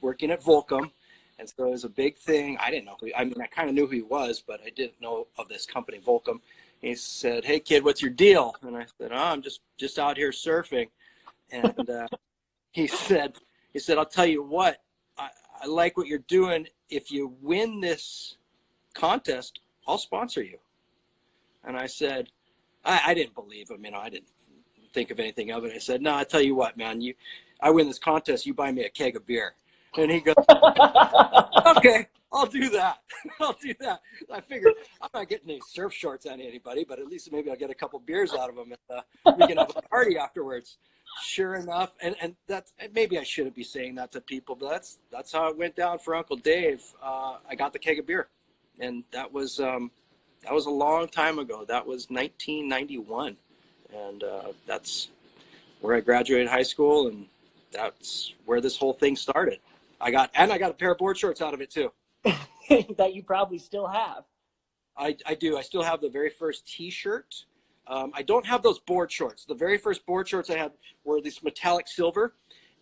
working 0.00 0.30
at 0.30 0.42
Volcom. 0.42 0.90
And 1.38 1.48
so 1.48 1.66
it 1.66 1.70
was 1.70 1.84
a 1.84 1.88
big 1.88 2.16
thing. 2.16 2.56
I 2.60 2.70
didn't 2.70 2.84
know 2.86 2.96
who, 3.00 3.10
I 3.16 3.24
mean, 3.24 3.40
I 3.40 3.46
kind 3.46 3.68
of 3.68 3.74
knew 3.74 3.86
who 3.86 3.94
he 3.94 4.02
was, 4.02 4.42
but 4.46 4.60
I 4.64 4.70
didn't 4.70 5.00
know 5.00 5.26
of 5.38 5.48
this 5.48 5.66
company, 5.66 5.98
Volcom. 5.98 6.40
He 6.80 6.94
said, 6.94 7.44
Hey 7.44 7.60
kid, 7.60 7.84
what's 7.84 8.02
your 8.02 8.10
deal? 8.10 8.54
And 8.62 8.76
I 8.76 8.86
said, 8.98 9.10
Oh, 9.12 9.16
I'm 9.16 9.42
just, 9.42 9.60
just 9.76 9.98
out 9.98 10.16
here 10.16 10.30
surfing. 10.30 10.88
And 11.50 11.90
uh, 11.90 12.06
he 12.72 12.86
said, 12.86 13.34
he 13.72 13.78
said, 13.78 13.98
I'll 13.98 14.04
tell 14.06 14.26
you 14.26 14.42
what, 14.42 14.82
I, 15.18 15.28
I 15.62 15.66
like 15.66 15.96
what 15.96 16.06
you're 16.06 16.18
doing. 16.20 16.66
If 16.88 17.10
you 17.10 17.34
win 17.40 17.80
this 17.80 18.36
contest, 18.94 19.60
I'll 19.86 19.98
sponsor 19.98 20.42
you. 20.42 20.58
And 21.66 21.76
I 21.76 21.86
said, 21.86 22.28
I, 22.84 23.00
I 23.06 23.14
didn't 23.14 23.34
believe 23.34 23.70
him. 23.70 23.84
You 23.84 23.92
know, 23.92 23.98
I 23.98 24.10
didn't 24.10 24.28
think 24.92 25.10
of 25.10 25.18
anything 25.20 25.50
of 25.50 25.64
it. 25.64 25.72
I 25.74 25.78
said, 25.78 26.02
no, 26.02 26.14
I 26.14 26.24
tell 26.24 26.40
you 26.40 26.54
what, 26.54 26.76
man, 26.76 27.00
you, 27.00 27.14
I 27.60 27.70
win 27.70 27.86
this 27.86 27.98
contest, 27.98 28.46
you 28.46 28.54
buy 28.54 28.72
me 28.72 28.84
a 28.84 28.90
keg 28.90 29.16
of 29.16 29.26
beer. 29.26 29.54
And 29.96 30.10
he 30.10 30.20
goes, 30.20 30.34
okay, 31.76 32.08
I'll 32.32 32.46
do 32.46 32.68
that. 32.70 32.98
I'll 33.40 33.56
do 33.60 33.74
that. 33.80 34.00
I 34.32 34.40
figured 34.40 34.74
I'm 35.00 35.08
not 35.14 35.28
getting 35.28 35.50
any 35.50 35.60
surf 35.68 35.92
shorts 35.92 36.26
out 36.26 36.34
of 36.34 36.40
anybody, 36.40 36.84
but 36.84 36.98
at 36.98 37.06
least 37.06 37.30
maybe 37.30 37.50
I'll 37.50 37.56
get 37.56 37.70
a 37.70 37.74
couple 37.74 37.98
beers 38.00 38.34
out 38.34 38.50
of 38.50 38.56
them 38.56 38.72
and 38.72 38.98
uh, 38.98 39.32
we 39.38 39.46
can 39.46 39.58
have 39.58 39.72
a 39.76 39.82
party 39.82 40.18
afterwards. 40.18 40.78
Sure 41.22 41.54
enough, 41.54 41.94
and 42.00 42.16
and 42.20 42.34
that's 42.48 42.72
and 42.80 42.92
maybe 42.92 43.18
I 43.18 43.22
shouldn't 43.22 43.54
be 43.54 43.62
saying 43.62 43.94
that 43.96 44.10
to 44.12 44.20
people, 44.20 44.56
but 44.56 44.68
that's 44.68 44.98
that's 45.12 45.30
how 45.30 45.46
it 45.46 45.56
went 45.56 45.76
down 45.76 46.00
for 46.00 46.16
Uncle 46.16 46.34
Dave. 46.34 46.82
Uh, 47.00 47.36
I 47.48 47.54
got 47.54 47.72
the 47.72 47.78
keg 47.78 48.00
of 48.00 48.06
beer, 48.06 48.30
and 48.80 49.04
that 49.12 49.32
was 49.32 49.60
um, 49.60 49.92
that 50.44 50.52
was 50.52 50.66
a 50.66 50.70
long 50.70 51.08
time 51.08 51.38
ago. 51.38 51.64
That 51.64 51.86
was 51.86 52.08
1991, 52.10 53.36
and 53.94 54.22
uh, 54.22 54.42
that's 54.66 55.08
where 55.80 55.96
I 55.96 56.00
graduated 56.00 56.48
high 56.48 56.62
school, 56.62 57.08
and 57.08 57.26
that's 57.72 58.34
where 58.44 58.60
this 58.60 58.76
whole 58.76 58.92
thing 58.92 59.16
started. 59.16 59.58
I 60.00 60.10
got 60.10 60.30
and 60.34 60.52
I 60.52 60.58
got 60.58 60.70
a 60.70 60.74
pair 60.74 60.92
of 60.92 60.98
board 60.98 61.16
shorts 61.16 61.40
out 61.40 61.54
of 61.54 61.60
it 61.60 61.70
too. 61.70 61.92
that 62.24 63.14
you 63.14 63.22
probably 63.22 63.58
still 63.58 63.86
have. 63.86 64.24
I, 64.96 65.16
I 65.26 65.34
do. 65.34 65.56
I 65.56 65.62
still 65.62 65.82
have 65.82 66.00
the 66.00 66.08
very 66.08 66.30
first 66.30 66.66
T-shirt. 66.66 67.44
Um, 67.86 68.12
I 68.14 68.22
don't 68.22 68.46
have 68.46 68.62
those 68.62 68.78
board 68.78 69.10
shorts. 69.10 69.44
The 69.44 69.54
very 69.54 69.76
first 69.76 70.06
board 70.06 70.28
shorts 70.28 70.50
I 70.50 70.56
had 70.56 70.72
were 71.04 71.20
this 71.20 71.42
metallic 71.42 71.88
silver, 71.88 72.34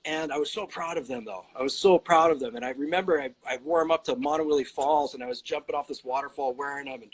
and 0.04 0.30
I 0.30 0.36
was 0.36 0.50
so 0.50 0.66
proud 0.66 0.98
of 0.98 1.08
them. 1.08 1.24
Though 1.24 1.44
I 1.58 1.62
was 1.62 1.76
so 1.76 1.98
proud 1.98 2.30
of 2.30 2.38
them, 2.38 2.56
and 2.56 2.64
I 2.64 2.70
remember 2.70 3.20
I, 3.20 3.30
I 3.48 3.58
wore 3.58 3.80
them 3.80 3.90
up 3.90 4.04
to 4.04 4.14
Maunawili 4.14 4.66
Falls, 4.66 5.14
and 5.14 5.22
I 5.22 5.26
was 5.26 5.42
jumping 5.42 5.74
off 5.74 5.88
this 5.88 6.04
waterfall 6.04 6.54
wearing 6.54 6.86
them, 6.86 7.02
and 7.02 7.10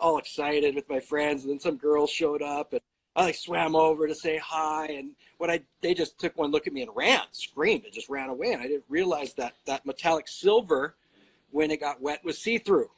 all 0.00 0.18
excited 0.18 0.74
with 0.74 0.88
my 0.88 1.00
friends. 1.00 1.42
And 1.42 1.52
then 1.52 1.60
some 1.60 1.76
girls 1.76 2.10
showed 2.10 2.42
up, 2.42 2.72
and 2.72 2.80
I 3.16 3.24
like 3.24 3.34
swam 3.34 3.76
over 3.76 4.06
to 4.08 4.14
say 4.14 4.38
hi. 4.38 4.86
And 4.86 5.12
when 5.38 5.50
I 5.50 5.62
they 5.80 5.94
just 5.94 6.18
took 6.18 6.36
one 6.36 6.50
look 6.50 6.66
at 6.66 6.72
me 6.72 6.82
and 6.82 6.90
ran, 6.94 7.22
screamed, 7.32 7.84
and 7.84 7.92
just 7.92 8.08
ran 8.08 8.28
away. 8.28 8.52
And 8.52 8.62
I 8.62 8.66
didn't 8.66 8.84
realize 8.88 9.34
that 9.34 9.54
that 9.66 9.86
metallic 9.86 10.28
silver, 10.28 10.96
when 11.50 11.70
it 11.70 11.80
got 11.80 12.00
wet, 12.00 12.24
was 12.24 12.38
see 12.38 12.58
through. 12.58 12.90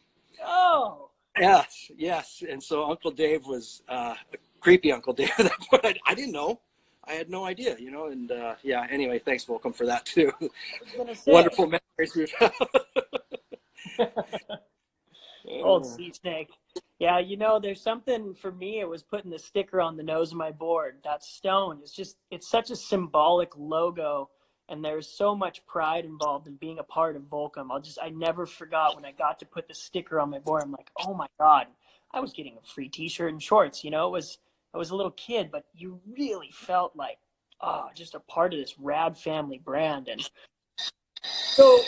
Oh, 0.44 1.10
Yes, 1.38 1.90
yes. 1.96 2.42
And 2.48 2.62
so 2.62 2.88
Uncle 2.90 3.10
Dave 3.10 3.46
was 3.46 3.82
uh, 3.88 4.14
a 4.32 4.36
creepy 4.60 4.92
Uncle 4.92 5.12
Dave 5.12 5.30
at 5.38 5.44
that 5.46 5.60
point. 5.70 5.84
I, 5.84 5.94
I 6.06 6.14
didn't 6.14 6.32
know. 6.32 6.60
I 7.04 7.14
had 7.14 7.30
no 7.30 7.44
idea, 7.44 7.76
you 7.78 7.90
know. 7.90 8.06
And 8.08 8.30
uh, 8.30 8.54
yeah, 8.62 8.86
anyway, 8.90 9.18
thanks 9.18 9.44
Volcom 9.44 9.74
for 9.74 9.86
that 9.86 10.04
too. 10.04 10.32
Wonderful 11.26 11.66
memories 11.66 12.14
we've 12.14 12.32
had. 12.38 12.52
Old 15.48 15.86
sea 15.86 16.12
snake. 16.12 16.50
Yeah, 17.02 17.18
you 17.18 17.36
know, 17.36 17.58
there's 17.58 17.80
something 17.80 18.32
for 18.32 18.52
me. 18.52 18.78
It 18.78 18.88
was 18.88 19.02
putting 19.02 19.28
the 19.28 19.38
sticker 19.40 19.80
on 19.80 19.96
the 19.96 20.04
nose 20.04 20.30
of 20.30 20.38
my 20.38 20.52
board. 20.52 20.98
That 21.02 21.24
stone. 21.24 21.80
It's 21.82 21.90
just, 21.90 22.16
it's 22.30 22.48
such 22.48 22.70
a 22.70 22.76
symbolic 22.76 23.50
logo. 23.56 24.30
And 24.68 24.84
there's 24.84 25.08
so 25.08 25.34
much 25.34 25.66
pride 25.66 26.04
involved 26.04 26.46
in 26.46 26.54
being 26.54 26.78
a 26.78 26.84
part 26.84 27.16
of 27.16 27.22
Volcom. 27.22 27.72
I'll 27.72 27.80
just, 27.80 27.98
I 28.00 28.10
never 28.10 28.46
forgot 28.46 28.94
when 28.94 29.04
I 29.04 29.10
got 29.10 29.40
to 29.40 29.46
put 29.46 29.66
the 29.66 29.74
sticker 29.74 30.20
on 30.20 30.30
my 30.30 30.38
board. 30.38 30.62
I'm 30.62 30.70
like, 30.70 30.92
oh 31.04 31.12
my 31.12 31.26
God, 31.40 31.66
I 32.12 32.20
was 32.20 32.32
getting 32.32 32.56
a 32.56 32.64
free 32.64 32.88
t 32.88 33.08
shirt 33.08 33.32
and 33.32 33.42
shorts. 33.42 33.82
You 33.82 33.90
know, 33.90 34.06
it 34.06 34.12
was, 34.12 34.38
I 34.72 34.78
was 34.78 34.90
a 34.90 34.94
little 34.94 35.10
kid, 35.10 35.50
but 35.50 35.64
you 35.74 36.00
really 36.16 36.50
felt 36.52 36.94
like, 36.94 37.18
oh, 37.62 37.88
just 37.96 38.14
a 38.14 38.20
part 38.20 38.54
of 38.54 38.60
this 38.60 38.76
rad 38.78 39.18
family 39.18 39.58
brand. 39.58 40.06
And 40.06 40.30
so 41.24 41.80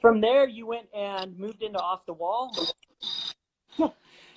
from 0.00 0.22
there, 0.22 0.48
you 0.48 0.66
went 0.66 0.86
and 0.96 1.38
moved 1.38 1.62
into 1.62 1.78
Off 1.78 2.06
the 2.06 2.14
Wall. 2.14 2.56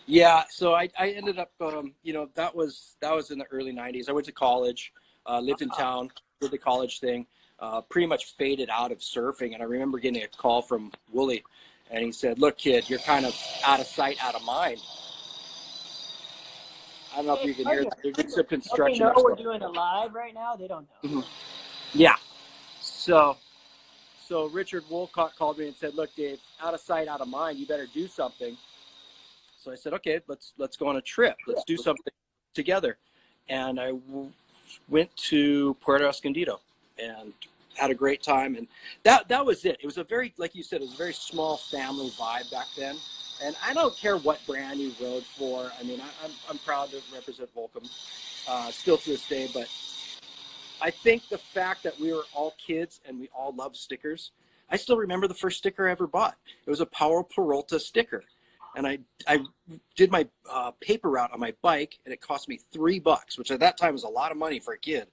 Yeah, 0.08 0.44
so 0.50 0.76
I, 0.76 0.89
I 1.00 1.10
ended 1.10 1.39
up, 1.39 1.52
um, 1.60 1.94
you 2.04 2.13
know, 2.13 2.30
that 2.36 2.56
was 2.56 2.96
that 3.02 3.13
was 3.13 3.32
in 3.32 3.39
the 3.39 3.46
early 3.46 3.74
'90s. 3.74 4.08
I 4.08 4.12
went 4.12 4.26
to 4.28 4.32
college, 4.32 4.94
uh, 5.26 5.39
lived 5.39 5.62
in 5.62 5.70
town, 5.70 6.12
did 6.41 6.52
the 6.52 6.58
college 6.58 7.00
thing, 7.00 7.26
uh, 7.60 7.82
pretty 7.82 8.06
much 8.06 8.36
faded 8.36 8.70
out 8.70 8.91
of 8.91 9.00
surfing. 9.00 9.54
And 9.54 9.63
I 9.63 9.65
remember 9.65 9.98
getting 9.98 10.22
a 10.22 10.28
call 10.28 10.62
from 10.62 10.91
Wooly, 11.12 11.44
and 11.89 12.04
he 12.06 12.12
said, 12.12 12.38
"Look, 12.38 12.60
kid, 12.60 12.88
you're 12.88 13.00
kind 13.00 13.26
of 13.26 13.36
out 13.65 13.80
of 13.80 13.88
sight, 13.88 14.24
out 14.24 14.36
of 14.36 14.44
mind." 14.44 14.80
I 17.12 17.18
don't 17.18 17.28
know 17.28 17.38
if 17.38 17.46
you 17.46 17.56
can 17.56 17.65
hear 17.65 17.84
that. 17.86 17.98
There's 18.15 18.36
some 18.36 18.46
construction. 18.46 19.00
They 19.00 19.06
know 19.06 19.13
we're 19.24 19.36
doing 19.36 19.62
it 19.62 19.72
live 19.72 20.13
right 20.13 20.34
now. 20.34 20.56
They 20.56 20.68
don't 20.68 20.86
know. 21.02 21.10
Mm-hmm. 21.10 21.98
Yeah. 21.98 22.15
So, 22.82 23.38
so 24.28 24.50
Richard 24.50 24.84
Woolcott 24.91 25.36
called 25.36 25.58
me 25.58 25.68
and 25.68 25.76
said, 25.76 25.96
"Look, 25.96 26.13
Dave, 26.15 26.39
out 26.62 26.76
of 26.76 26.80
sight, 26.80 27.08
out 27.08 27.22
of 27.22 27.28
mind. 27.28 27.58
You 27.58 27.65
better 27.65 27.88
do 27.91 28.08
something." 28.08 28.56
So 29.65 29.71
I 29.71 29.75
said, 29.75 29.93
"Okay, 29.93 30.21
let's 30.28 30.54
let's 30.60 30.78
go 30.78 30.88
on 30.88 30.97
a 30.97 31.01
trip. 31.01 31.36
Let's 31.47 31.63
do 31.63 31.75
something 31.75 32.13
together." 32.54 32.99
And 33.49 33.80
I 33.80 33.88
w- 33.88 34.32
went 34.88 35.15
to 35.32 35.73
Puerto 35.82 36.08
Escondido 36.08 36.60
and 36.99 37.34
had 37.73 37.89
a 37.89 37.95
great 37.95 38.21
time. 38.21 38.56
And 38.56 38.67
that 39.01 39.28
that 39.30 39.43
was 39.43 39.65
it. 39.65 39.78
It 39.82 39.86
was 39.88 39.97
a 39.97 40.04
very, 40.04 40.36
like 40.38 40.54
you 40.54 40.62
said, 40.62 40.82
it 40.82 40.86
was 40.86 40.93
a 40.93 40.97
very 40.97 41.13
small 41.13 41.58
family 41.58 42.12
vibe 42.12 42.51
back 42.51 42.67
then. 42.78 42.95
And 43.43 43.56
I 43.65 43.73
don't 43.73 43.97
care 43.97 44.17
what 44.17 44.39
brand 44.45 44.80
you 44.80 44.93
rode 45.01 45.23
for. 45.23 45.71
I 45.80 45.84
mean, 45.84 45.99
I, 45.99 46.04
am 46.04 46.10
I'm, 46.25 46.32
I'm 46.51 46.58
proud 46.60 46.91
to 46.91 47.01
represent 47.12 47.49
Volcom 47.56 47.89
uh, 48.47 48.69
still 48.69 48.97
to 48.99 49.10
this 49.10 49.28
day. 49.28 49.49
But 49.51 49.67
I 50.80 50.91
think 50.91 51.28
the 51.28 51.39
fact 51.39 51.82
that 51.82 51.99
we 51.99 52.13
were 52.13 52.25
all 52.36 52.54
kids 52.63 53.01
and 53.08 53.19
we 53.19 53.30
all 53.36 53.51
loved 53.56 53.78
stickers. 53.78 54.30
I 54.69 54.78
still 54.78 54.97
remember 54.97 55.28
the 55.28 55.34
first 55.34 55.58
sticker 55.58 55.88
I 55.88 55.91
ever 55.91 56.06
bought. 56.06 56.36
It 56.67 56.69
was 56.69 56.82
a 56.82 56.86
Powell 56.86 57.23
Peralta 57.23 57.80
sticker. 57.80 58.23
And 58.76 58.86
I, 58.86 59.00
I 59.28 59.40
did 59.96 60.12
my 60.12 60.28
uh, 60.52 60.72
paper 60.82 61.10
route 61.10 61.32
on 61.32 61.40
my 61.40 61.54
bike, 61.62 61.98
and 62.06 62.14
it 62.14 62.22
cost 62.22 62.50
me 62.50 62.60
three 62.74 63.00
bucks, 63.00 63.38
which 63.38 63.52
at 63.52 63.60
that 63.62 63.78
time 63.78 63.94
was 63.94 64.04
a 64.04 64.10
lot 64.10 64.32
of 64.32 64.38
money 64.38 64.60
for 64.60 64.74
a 64.74 64.78
kid 64.78 65.08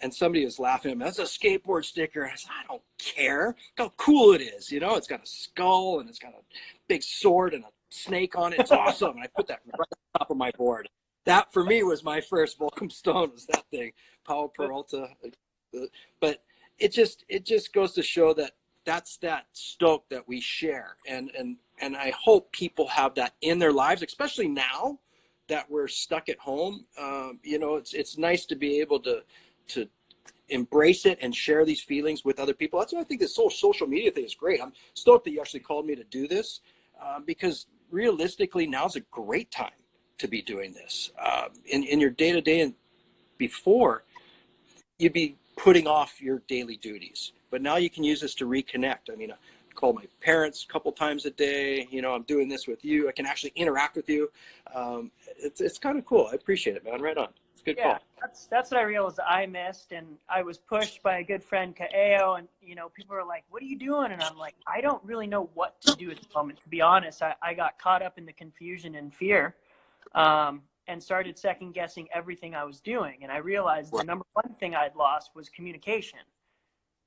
and 0.00 0.14
somebody 0.14 0.44
was 0.44 0.58
laughing 0.58 0.92
at 0.92 0.98
me. 0.98 1.04
That's 1.04 1.18
a 1.18 1.22
skateboard 1.22 1.84
sticker. 1.84 2.24
I 2.24 2.34
said, 2.36 2.50
I 2.52 2.66
don't 2.68 2.82
care. 2.98 3.56
Look 3.78 3.92
how 3.98 4.04
cool 4.04 4.32
it 4.32 4.40
is. 4.40 4.70
You 4.70 4.80
know, 4.80 4.96
it's 4.96 5.06
got 5.06 5.22
a 5.22 5.26
skull 5.26 6.00
and 6.00 6.08
it's 6.08 6.18
got 6.18 6.32
a 6.32 6.42
big 6.88 7.02
sword 7.02 7.54
and 7.54 7.64
a 7.64 7.68
snake 7.90 8.36
on 8.36 8.52
it. 8.52 8.60
It's 8.60 8.70
awesome. 8.72 9.16
and 9.16 9.20
I 9.22 9.28
put 9.34 9.48
that 9.48 9.60
right 9.66 9.80
on 9.80 10.20
top 10.20 10.30
of 10.30 10.36
my 10.36 10.50
board. 10.52 10.88
That 11.26 11.52
for 11.52 11.64
me 11.64 11.82
was 11.82 12.04
my 12.04 12.20
first 12.20 12.58
Volcom 12.58 12.90
Stone 12.90 13.32
was 13.32 13.46
that 13.46 13.64
thing, 13.70 13.92
Powell 14.26 14.48
Peralta. 14.48 15.08
But 16.20 16.42
it 16.78 16.92
just 16.92 17.24
it 17.28 17.44
just 17.44 17.72
goes 17.72 17.92
to 17.94 18.02
show 18.02 18.32
that 18.34 18.52
that's 18.88 19.18
that 19.18 19.44
stoke 19.52 20.08
that 20.08 20.26
we 20.26 20.40
share, 20.40 20.96
and 21.06 21.30
and 21.38 21.58
and 21.78 21.94
I 21.94 22.10
hope 22.18 22.50
people 22.52 22.88
have 22.88 23.14
that 23.16 23.34
in 23.42 23.58
their 23.58 23.72
lives, 23.72 24.02
especially 24.02 24.48
now 24.48 24.98
that 25.48 25.70
we're 25.70 25.88
stuck 25.88 26.30
at 26.30 26.38
home. 26.38 26.86
Um, 26.98 27.38
you 27.42 27.58
know, 27.58 27.76
it's 27.76 27.92
it's 27.92 28.16
nice 28.16 28.46
to 28.46 28.56
be 28.56 28.80
able 28.80 28.98
to 29.00 29.22
to 29.68 29.86
embrace 30.48 31.04
it 31.04 31.18
and 31.20 31.36
share 31.36 31.66
these 31.66 31.82
feelings 31.82 32.24
with 32.24 32.40
other 32.40 32.54
people. 32.54 32.78
That's 32.78 32.94
why 32.94 33.00
I 33.00 33.04
think 33.04 33.20
this 33.20 33.36
whole 33.36 33.50
social 33.50 33.86
media 33.86 34.10
thing 34.10 34.24
is 34.24 34.34
great. 34.34 34.62
I'm 34.62 34.72
stoked 34.94 35.26
that 35.26 35.32
you 35.32 35.40
actually 35.42 35.60
called 35.60 35.84
me 35.84 35.94
to 35.94 36.04
do 36.04 36.26
this 36.26 36.60
uh, 36.98 37.20
because 37.20 37.66
realistically, 37.90 38.66
now's 38.66 38.96
a 38.96 39.00
great 39.00 39.50
time 39.50 39.82
to 40.16 40.28
be 40.28 40.40
doing 40.40 40.72
this. 40.72 41.10
Uh, 41.22 41.48
in, 41.66 41.84
in 41.84 42.00
your 42.00 42.10
day 42.10 42.32
to 42.32 42.40
day 42.40 42.62
and 42.62 42.72
before, 43.36 44.04
you'd 44.98 45.12
be 45.12 45.36
putting 45.58 45.86
off 45.86 46.22
your 46.22 46.42
daily 46.48 46.78
duties. 46.78 47.32
But 47.50 47.62
now 47.62 47.76
you 47.76 47.90
can 47.90 48.04
use 48.04 48.20
this 48.20 48.34
to 48.36 48.46
reconnect. 48.46 49.10
I 49.12 49.16
mean, 49.16 49.30
I 49.30 49.36
call 49.74 49.92
my 49.92 50.04
parents 50.20 50.66
a 50.68 50.72
couple 50.72 50.92
times 50.92 51.24
a 51.26 51.30
day. 51.30 51.86
You 51.90 52.02
know, 52.02 52.14
I'm 52.14 52.24
doing 52.24 52.48
this 52.48 52.66
with 52.66 52.84
you. 52.84 53.08
I 53.08 53.12
can 53.12 53.26
actually 53.26 53.52
interact 53.56 53.96
with 53.96 54.08
you. 54.08 54.30
Um, 54.74 55.10
it's, 55.38 55.60
it's 55.60 55.78
kind 55.78 55.98
of 55.98 56.04
cool. 56.04 56.28
I 56.30 56.34
appreciate 56.34 56.76
it, 56.76 56.84
man. 56.84 57.00
Right 57.00 57.16
on. 57.16 57.28
It's 57.58 57.64
good 57.64 57.76
yeah, 57.76 57.94
call. 57.94 57.98
That's 58.20 58.46
that's 58.46 58.70
what 58.70 58.78
I 58.78 58.84
realized 58.84 59.18
I 59.18 59.44
missed, 59.46 59.90
and 59.90 60.06
I 60.28 60.42
was 60.42 60.58
pushed 60.58 61.02
by 61.02 61.18
a 61.18 61.24
good 61.24 61.42
friend 61.42 61.74
Kaeo, 61.74 62.38
and 62.38 62.46
you 62.62 62.76
know 62.76 62.88
people 62.88 63.16
were 63.16 63.24
like, 63.24 63.42
"What 63.50 63.62
are 63.62 63.66
you 63.66 63.76
doing?" 63.76 64.12
And 64.12 64.22
I'm 64.22 64.38
like, 64.38 64.54
"I 64.64 64.80
don't 64.80 65.02
really 65.02 65.26
know 65.26 65.50
what 65.54 65.80
to 65.80 65.96
do 65.96 66.08
at 66.12 66.18
the 66.18 66.28
moment." 66.36 66.62
To 66.62 66.68
be 66.68 66.80
honest, 66.80 67.20
I, 67.20 67.34
I 67.42 67.54
got 67.54 67.76
caught 67.76 68.00
up 68.00 68.16
in 68.16 68.26
the 68.26 68.32
confusion 68.32 68.94
and 68.94 69.12
fear, 69.12 69.56
um, 70.14 70.62
and 70.86 71.02
started 71.02 71.36
second 71.36 71.72
guessing 71.72 72.06
everything 72.14 72.54
I 72.54 72.62
was 72.62 72.80
doing, 72.80 73.18
and 73.22 73.32
I 73.32 73.38
realized 73.38 73.92
the 73.92 74.04
number 74.04 74.24
one 74.34 74.54
thing 74.54 74.76
I'd 74.76 74.94
lost 74.94 75.32
was 75.34 75.48
communication. 75.48 76.20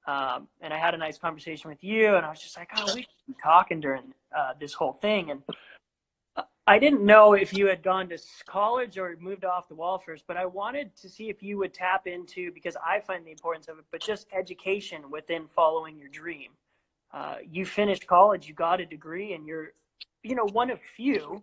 Um, 0.08 0.48
and 0.62 0.74
I 0.74 0.78
had 0.78 0.94
a 0.94 0.98
nice 0.98 1.18
conversation 1.18 1.70
with 1.70 1.84
you, 1.84 2.16
and 2.16 2.26
I 2.26 2.30
was 2.30 2.40
just 2.40 2.58
like, 2.58 2.70
"Oh, 2.76 2.94
we 2.96 3.02
should 3.02 3.28
be 3.28 3.36
talking 3.42 3.80
during 3.80 4.14
uh, 4.36 4.54
this 4.60 4.74
whole 4.74 4.94
thing." 4.94 5.32
And 5.32 5.44
I 6.68 6.80
didn't 6.80 7.04
know 7.04 7.34
if 7.34 7.54
you 7.54 7.68
had 7.68 7.84
gone 7.84 8.08
to 8.10 8.18
college 8.48 8.98
or 8.98 9.16
moved 9.20 9.46
off 9.46 9.68
the 9.68 9.76
wall 9.76 9.98
first, 9.98 10.24
but 10.28 10.38
I 10.38 10.46
wanted 10.46 10.96
to 10.98 11.10
see 11.10 11.30
if 11.30 11.44
you 11.44 11.58
would 11.58 11.74
tap 11.74 12.08
into 12.08 12.52
because 12.52 12.78
I 12.86 13.00
find 13.00 13.26
the 13.26 13.32
importance 13.32 13.68
of 13.68 13.80
it, 13.80 13.86
but 13.92 14.02
just 14.02 14.28
education 14.32 15.10
within 15.10 15.48
following 15.48 15.98
your 15.98 16.10
dream. 16.10 16.52
Uh, 17.14 17.38
you 17.50 17.66
finished 17.66 18.08
college, 18.08 18.48
you 18.48 18.54
got 18.54 18.80
a 18.80 18.86
degree, 18.86 19.34
and 19.34 19.46
you're, 19.46 19.74
you 20.24 20.36
know, 20.36 20.48
one 20.54 20.70
of 20.70 20.80
few 20.80 21.42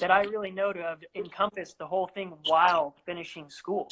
that 0.00 0.10
I 0.10 0.22
really 0.24 0.50
know 0.50 0.72
to 0.72 0.82
have 0.82 1.02
encompassed 1.14 1.78
the 1.78 1.86
whole 1.86 2.08
thing 2.08 2.34
while 2.44 2.94
finishing 3.06 3.48
school. 3.48 3.88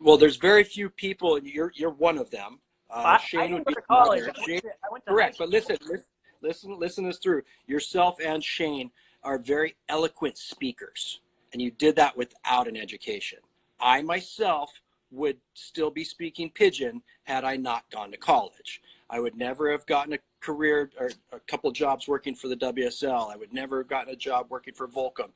Well, 0.00 0.16
there's 0.16 0.36
very 0.36 0.64
few 0.64 0.90
people, 0.90 1.36
and 1.36 1.46
you're 1.46 1.72
you're 1.74 1.90
one 1.90 2.18
of 2.18 2.30
them. 2.30 2.58
Uh, 2.90 3.02
I, 3.04 3.18
Shane 3.18 3.52
I 3.52 3.54
would 3.54 3.64
be 3.64 3.74
college. 3.88 4.22
I 4.22 4.32
went 4.46 4.62
to, 4.62 4.68
I 4.68 4.92
went 4.92 5.04
to 5.04 5.10
correct, 5.10 5.38
but 5.38 5.48
listen, 5.48 5.76
listen, 5.82 6.06
listen, 6.42 6.78
listen 6.78 7.04
this 7.04 7.18
through. 7.18 7.42
Yourself 7.66 8.16
and 8.24 8.42
Shane 8.42 8.90
are 9.22 9.38
very 9.38 9.76
eloquent 9.88 10.36
speakers, 10.36 11.20
and 11.52 11.62
you 11.62 11.70
did 11.70 11.96
that 11.96 12.16
without 12.16 12.68
an 12.68 12.76
education. 12.76 13.38
I 13.80 14.02
myself 14.02 14.70
would 15.10 15.38
still 15.54 15.90
be 15.90 16.04
speaking 16.04 16.50
pidgin 16.50 17.02
had 17.24 17.44
I 17.44 17.56
not 17.56 17.84
gone 17.90 18.10
to 18.10 18.16
college. 18.16 18.82
I 19.08 19.20
would 19.20 19.36
never 19.36 19.70
have 19.70 19.86
gotten 19.86 20.14
a 20.14 20.18
career 20.40 20.90
or 20.98 21.10
a 21.32 21.40
couple 21.40 21.70
jobs 21.70 22.08
working 22.08 22.34
for 22.34 22.48
the 22.48 22.56
WSL. 22.56 23.32
I 23.32 23.36
would 23.36 23.52
never 23.52 23.78
have 23.78 23.88
gotten 23.88 24.12
a 24.12 24.16
job 24.16 24.46
working 24.50 24.74
for 24.74 24.88
Volcom. 24.88 25.30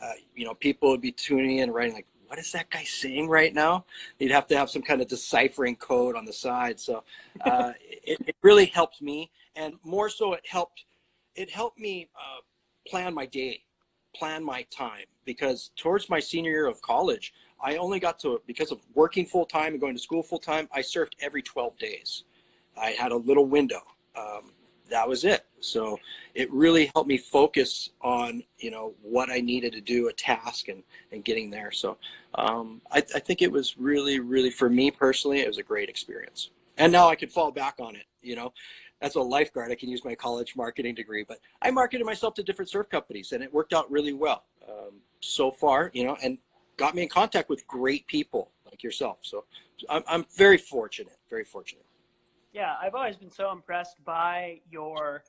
Uh, 0.00 0.12
you 0.34 0.44
know, 0.44 0.54
people 0.54 0.90
would 0.90 1.00
be 1.00 1.12
tuning 1.12 1.58
in 1.58 1.70
writing 1.70 1.94
like, 1.94 2.06
"What 2.26 2.38
is 2.38 2.52
that 2.52 2.70
guy 2.70 2.84
saying 2.84 3.28
right 3.28 3.54
now?" 3.54 3.84
You'd 4.18 4.30
have 4.32 4.46
to 4.48 4.56
have 4.56 4.70
some 4.70 4.82
kind 4.82 5.00
of 5.00 5.08
deciphering 5.08 5.76
code 5.76 6.16
on 6.16 6.24
the 6.24 6.32
side. 6.32 6.80
So 6.80 7.04
uh, 7.40 7.72
it, 7.80 8.18
it, 8.26 8.36
really 8.42 8.66
helped 8.66 9.00
me, 9.00 9.30
and 9.56 9.74
more 9.84 10.08
so, 10.08 10.34
it 10.34 10.46
helped. 10.46 10.84
It 11.34 11.50
helped 11.50 11.78
me 11.78 12.08
uh, 12.16 12.40
plan 12.86 13.14
my 13.14 13.26
day, 13.26 13.64
plan 14.14 14.44
my 14.44 14.62
time 14.70 15.06
because 15.24 15.70
towards 15.76 16.08
my 16.08 16.20
senior 16.20 16.50
year 16.50 16.66
of 16.66 16.80
college, 16.82 17.32
I 17.60 17.76
only 17.76 17.98
got 17.98 18.18
to 18.20 18.40
because 18.46 18.70
of 18.70 18.80
working 18.94 19.26
full 19.26 19.46
time 19.46 19.72
and 19.72 19.80
going 19.80 19.94
to 19.94 20.02
school 20.02 20.22
full 20.22 20.38
time. 20.38 20.68
I 20.72 20.80
surfed 20.80 21.12
every 21.20 21.42
12 21.42 21.78
days. 21.78 22.24
I 22.76 22.90
had 22.90 23.12
a 23.12 23.16
little 23.16 23.46
window. 23.46 23.82
Um, 24.16 24.52
that 24.90 25.08
was 25.08 25.24
it. 25.24 25.46
So 25.60 25.98
it 26.34 26.52
really 26.52 26.90
helped 26.94 27.08
me 27.08 27.16
focus 27.16 27.90
on 28.02 28.42
you 28.58 28.70
know 28.70 28.94
what 29.02 29.30
I 29.30 29.40
needed 29.40 29.72
to 29.72 29.80
do, 29.80 30.08
a 30.08 30.12
task, 30.12 30.68
and 30.68 30.82
and 31.12 31.24
getting 31.24 31.50
there. 31.50 31.70
So 31.70 31.96
um, 32.34 32.80
I, 32.90 32.98
I 32.98 33.20
think 33.20 33.42
it 33.42 33.50
was 33.50 33.78
really, 33.78 34.20
really 34.20 34.50
for 34.50 34.68
me 34.68 34.90
personally, 34.90 35.40
it 35.40 35.48
was 35.48 35.58
a 35.58 35.62
great 35.62 35.88
experience. 35.88 36.50
And 36.76 36.92
now 36.92 37.08
I 37.08 37.14
could 37.14 37.30
fall 37.30 37.50
back 37.52 37.76
on 37.78 37.94
it. 37.94 38.06
You 38.20 38.36
know, 38.36 38.52
as 39.00 39.14
a 39.16 39.20
lifeguard, 39.20 39.70
I 39.70 39.74
can 39.74 39.88
use 39.88 40.04
my 40.04 40.14
college 40.14 40.56
marketing 40.56 40.94
degree, 40.94 41.24
but 41.26 41.38
I 41.62 41.70
marketed 41.70 42.06
myself 42.06 42.34
to 42.34 42.42
different 42.42 42.70
surf 42.70 42.88
companies 42.88 43.32
and 43.32 43.42
it 43.42 43.52
worked 43.52 43.72
out 43.72 43.90
really 43.90 44.12
well 44.12 44.44
um, 44.68 44.94
so 45.20 45.50
far, 45.50 45.90
you 45.94 46.04
know, 46.04 46.16
and 46.22 46.38
got 46.76 46.94
me 46.94 47.02
in 47.02 47.08
contact 47.08 47.48
with 47.48 47.66
great 47.66 48.06
people 48.06 48.50
like 48.64 48.82
yourself. 48.82 49.18
So 49.22 49.44
I'm, 49.88 50.02
I'm 50.08 50.24
very 50.36 50.58
fortunate, 50.58 51.18
very 51.28 51.44
fortunate. 51.44 51.84
Yeah, 52.54 52.76
I've 52.80 52.94
always 52.94 53.16
been 53.16 53.32
so 53.32 53.50
impressed 53.50 53.96
by 54.04 54.60
your 54.70 55.24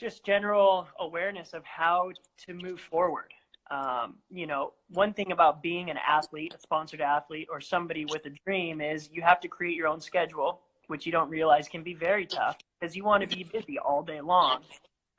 just 0.00 0.24
general 0.24 0.88
awareness 0.98 1.52
of 1.52 1.62
how 1.66 2.10
to 2.46 2.54
move 2.54 2.80
forward. 2.80 3.34
Um, 3.70 4.16
you 4.30 4.46
know, 4.46 4.72
one 4.88 5.12
thing 5.12 5.32
about 5.32 5.62
being 5.62 5.90
an 5.90 5.98
athlete, 5.98 6.54
a 6.56 6.58
sponsored 6.58 7.02
athlete, 7.02 7.48
or 7.50 7.60
somebody 7.60 8.06
with 8.06 8.24
a 8.24 8.30
dream 8.46 8.80
is 8.80 9.10
you 9.12 9.20
have 9.20 9.40
to 9.40 9.48
create 9.48 9.76
your 9.76 9.88
own 9.88 10.00
schedule, 10.00 10.62
which 10.86 11.04
you 11.04 11.12
don't 11.12 11.28
realize 11.28 11.68
can 11.68 11.82
be 11.82 11.92
very 11.92 12.24
tough 12.24 12.56
because 12.80 12.96
you 12.96 13.04
want 13.04 13.28
to 13.28 13.36
be 13.36 13.44
busy 13.44 13.78
all 13.78 14.02
day 14.02 14.22
long 14.22 14.62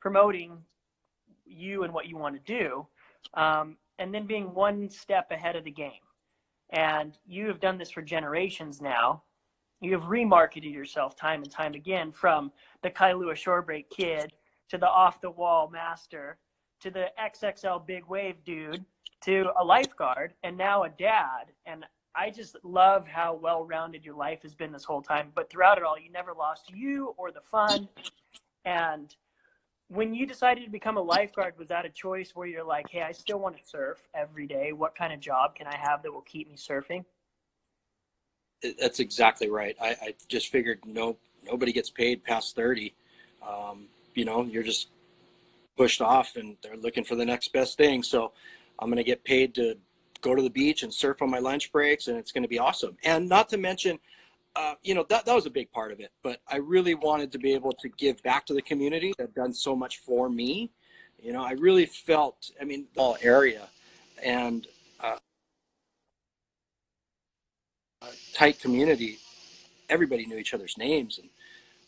promoting 0.00 0.58
you 1.46 1.84
and 1.84 1.94
what 1.94 2.08
you 2.08 2.18
want 2.18 2.34
to 2.34 2.52
do, 2.52 2.84
um, 3.34 3.76
and 4.00 4.12
then 4.12 4.26
being 4.26 4.52
one 4.52 4.90
step 4.90 5.30
ahead 5.30 5.54
of 5.54 5.62
the 5.62 5.70
game. 5.70 5.92
And 6.70 7.16
you 7.24 7.46
have 7.46 7.60
done 7.60 7.78
this 7.78 7.92
for 7.92 8.02
generations 8.02 8.82
now. 8.82 9.22
You 9.80 9.92
have 9.92 10.04
remarketed 10.04 10.72
yourself 10.72 11.16
time 11.16 11.42
and 11.42 11.50
time 11.50 11.74
again 11.74 12.12
from 12.12 12.52
the 12.82 12.90
Kailua 12.90 13.34
Shorebreak 13.34 13.90
kid 13.90 14.32
to 14.70 14.78
the 14.78 14.88
off 14.88 15.20
the 15.20 15.30
wall 15.30 15.68
master 15.70 16.38
to 16.80 16.90
the 16.90 17.06
XXL 17.18 17.86
big 17.86 18.04
wave 18.06 18.36
dude 18.44 18.84
to 19.24 19.50
a 19.58 19.64
lifeguard 19.64 20.34
and 20.42 20.56
now 20.56 20.84
a 20.84 20.88
dad. 20.90 21.52
And 21.66 21.84
I 22.14 22.30
just 22.30 22.56
love 22.62 23.06
how 23.06 23.34
well 23.34 23.64
rounded 23.64 24.04
your 24.04 24.14
life 24.14 24.42
has 24.42 24.54
been 24.54 24.70
this 24.72 24.84
whole 24.84 25.02
time. 25.02 25.32
But 25.34 25.50
throughout 25.50 25.78
it 25.78 25.84
all, 25.84 25.98
you 25.98 26.10
never 26.12 26.32
lost 26.32 26.70
you 26.70 27.14
or 27.16 27.32
the 27.32 27.40
fun. 27.40 27.88
And 28.64 29.14
when 29.88 30.14
you 30.14 30.26
decided 30.26 30.64
to 30.64 30.70
become 30.70 30.96
a 30.96 31.02
lifeguard, 31.02 31.58
was 31.58 31.68
that 31.68 31.84
a 31.84 31.90
choice 31.90 32.32
where 32.34 32.46
you're 32.46 32.64
like, 32.64 32.88
hey, 32.88 33.02
I 33.02 33.12
still 33.12 33.38
want 33.38 33.56
to 33.56 33.64
surf 33.64 34.02
every 34.14 34.46
day? 34.46 34.72
What 34.72 34.94
kind 34.94 35.12
of 35.12 35.20
job 35.20 35.54
can 35.56 35.66
I 35.66 35.76
have 35.76 36.02
that 36.02 36.12
will 36.12 36.22
keep 36.22 36.48
me 36.48 36.56
surfing? 36.56 37.04
That's 38.78 39.00
exactly 39.00 39.48
right. 39.48 39.76
I, 39.80 39.88
I 39.88 40.14
just 40.28 40.48
figured 40.48 40.80
no 40.86 41.16
nobody 41.44 41.72
gets 41.72 41.90
paid 41.90 42.24
past 42.24 42.56
30. 42.56 42.94
Um, 43.46 43.86
you 44.14 44.24
know, 44.24 44.42
you're 44.42 44.62
just 44.62 44.88
pushed 45.76 46.00
off 46.00 46.36
and 46.36 46.56
they're 46.62 46.76
looking 46.76 47.04
for 47.04 47.16
the 47.16 47.24
next 47.24 47.52
best 47.52 47.76
thing. 47.76 48.02
So 48.02 48.32
I'm 48.78 48.88
going 48.88 48.96
to 48.96 49.04
get 49.04 49.24
paid 49.24 49.54
to 49.56 49.76
go 50.20 50.34
to 50.34 50.42
the 50.42 50.50
beach 50.50 50.82
and 50.82 50.92
surf 50.92 51.20
on 51.20 51.30
my 51.30 51.38
lunch 51.38 51.70
breaks 51.72 52.08
and 52.08 52.16
it's 52.16 52.32
going 52.32 52.42
to 52.42 52.48
be 52.48 52.58
awesome. 52.58 52.96
And 53.04 53.28
not 53.28 53.48
to 53.50 53.58
mention, 53.58 53.98
uh, 54.56 54.74
you 54.82 54.94
know, 54.94 55.04
that, 55.08 55.26
that 55.26 55.34
was 55.34 55.46
a 55.46 55.50
big 55.50 55.70
part 55.72 55.92
of 55.92 56.00
it, 56.00 56.12
but 56.22 56.40
I 56.48 56.56
really 56.56 56.94
wanted 56.94 57.32
to 57.32 57.38
be 57.38 57.52
able 57.54 57.72
to 57.72 57.88
give 57.90 58.22
back 58.22 58.46
to 58.46 58.54
the 58.54 58.62
community 58.62 59.12
that 59.18 59.34
done 59.34 59.52
so 59.52 59.76
much 59.76 59.98
for 59.98 60.30
me. 60.30 60.70
You 61.20 61.32
know, 61.32 61.44
I 61.44 61.52
really 61.52 61.86
felt, 61.86 62.50
I 62.60 62.64
mean, 62.64 62.86
the 62.94 63.02
whole 63.02 63.18
area 63.20 63.68
and 64.22 64.66
uh, 65.00 65.16
tight 68.34 68.60
community, 68.60 69.18
everybody 69.88 70.26
knew 70.26 70.38
each 70.38 70.54
other's 70.54 70.76
names. 70.78 71.18
And 71.18 71.28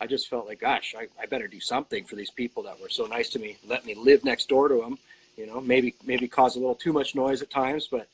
I 0.00 0.06
just 0.06 0.28
felt 0.28 0.46
like, 0.46 0.60
gosh, 0.60 0.94
I, 0.98 1.08
I 1.20 1.26
better 1.26 1.48
do 1.48 1.60
something 1.60 2.04
for 2.04 2.16
these 2.16 2.30
people 2.30 2.62
that 2.64 2.80
were 2.80 2.88
so 2.88 3.06
nice 3.06 3.28
to 3.30 3.38
me. 3.38 3.56
Let 3.66 3.86
me 3.86 3.94
live 3.94 4.24
next 4.24 4.48
door 4.48 4.68
to 4.68 4.76
them. 4.76 4.98
You 5.36 5.46
know, 5.46 5.60
maybe 5.60 5.94
maybe 6.04 6.28
cause 6.28 6.56
a 6.56 6.58
little 6.58 6.74
too 6.74 6.94
much 6.94 7.14
noise 7.14 7.42
at 7.42 7.50
times, 7.50 7.88
but 7.90 8.08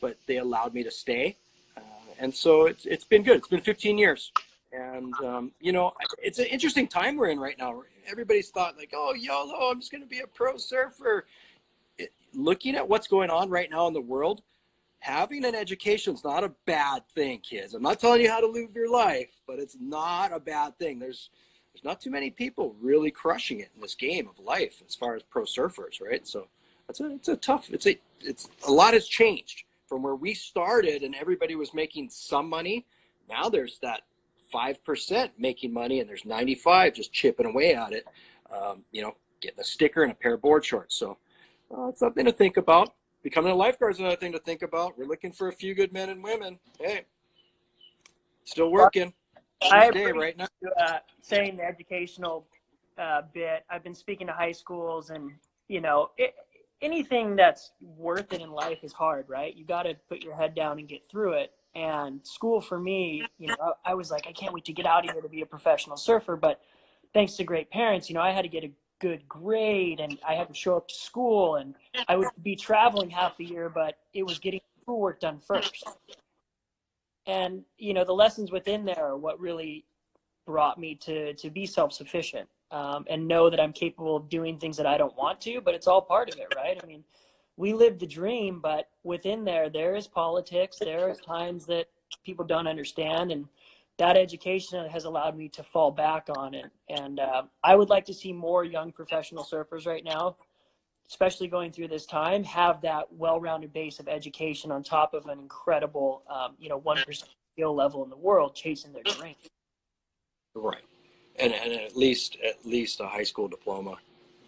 but 0.00 0.16
they 0.26 0.36
allowed 0.38 0.74
me 0.74 0.84
to 0.84 0.92
stay, 0.92 1.36
uh, 1.76 1.80
and 2.20 2.32
so 2.32 2.66
it's 2.66 2.86
it's 2.86 3.04
been 3.04 3.24
good. 3.24 3.38
It's 3.38 3.48
been 3.48 3.60
15 3.60 3.98
years, 3.98 4.30
and 4.72 5.12
um, 5.24 5.52
you 5.60 5.72
know, 5.72 5.92
it's 6.18 6.38
an 6.38 6.46
interesting 6.46 6.86
time 6.86 7.16
we're 7.16 7.30
in 7.30 7.40
right 7.40 7.58
now. 7.58 7.82
Everybody's 8.08 8.50
thought 8.50 8.76
like, 8.76 8.92
oh, 8.94 9.14
YOLO, 9.14 9.70
I'm 9.70 9.80
just 9.80 9.90
going 9.90 10.02
to 10.02 10.08
be 10.08 10.20
a 10.20 10.26
pro 10.26 10.56
surfer. 10.56 11.26
It, 11.98 12.12
looking 12.32 12.76
at 12.76 12.88
what's 12.88 13.08
going 13.08 13.30
on 13.30 13.50
right 13.50 13.70
now 13.70 13.88
in 13.88 13.92
the 13.92 14.00
world, 14.00 14.42
having 15.02 15.44
an 15.44 15.54
education 15.54 16.14
is 16.14 16.22
not 16.22 16.44
a 16.44 16.52
bad 16.64 17.02
thing, 17.08 17.40
kids. 17.40 17.74
I'm 17.74 17.82
not 17.82 17.98
telling 17.98 18.20
you 18.20 18.30
how 18.30 18.40
to 18.40 18.46
live 18.46 18.72
your 18.72 18.88
life, 18.88 19.30
but 19.48 19.58
it's 19.58 19.76
not 19.80 20.32
a 20.32 20.38
bad 20.38 20.78
thing. 20.78 21.00
There's 21.00 21.28
there's 21.74 21.82
not 21.82 22.00
too 22.00 22.10
many 22.10 22.30
people 22.30 22.76
really 22.80 23.10
crushing 23.10 23.60
it 23.60 23.70
in 23.74 23.80
this 23.80 23.96
game 23.96 24.28
of 24.28 24.38
life 24.38 24.80
as 24.86 24.94
far 24.94 25.16
as 25.16 25.22
pro 25.24 25.42
surfers, 25.42 26.00
right? 26.00 26.26
So 26.26 26.46
it's 26.88 27.00
a 27.00 27.10
it's 27.14 27.28
a 27.28 27.36
tough 27.36 27.68
it's 27.70 27.86
a 27.86 27.98
it's 28.20 28.48
a 28.68 28.70
lot 28.70 28.94
has 28.94 29.08
changed 29.08 29.64
from 29.88 30.04
where 30.04 30.14
we 30.14 30.34
started 30.34 31.02
and 31.02 31.16
everybody 31.16 31.56
was 31.56 31.74
making 31.74 32.10
some 32.10 32.48
money. 32.48 32.86
Now 33.28 33.48
there's 33.48 33.80
that 33.82 34.02
five 34.52 34.84
percent 34.84 35.32
making 35.36 35.72
money 35.72 35.98
and 35.98 36.08
there's 36.08 36.24
95 36.24 36.94
just 36.94 37.12
chipping 37.12 37.46
away 37.46 37.74
at 37.74 37.92
it. 37.92 38.06
Um, 38.52 38.84
you 38.92 39.02
know, 39.02 39.16
getting 39.40 39.58
a 39.58 39.64
sticker 39.64 40.04
and 40.04 40.12
a 40.12 40.14
pair 40.14 40.34
of 40.34 40.42
board 40.42 40.64
shorts. 40.64 40.94
So 40.94 41.18
uh, 41.76 41.88
it's 41.88 41.98
something 41.98 42.24
to 42.24 42.32
think 42.32 42.56
about 42.56 42.94
becoming 43.22 43.52
a 43.52 43.54
lifeguard 43.54 43.94
is 43.94 44.00
another 44.00 44.16
thing 44.16 44.32
to 44.32 44.38
think 44.38 44.62
about. 44.62 44.98
We're 44.98 45.06
looking 45.06 45.32
for 45.32 45.48
a 45.48 45.52
few 45.52 45.74
good 45.74 45.92
men 45.92 46.10
and 46.10 46.22
women. 46.22 46.58
Hey, 46.78 47.04
still 48.44 48.70
working. 48.70 49.12
I 49.70 49.86
appreciate 49.86 50.16
right 50.16 50.36
now. 50.36 50.48
Uh, 50.80 50.98
saying 51.20 51.56
the 51.56 51.64
educational 51.64 52.46
uh, 52.98 53.22
bit. 53.32 53.64
I've 53.70 53.84
been 53.84 53.94
speaking 53.94 54.26
to 54.26 54.32
high 54.32 54.52
schools, 54.52 55.10
and 55.10 55.32
you 55.68 55.80
know, 55.80 56.10
it, 56.18 56.34
anything 56.80 57.36
that's 57.36 57.72
worth 57.80 58.32
it 58.32 58.40
in 58.40 58.50
life 58.50 58.78
is 58.82 58.92
hard, 58.92 59.26
right? 59.28 59.56
You 59.56 59.64
got 59.64 59.84
to 59.84 59.94
put 60.08 60.22
your 60.22 60.34
head 60.34 60.54
down 60.54 60.78
and 60.78 60.88
get 60.88 61.08
through 61.08 61.34
it. 61.34 61.52
And 61.74 62.20
school 62.26 62.60
for 62.60 62.78
me, 62.78 63.24
you 63.38 63.48
know, 63.48 63.56
I, 63.84 63.92
I 63.92 63.94
was 63.94 64.10
like, 64.10 64.26
I 64.26 64.32
can't 64.32 64.52
wait 64.52 64.66
to 64.66 64.72
get 64.72 64.84
out 64.84 65.08
of 65.08 65.12
here 65.12 65.22
to 65.22 65.28
be 65.28 65.40
a 65.40 65.46
professional 65.46 65.96
surfer. 65.96 66.36
But 66.36 66.60
thanks 67.14 67.34
to 67.34 67.44
great 67.44 67.70
parents, 67.70 68.10
you 68.10 68.14
know, 68.14 68.20
I 68.20 68.32
had 68.32 68.42
to 68.42 68.48
get 68.48 68.64
a 68.64 68.70
good 69.02 69.28
grade 69.28 69.98
and 69.98 70.16
I 70.26 70.34
had 70.34 70.46
to 70.46 70.54
show 70.54 70.76
up 70.76 70.86
to 70.86 70.94
school 70.94 71.56
and 71.56 71.74
I 72.08 72.16
would 72.16 72.28
be 72.44 72.54
traveling 72.54 73.10
half 73.10 73.36
the 73.36 73.44
year, 73.44 73.68
but 73.68 73.98
it 74.14 74.22
was 74.22 74.38
getting 74.38 74.60
schoolwork 74.80 75.18
done 75.18 75.40
first. 75.40 75.84
And, 77.26 77.64
you 77.78 77.94
know, 77.94 78.04
the 78.04 78.12
lessons 78.12 78.52
within 78.52 78.84
there 78.84 79.04
are 79.04 79.16
what 79.16 79.40
really 79.40 79.84
brought 80.46 80.78
me 80.78 80.94
to, 81.06 81.34
to 81.34 81.50
be 81.50 81.66
self-sufficient 81.66 82.48
um, 82.70 83.04
and 83.10 83.26
know 83.26 83.50
that 83.50 83.58
I'm 83.58 83.72
capable 83.72 84.16
of 84.16 84.28
doing 84.28 84.56
things 84.56 84.76
that 84.76 84.86
I 84.86 84.96
don't 84.96 85.16
want 85.16 85.40
to, 85.42 85.60
but 85.60 85.74
it's 85.74 85.88
all 85.88 86.00
part 86.00 86.32
of 86.32 86.38
it, 86.38 86.54
right? 86.54 86.80
I 86.80 86.86
mean, 86.86 87.02
we 87.56 87.72
live 87.72 87.98
the 87.98 88.06
dream, 88.06 88.60
but 88.60 88.88
within 89.02 89.44
there, 89.44 89.68
there 89.68 89.96
is 89.96 90.06
politics. 90.06 90.78
There 90.78 91.10
are 91.10 91.14
times 91.14 91.66
that 91.66 91.86
people 92.24 92.44
don't 92.44 92.68
understand 92.68 93.32
and, 93.32 93.46
that 94.02 94.16
education 94.16 94.84
has 94.88 95.04
allowed 95.04 95.36
me 95.36 95.48
to 95.48 95.62
fall 95.62 95.92
back 95.92 96.26
on 96.36 96.54
it. 96.54 96.66
And 96.88 97.20
uh, 97.20 97.44
I 97.62 97.76
would 97.76 97.88
like 97.88 98.04
to 98.06 98.12
see 98.12 98.32
more 98.32 98.64
young 98.64 98.90
professional 98.90 99.44
surfers 99.44 99.86
right 99.86 100.02
now, 100.04 100.34
especially 101.08 101.46
going 101.46 101.70
through 101.70 101.86
this 101.86 102.04
time, 102.04 102.42
have 102.42 102.80
that 102.80 103.04
well-rounded 103.12 103.72
base 103.72 104.00
of 104.00 104.08
education 104.08 104.72
on 104.72 104.82
top 104.82 105.14
of 105.14 105.26
an 105.26 105.38
incredible, 105.38 106.24
um, 106.28 106.56
you 106.58 106.68
know, 106.68 106.78
one 106.78 106.98
percent 107.06 107.30
skill 107.54 107.76
level 107.76 108.02
in 108.02 108.10
the 108.10 108.16
world, 108.16 108.56
chasing 108.56 108.92
their 108.92 109.04
dream. 109.04 109.36
Right, 110.56 110.82
and 111.36 111.52
and 111.52 111.72
at 111.72 111.96
least 111.96 112.36
at 112.44 112.66
least 112.66 112.98
a 112.98 113.06
high 113.06 113.22
school 113.22 113.46
diploma, 113.46 113.98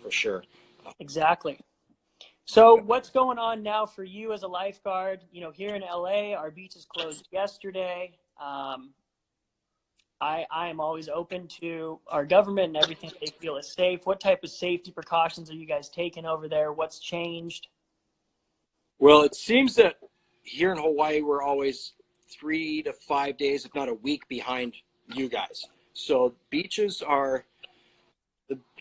for 0.03 0.11
sure. 0.11 0.43
Exactly. 0.99 1.61
So 2.45 2.83
what's 2.83 3.09
going 3.09 3.39
on 3.39 3.63
now 3.63 3.87
for 3.87 4.03
you 4.03 4.33
as 4.33 4.43
a 4.43 4.49
lifeguard? 4.49 5.21
You 5.31 5.43
know, 5.43 5.53
here 5.53 5.77
in 5.77 5.83
LA, 5.83 6.33
our 6.35 6.51
beaches 6.51 6.85
closed 6.93 7.29
yesterday. 7.31 8.19
Um, 8.45 8.91
I, 10.21 10.47
I 10.51 10.69
am 10.69 10.81
always 10.81 11.09
open 11.09 11.47
to 11.61 11.99
our 12.09 12.25
government 12.25 12.69
and 12.69 12.77
everything 12.77 13.11
they 13.21 13.33
feel 13.41 13.57
is 13.57 13.73
safe. 13.73 14.01
What 14.05 14.21
type 14.21 14.43
of 14.43 14.51
safety 14.51 14.91
precautions 14.91 15.51
are 15.51 15.55
you 15.55 15.67
guys 15.67 15.89
taking 15.89 16.25
over 16.25 16.49
there? 16.49 16.73
What's 16.73 16.99
changed? 16.99 17.69
Well, 18.99 19.23
it 19.23 19.35
seems 19.35 19.75
that 19.77 19.97
here 20.43 20.73
in 20.73 20.79
Hawaii, 20.79 21.21
we're 21.21 21.43
always 21.43 21.93
three 22.31 22.83
to 22.83 22.93
five 22.93 23.37
days, 23.37 23.65
if 23.65 23.75
not 23.75 23.89
a 23.89 23.95
week 23.95 24.27
behind 24.29 24.75
you 25.15 25.29
guys. 25.29 25.65
So 25.93 26.35
beaches 26.51 27.03
are, 27.03 27.45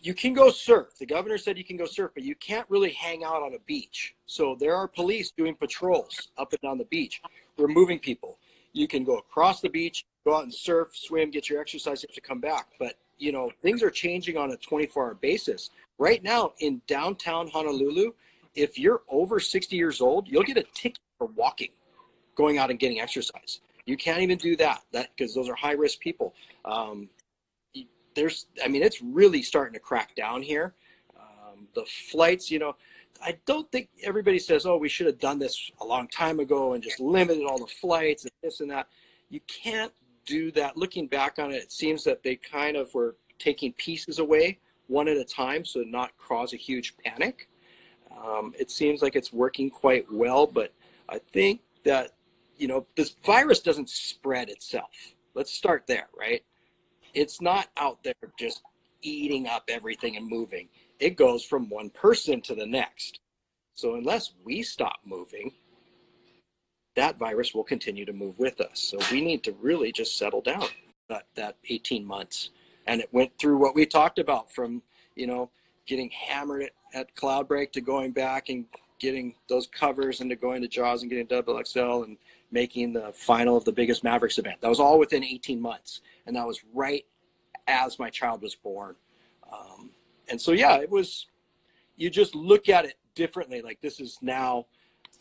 you 0.01 0.13
can 0.13 0.33
go 0.33 0.49
surf. 0.49 0.97
The 0.99 1.05
governor 1.05 1.37
said 1.37 1.57
you 1.57 1.63
can 1.63 1.77
go 1.77 1.85
surf, 1.85 2.11
but 2.13 2.23
you 2.23 2.35
can't 2.35 2.69
really 2.69 2.91
hang 2.91 3.23
out 3.23 3.41
on 3.41 3.53
a 3.53 3.59
beach. 3.65 4.15
So 4.25 4.55
there 4.59 4.75
are 4.75 4.87
police 4.87 5.31
doing 5.31 5.55
patrols 5.55 6.29
up 6.37 6.53
and 6.53 6.61
down 6.61 6.77
the 6.77 6.85
beach, 6.85 7.21
removing 7.57 7.99
people. 7.99 8.37
You 8.71 8.87
can 8.87 9.03
go 9.03 9.17
across 9.17 9.61
the 9.61 9.69
beach, 9.69 10.05
go 10.25 10.35
out 10.35 10.43
and 10.43 10.53
surf, 10.53 10.89
swim, 10.93 11.31
get 11.31 11.49
your 11.49 11.59
exercise, 11.59 12.01
you 12.03 12.07
have 12.09 12.15
to 12.15 12.21
come 12.21 12.39
back. 12.39 12.67
But 12.79 12.95
you 13.17 13.31
know, 13.31 13.51
things 13.61 13.83
are 13.83 13.89
changing 13.89 14.37
on 14.37 14.51
a 14.51 14.57
24 14.57 15.05
hour 15.05 15.13
basis. 15.15 15.69
Right 15.97 16.23
now 16.23 16.53
in 16.59 16.81
downtown 16.87 17.47
Honolulu, 17.47 18.11
if 18.55 18.77
you're 18.77 19.01
over 19.09 19.39
60 19.39 19.75
years 19.75 20.01
old, 20.01 20.27
you'll 20.27 20.43
get 20.43 20.57
a 20.57 20.65
ticket 20.73 20.99
for 21.17 21.27
walking, 21.27 21.69
going 22.35 22.57
out 22.57 22.69
and 22.69 22.79
getting 22.79 22.99
exercise. 22.99 23.61
You 23.85 23.97
can't 23.97 24.21
even 24.21 24.37
do 24.37 24.55
that, 24.57 24.81
that 24.91 25.09
because 25.15 25.33
those 25.33 25.49
are 25.49 25.55
high 25.55 25.73
risk 25.73 25.99
people. 25.99 26.33
Um, 26.65 27.09
there's, 28.15 28.47
I 28.63 28.67
mean, 28.67 28.83
it's 28.83 29.01
really 29.01 29.41
starting 29.41 29.73
to 29.73 29.79
crack 29.79 30.15
down 30.15 30.41
here. 30.41 30.73
Um, 31.19 31.67
the 31.73 31.85
flights, 32.11 32.51
you 32.51 32.59
know, 32.59 32.75
I 33.21 33.37
don't 33.45 33.71
think 33.71 33.89
everybody 34.03 34.39
says, 34.39 34.65
"Oh, 34.65 34.77
we 34.77 34.89
should 34.89 35.07
have 35.07 35.19
done 35.19 35.39
this 35.39 35.71
a 35.79 35.85
long 35.85 36.07
time 36.09 36.39
ago 36.39 36.73
and 36.73 36.83
just 36.83 36.99
limited 36.99 37.45
all 37.45 37.57
the 37.57 37.67
flights 37.67 38.23
and 38.23 38.31
this 38.41 38.59
and 38.59 38.69
that." 38.71 38.87
You 39.29 39.39
can't 39.47 39.93
do 40.25 40.51
that. 40.51 40.77
Looking 40.77 41.07
back 41.07 41.39
on 41.39 41.51
it, 41.51 41.63
it 41.63 41.71
seems 41.71 42.03
that 42.03 42.23
they 42.23 42.35
kind 42.35 42.77
of 42.77 42.93
were 42.93 43.15
taking 43.39 43.73
pieces 43.73 44.19
away 44.19 44.59
one 44.87 45.07
at 45.07 45.17
a 45.17 45.23
time, 45.23 45.65
so 45.65 45.81
not 45.81 46.11
cause 46.17 46.53
a 46.53 46.57
huge 46.57 46.95
panic. 46.97 47.49
Um, 48.15 48.53
it 48.57 48.69
seems 48.69 49.01
like 49.01 49.15
it's 49.15 49.33
working 49.33 49.69
quite 49.69 50.05
well, 50.11 50.45
but 50.45 50.73
I 51.09 51.19
think 51.31 51.61
that 51.83 52.11
you 52.57 52.67
know 52.67 52.85
this 52.95 53.15
virus 53.25 53.59
doesn't 53.59 53.89
spread 53.89 54.49
itself. 54.49 55.15
Let's 55.33 55.51
start 55.51 55.85
there, 55.87 56.09
right? 56.17 56.43
It's 57.13 57.41
not 57.41 57.69
out 57.77 58.03
there 58.03 58.13
just 58.37 58.61
eating 59.01 59.47
up 59.47 59.63
everything 59.67 60.15
and 60.15 60.27
moving. 60.27 60.69
It 60.99 61.17
goes 61.17 61.43
from 61.43 61.69
one 61.69 61.89
person 61.89 62.41
to 62.41 62.55
the 62.55 62.65
next. 62.65 63.19
So 63.75 63.95
unless 63.95 64.33
we 64.43 64.61
stop 64.61 64.99
moving, 65.03 65.51
that 66.95 67.17
virus 67.17 67.53
will 67.53 67.63
continue 67.63 68.05
to 68.05 68.13
move 68.13 68.37
with 68.37 68.61
us. 68.61 68.79
So 68.79 68.97
we 69.11 69.21
need 69.21 69.43
to 69.43 69.53
really 69.53 69.91
just 69.91 70.17
settle 70.17 70.41
down 70.41 70.65
that, 71.09 71.25
that 71.35 71.57
18 71.69 72.05
months. 72.05 72.51
And 72.87 73.01
it 73.01 73.09
went 73.11 73.37
through 73.37 73.57
what 73.57 73.75
we 73.75 73.85
talked 73.85 74.19
about 74.19 74.51
from, 74.51 74.81
you 75.15 75.27
know, 75.27 75.49
getting 75.85 76.09
hammered 76.11 76.63
at, 76.63 76.71
at 76.93 77.15
Cloudbreak 77.15 77.71
to 77.73 77.81
going 77.81 78.11
back 78.11 78.49
and 78.49 78.65
getting 78.99 79.35
those 79.49 79.67
covers 79.67 80.21
into 80.21 80.35
going 80.35 80.61
to 80.61 80.67
Jaws 80.67 81.01
and 81.01 81.09
getting 81.09 81.25
double 81.25 81.61
XL 81.63 82.03
and 82.03 82.17
making 82.51 82.93
the 82.93 83.11
final 83.13 83.57
of 83.57 83.65
the 83.65 83.71
biggest 83.71 84.03
Mavericks 84.03 84.37
event. 84.37 84.61
That 84.61 84.69
was 84.69 84.79
all 84.79 84.99
within 84.99 85.23
18 85.23 85.59
months. 85.59 86.01
And 86.25 86.35
that 86.35 86.47
was 86.47 86.59
right 86.73 87.05
as 87.67 87.99
my 87.99 88.09
child 88.09 88.41
was 88.41 88.55
born. 88.55 88.95
Um, 89.51 89.89
and 90.29 90.39
so, 90.39 90.51
yeah, 90.51 90.77
it 90.77 90.89
was, 90.89 91.27
you 91.97 92.09
just 92.09 92.35
look 92.35 92.69
at 92.69 92.85
it 92.85 92.95
differently. 93.15 93.61
Like 93.61 93.81
this 93.81 93.99
is 93.99 94.17
now 94.21 94.67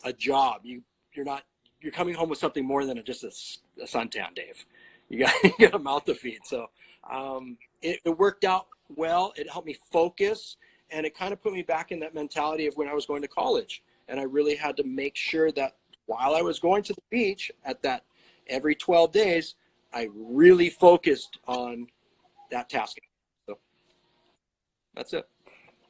a 0.05 0.13
job. 0.13 0.61
You, 0.65 0.83
you're 1.15 1.25
not, 1.25 1.43
you're 1.83 1.93
coming 1.93 2.15
home 2.15 2.29
with 2.29 2.39
something 2.39 2.65
more 2.65 2.85
than 2.87 3.03
just 3.05 3.25
a, 3.25 3.83
a 3.83 3.87
suntan, 3.87 4.35
Dave. 4.35 4.65
You 5.09 5.27
got, 5.27 5.35
you 5.45 5.53
got 5.59 5.75
a 5.75 5.79
mouth 5.79 6.05
to 6.07 6.15
feed. 6.15 6.41
So 6.45 6.67
um, 7.11 7.59
it, 7.83 8.01
it 8.05 8.19
worked 8.19 8.45
out 8.45 8.69
well. 8.95 9.33
It 9.37 9.51
helped 9.51 9.67
me 9.67 9.77
focus 9.91 10.57
and 10.91 11.07
it 11.07 11.17
kind 11.17 11.33
of 11.33 11.43
put 11.43 11.53
me 11.53 11.63
back 11.63 11.91
in 11.91 11.99
that 12.01 12.15
mentality 12.15 12.67
of 12.67 12.75
when 12.77 12.89
I 12.89 12.95
was 12.95 13.07
going 13.07 13.23
to 13.23 13.29
college. 13.29 13.83
And 14.09 14.21
I 14.21 14.25
really 14.25 14.55
had 14.55 14.77
to 14.77 14.85
make 14.85 15.17
sure 15.17 15.51
that 15.53 15.77
while 16.07 16.35
I 16.35 16.43
was 16.43 16.59
going 16.59 16.83
to 16.85 16.93
the 16.93 17.03
beach 17.11 17.51
at 17.65 17.83
that 17.83 18.05
every 18.47 18.75
12 18.75 19.13
days, 19.13 19.55
I 19.93 20.09
really 20.15 20.71
focused 20.71 21.39
on 21.47 21.87
that 22.51 22.69
task. 22.69 22.99
So 23.47 23.59
that's 24.95 25.13
it. 25.15 25.27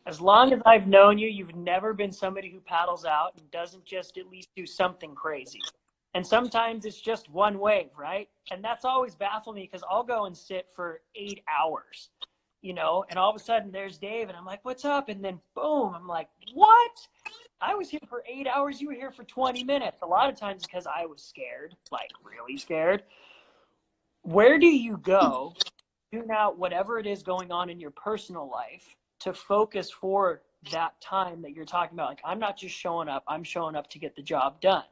As 0.07 0.21
long 0.21 0.53
as 0.53 0.61
I've 0.67 0.89
known 0.89 1.17
you, 1.19 1.29
you've 1.29 1.55
never 1.55 1.95
been 1.95 2.11
somebody 2.11 2.51
who 2.51 2.61
paddles 2.61 3.05
out 3.05 3.33
and 3.37 3.49
doesn't 3.51 3.85
just 3.85 4.19
at 4.19 4.29
least 4.29 4.49
do 4.57 4.67
something 4.67 5.15
crazy. 5.15 5.61
And 6.15 6.27
sometimes 6.27 6.85
it's 6.85 7.01
just 7.01 7.31
one 7.31 7.59
wave, 7.59 7.91
right? 7.97 8.29
And 8.51 8.63
that's 8.63 8.85
always 8.85 9.15
baffled 9.15 9.57
me 9.57 9.63
because 9.63 9.85
I'll 9.91 10.03
go 10.03 10.27
and 10.27 10.37
sit 10.37 10.69
for 10.75 11.01
eight 11.15 11.43
hours 11.49 12.11
you 12.63 12.73
know, 12.73 13.05
and 13.11 13.19
all 13.19 13.29
of 13.29 13.37
a 13.37 13.41
sudden 13.41 13.71
there's 13.73 13.99
Dave, 13.99 14.29
and 14.29 14.39
I'm 14.39 14.47
like, 14.47 14.65
what's 14.65 14.85
up? 14.85 15.09
And 15.09 15.23
then 15.23 15.41
boom, 15.55 15.95
I'm 15.95 16.07
like, 16.07 16.29
what? 16.55 16.93
I 17.61 17.75
was 17.75 17.91
here 17.91 18.01
for 18.09 18.25
eight 18.27 18.47
hours. 18.47 18.81
You 18.81 18.89
were 18.89 18.95
here 18.95 19.11
for 19.11 19.25
20 19.25 19.65
minutes. 19.65 20.03
A 20.03 20.07
lot 20.07 20.29
of 20.29 20.37
times 20.37 20.65
because 20.65 20.87
I 20.87 21.05
was 21.07 21.23
scared, 21.23 21.77
like 21.91 22.11
really 22.25 22.57
scared. 22.57 23.03
Where 24.23 24.59
do 24.59 24.67
you 24.67 24.97
go 24.99 25.55
tune 26.13 26.31
out 26.31 26.59
whatever 26.59 26.99
it 26.99 27.07
is 27.07 27.23
going 27.23 27.51
on 27.51 27.69
in 27.69 27.81
your 27.81 27.91
personal 27.91 28.49
life 28.49 28.97
to 29.21 29.33
focus 29.33 29.91
for 29.91 30.43
that 30.71 31.01
time 31.01 31.43
that 31.43 31.53
you're 31.53 31.65
talking 31.65 31.97
about? 31.97 32.11
Like, 32.11 32.21
I'm 32.25 32.39
not 32.39 32.57
just 32.57 32.75
showing 32.75 33.09
up, 33.09 33.25
I'm 33.27 33.43
showing 33.43 33.75
up 33.75 33.91
to 33.91 33.99
get 33.99 34.15
the 34.15 34.23
job 34.23 34.61
done. 34.61 34.85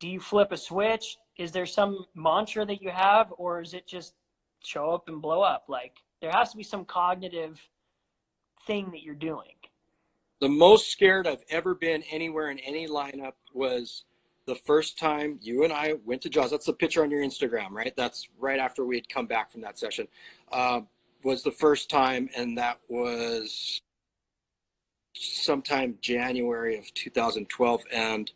Do 0.00 0.08
you 0.08 0.20
flip 0.20 0.52
a 0.52 0.56
switch? 0.56 1.18
Is 1.36 1.52
there 1.52 1.66
some 1.66 2.06
mantra 2.14 2.64
that 2.66 2.82
you 2.82 2.90
have, 2.90 3.32
or 3.36 3.60
is 3.60 3.74
it 3.74 3.86
just 3.86 4.14
show 4.62 4.90
up 4.90 5.08
and 5.08 5.20
blow 5.20 5.42
up? 5.42 5.64
Like, 5.68 5.96
there 6.20 6.30
has 6.30 6.50
to 6.50 6.56
be 6.56 6.62
some 6.62 6.84
cognitive 6.84 7.60
thing 8.66 8.90
that 8.90 9.02
you're 9.02 9.14
doing. 9.14 9.54
The 10.40 10.48
most 10.48 10.92
scared 10.92 11.26
I've 11.26 11.44
ever 11.50 11.74
been 11.74 12.02
anywhere 12.10 12.50
in 12.50 12.58
any 12.60 12.86
lineup 12.86 13.32
was 13.52 14.04
the 14.46 14.54
first 14.54 14.98
time 14.98 15.38
you 15.42 15.64
and 15.64 15.72
I 15.72 15.94
went 16.04 16.22
to 16.22 16.28
Jaws. 16.28 16.50
That's 16.50 16.66
the 16.66 16.72
picture 16.72 17.02
on 17.02 17.10
your 17.10 17.22
Instagram, 17.22 17.70
right? 17.70 17.92
That's 17.96 18.28
right 18.38 18.58
after 18.58 18.84
we 18.84 18.96
had 18.96 19.08
come 19.08 19.26
back 19.26 19.50
from 19.50 19.60
that 19.62 19.78
session. 19.78 20.06
Uh, 20.50 20.82
was 21.24 21.42
the 21.42 21.50
first 21.50 21.90
time, 21.90 22.30
and 22.36 22.56
that 22.56 22.78
was 22.88 23.82
sometime 25.14 25.98
January 26.00 26.78
of 26.78 26.92
2012, 26.94 27.82
and 27.92 28.30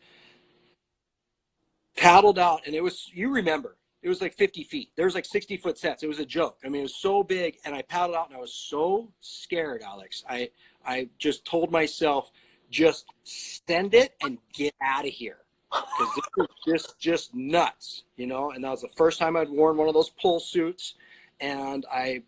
paddled 1.97 2.39
out, 2.39 2.63
and 2.67 2.75
it 2.75 2.83
was 2.83 3.11
you 3.13 3.31
remember 3.31 3.77
it 4.03 4.09
was 4.09 4.21
like 4.21 4.35
50 4.35 4.65
feet. 4.65 4.91
There 4.97 5.05
was 5.05 5.15
like 5.15 5.25
60 5.25 5.57
foot 5.59 5.79
sets. 5.79 6.03
It 6.03 6.09
was 6.09 6.19
a 6.19 6.27
joke. 6.27 6.59
I 6.65 6.69
mean, 6.69 6.81
it 6.81 6.85
was 6.85 6.97
so 6.97 7.23
big, 7.23 7.59
and 7.65 7.75
I 7.75 7.83
paddled 7.83 8.17
out, 8.17 8.29
and 8.29 8.37
I 8.37 8.41
was 8.41 8.53
so 8.53 9.09
scared, 9.21 9.83
Alex. 9.83 10.25
I 10.29 10.51
I 10.85 11.09
just 11.19 11.45
told 11.45 11.71
myself, 11.71 12.31
just 12.71 13.07
send 13.23 13.95
it 13.95 14.15
and 14.23 14.39
get 14.53 14.75
out 14.83 15.05
of 15.07 15.13
here, 15.13 15.39
because 15.71 16.15
this 16.17 16.25
was 16.37 16.49
just 16.67 16.99
just 16.99 17.35
nuts, 17.35 18.03
you 18.17 18.27
know. 18.27 18.51
And 18.51 18.65
that 18.65 18.71
was 18.71 18.83
the 18.83 18.89
first 18.89 19.19
time 19.19 19.37
I'd 19.37 19.51
worn 19.51 19.77
one 19.77 19.89
of 19.89 19.95
those 19.95 20.11
pull 20.11 20.41
suits, 20.41 20.95
and 21.41 21.87
I 21.93 22.23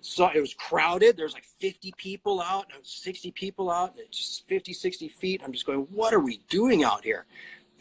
saw 0.00 0.30
it 0.34 0.40
was 0.40 0.54
crowded. 0.54 1.18
There's 1.18 1.34
like 1.34 1.44
50 1.44 1.92
people 1.98 2.40
out, 2.40 2.66
60 2.82 3.30
people 3.32 3.70
out, 3.70 3.90
and 3.92 4.00
it's 4.00 4.16
just 4.16 4.48
50, 4.48 4.72
60 4.72 5.08
feet. 5.08 5.42
I'm 5.44 5.52
just 5.52 5.66
going, 5.66 5.80
what 5.90 6.14
are 6.14 6.20
we 6.20 6.40
doing 6.48 6.82
out 6.82 7.04
here? 7.04 7.26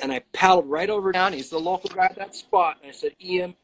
And 0.02 0.12
I 0.12 0.20
paddled 0.34 0.70
right 0.70 0.90
over 0.90 1.12
down. 1.12 1.34
He's 1.34 1.50
the 1.50 1.60
local 1.60 1.90
guy 1.90 2.06
at 2.06 2.16
that 2.16 2.36
spot. 2.36 2.78
And 2.82 2.90
I 2.90 2.94
said, 2.94 3.16
Ian, 3.22 3.56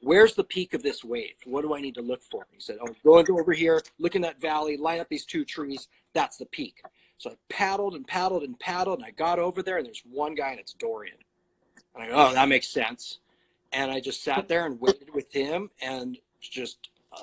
where's 0.00 0.34
the 0.34 0.44
peak 0.44 0.74
of 0.74 0.82
this 0.82 1.04
wave? 1.04 1.34
What 1.44 1.62
do 1.62 1.74
I 1.74 1.80
need 1.80 1.94
to 1.94 2.02
look 2.02 2.22
for? 2.22 2.46
He 2.52 2.60
said, 2.60 2.78
oh, 2.80 2.94
go 3.04 3.38
over 3.38 3.52
here, 3.52 3.82
look 3.98 4.16
in 4.16 4.22
that 4.22 4.40
valley, 4.40 4.76
line 4.76 5.00
up 5.00 5.08
these 5.08 5.24
two 5.24 5.44
trees. 5.44 5.88
That's 6.12 6.36
the 6.36 6.46
peak. 6.46 6.82
So 7.18 7.30
I 7.30 7.34
paddled 7.48 7.94
and 7.94 8.06
paddled 8.06 8.42
and 8.42 8.58
paddled, 8.58 8.98
and 8.98 9.06
I 9.06 9.10
got 9.10 9.38
over 9.38 9.62
there, 9.62 9.78
and 9.78 9.86
there's 9.86 10.02
one 10.10 10.34
guy, 10.34 10.50
and 10.50 10.60
it's 10.60 10.74
Dorian. 10.74 11.16
And 11.94 12.04
I 12.04 12.08
go, 12.08 12.14
oh, 12.16 12.34
that 12.34 12.48
makes 12.48 12.68
sense. 12.68 13.20
And 13.72 13.90
I 13.90 14.00
just 14.00 14.22
sat 14.22 14.48
there 14.48 14.66
and 14.66 14.80
waited 14.80 15.14
with 15.14 15.32
him, 15.32 15.70
and 15.80 16.18
just 16.40 16.90
a 17.12 17.22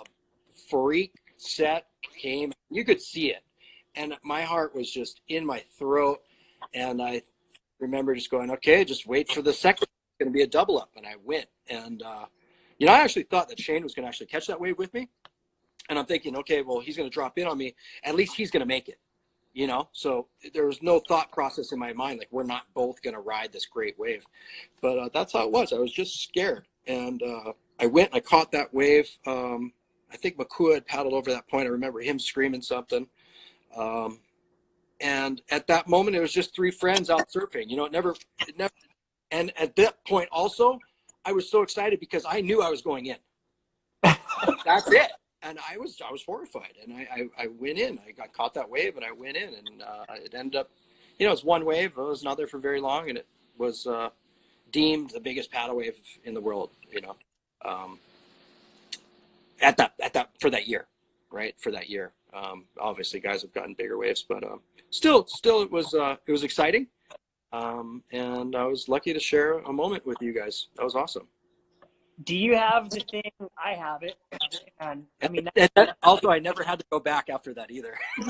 freak 0.70 1.14
set 1.38 1.88
came. 2.18 2.54
You 2.70 2.84
could 2.84 3.02
see 3.02 3.32
it 3.32 3.44
and 3.96 4.18
my 4.24 4.44
heart 4.44 4.76
was 4.76 4.92
just 4.92 5.22
in 5.28 5.46
my 5.46 5.64
throat. 5.78 6.20
And 6.74 7.02
I 7.02 7.24
remember 7.80 8.16
just 8.16 8.30
going, 8.30 8.52
okay, 8.52 8.86
just 8.86 9.08
wait 9.08 9.32
for 9.32 9.42
the 9.42 9.54
second. 9.54 9.84
It's 9.84 10.20
going 10.20 10.32
to 10.32 10.38
be 10.38 10.44
a 10.44 10.48
double 10.48 10.80
up. 10.80 10.92
And 10.96 11.06
I 11.06 11.16
went. 11.24 11.48
And, 11.70 12.04
uh, 12.04 12.26
you 12.78 12.88
know, 12.88 12.94
I 12.94 13.00
actually 13.00 13.24
thought 13.24 13.50
that 13.50 13.60
Shane 13.60 13.84
was 13.84 13.94
going 13.94 14.04
to 14.04 14.08
actually 14.08 14.28
catch 14.28 14.48
that 14.48 14.60
wave 14.60 14.78
with 14.78 14.94
me. 14.94 15.10
And 15.90 15.98
I'm 15.98 16.06
thinking, 16.06 16.36
okay, 16.38 16.62
well, 16.62 16.80
he's 16.80 16.96
going 16.96 17.10
to 17.10 17.14
drop 17.14 17.38
in 17.38 17.48
on 17.48 17.58
me. 17.58 17.76
At 18.04 18.16
least 18.16 18.36
he's 18.36 18.52
going 18.52 18.62
to 18.62 18.68
make 18.68 18.88
it, 18.88 19.00
you 19.54 19.68
know? 19.68 19.90
So 19.92 20.28
there 20.54 20.68
was 20.68 20.82
no 20.82 21.02
thought 21.08 21.32
process 21.32 21.72
in 21.72 21.80
my 21.80 21.92
mind, 21.92 22.20
like, 22.20 22.30
we're 22.32 22.44
not 22.44 22.64
both 22.74 23.02
going 23.02 23.16
to 23.16 23.20
ride 23.20 23.52
this 23.52 23.66
great 23.66 23.98
wave. 23.98 24.24
But 24.82 24.98
uh, 24.98 25.10
that's 25.14 25.34
how 25.34 25.44
it 25.44 25.52
was. 25.52 25.74
I 25.74 25.80
was 25.80 25.92
just 25.92 26.24
scared. 26.24 26.68
And 26.88 27.22
uh, 27.24 27.54
I 27.80 27.88
went, 27.88 28.14
I 28.14 28.20
caught 28.20 28.52
that 28.52 28.74
wave. 28.74 29.10
Um, 29.26 29.74
I 30.12 30.18
think 30.18 30.38
Makua 30.38 30.76
had 30.76 30.86
paddled 30.86 31.14
over 31.14 31.32
that 31.32 31.48
point. 31.50 31.66
I 31.66 31.72
remember 31.72 32.00
him 32.02 32.20
screaming 32.20 32.62
something. 32.62 33.08
Um, 33.76 34.20
and 35.00 35.42
at 35.50 35.68
that 35.68 35.88
moment, 35.88 36.16
it 36.16 36.22
was 36.22 36.32
just 36.32 36.56
three 36.56 36.72
friends 36.72 37.10
out 37.10 37.30
surfing. 37.30 37.70
You 37.70 37.78
know, 37.78 37.86
it 37.86 37.92
never, 37.92 38.16
it 38.48 38.58
never. 38.58 38.74
And 39.32 39.52
at 39.58 39.76
that 39.78 40.06
point, 40.06 40.30
also, 40.32 40.80
I 41.26 41.32
was 41.32 41.50
so 41.50 41.62
excited 41.62 42.00
because 42.00 42.26
I 42.28 42.42
knew 42.42 42.62
I 42.62 42.70
was 42.70 42.82
going 42.82 43.08
in. 43.08 43.18
That's 44.04 44.92
it. 44.92 45.12
And 45.44 45.58
I 45.68 45.78
was, 45.78 45.98
I 46.08 46.12
was 46.12 46.24
horrified. 46.24 46.74
And 46.84 46.94
I, 46.94 47.08
I, 47.12 47.44
I, 47.44 47.48
went 47.48 47.80
in. 47.80 48.00
I 48.08 48.12
got 48.12 48.32
caught 48.32 48.54
that 48.54 48.70
wave, 48.70 48.96
and 48.96 49.04
I 49.04 49.12
went 49.12 49.38
in, 49.38 49.50
and 49.50 49.82
uh, 49.82 50.06
it 50.14 50.36
ended 50.36 50.56
up, 50.56 50.70
you 51.18 51.26
know, 51.26 51.32
it 51.32 51.34
was 51.34 51.44
one 51.44 51.66
wave. 51.66 51.94
It 51.98 52.02
was 52.02 52.24
not 52.24 52.38
there 52.38 52.48
for 52.48 52.60
very 52.60 52.80
long, 52.80 53.10
and 53.10 53.18
it 53.18 53.26
was 53.58 53.88
uh, 53.88 54.10
deemed 54.72 55.12
the 55.12 55.20
biggest 55.20 55.52
paddle 55.52 55.78
wave 55.78 55.98
in 56.24 56.36
the 56.36 56.42
world. 56.42 56.70
You 56.92 57.02
know, 57.02 57.16
um, 57.66 57.98
at 59.62 59.78
that, 59.78 59.94
at 60.00 60.14
that 60.14 60.30
for 60.40 60.52
that 60.52 60.68
year, 60.68 60.88
right? 61.32 61.56
For 61.60 61.72
that 61.72 61.90
year. 61.90 62.14
Um, 62.34 62.66
obviously, 62.80 63.20
guys 63.20 63.42
have 63.42 63.54
gotten 63.54 63.74
bigger 63.74 63.98
waves, 63.98 64.24
but 64.28 64.44
um, 64.44 64.62
still, 64.90 65.26
still, 65.28 65.62
it 65.62 65.72
was 65.72 65.94
uh, 65.94 66.16
it 66.26 66.32
was 66.32 66.44
exciting, 66.44 66.88
um, 67.52 68.04
and 68.12 68.56
I 68.56 68.66
was 68.66 68.88
lucky 68.88 69.14
to 69.14 69.20
share 69.20 69.60
a 69.60 69.74
moment 69.74 70.06
with 70.06 70.18
you 70.22 70.34
guys. 70.34 70.68
That 70.78 70.84
was 70.84 70.96
awesome. 70.96 71.28
Do 72.24 72.36
you 72.36 72.56
have 72.56 72.90
the 72.90 73.02
thing? 73.12 73.32
I 73.64 73.74
have 73.74 74.04
it, 74.04 74.16
and 74.80 75.06
I 75.22 75.28
mean, 75.28 75.50
and 75.56 75.94
also, 76.04 76.30
I 76.30 76.40
never 76.40 76.64
had 76.64 76.80
to 76.80 76.86
go 76.92 77.00
back 77.00 77.30
after 77.30 77.54
that 77.54 77.72
either. 77.72 77.98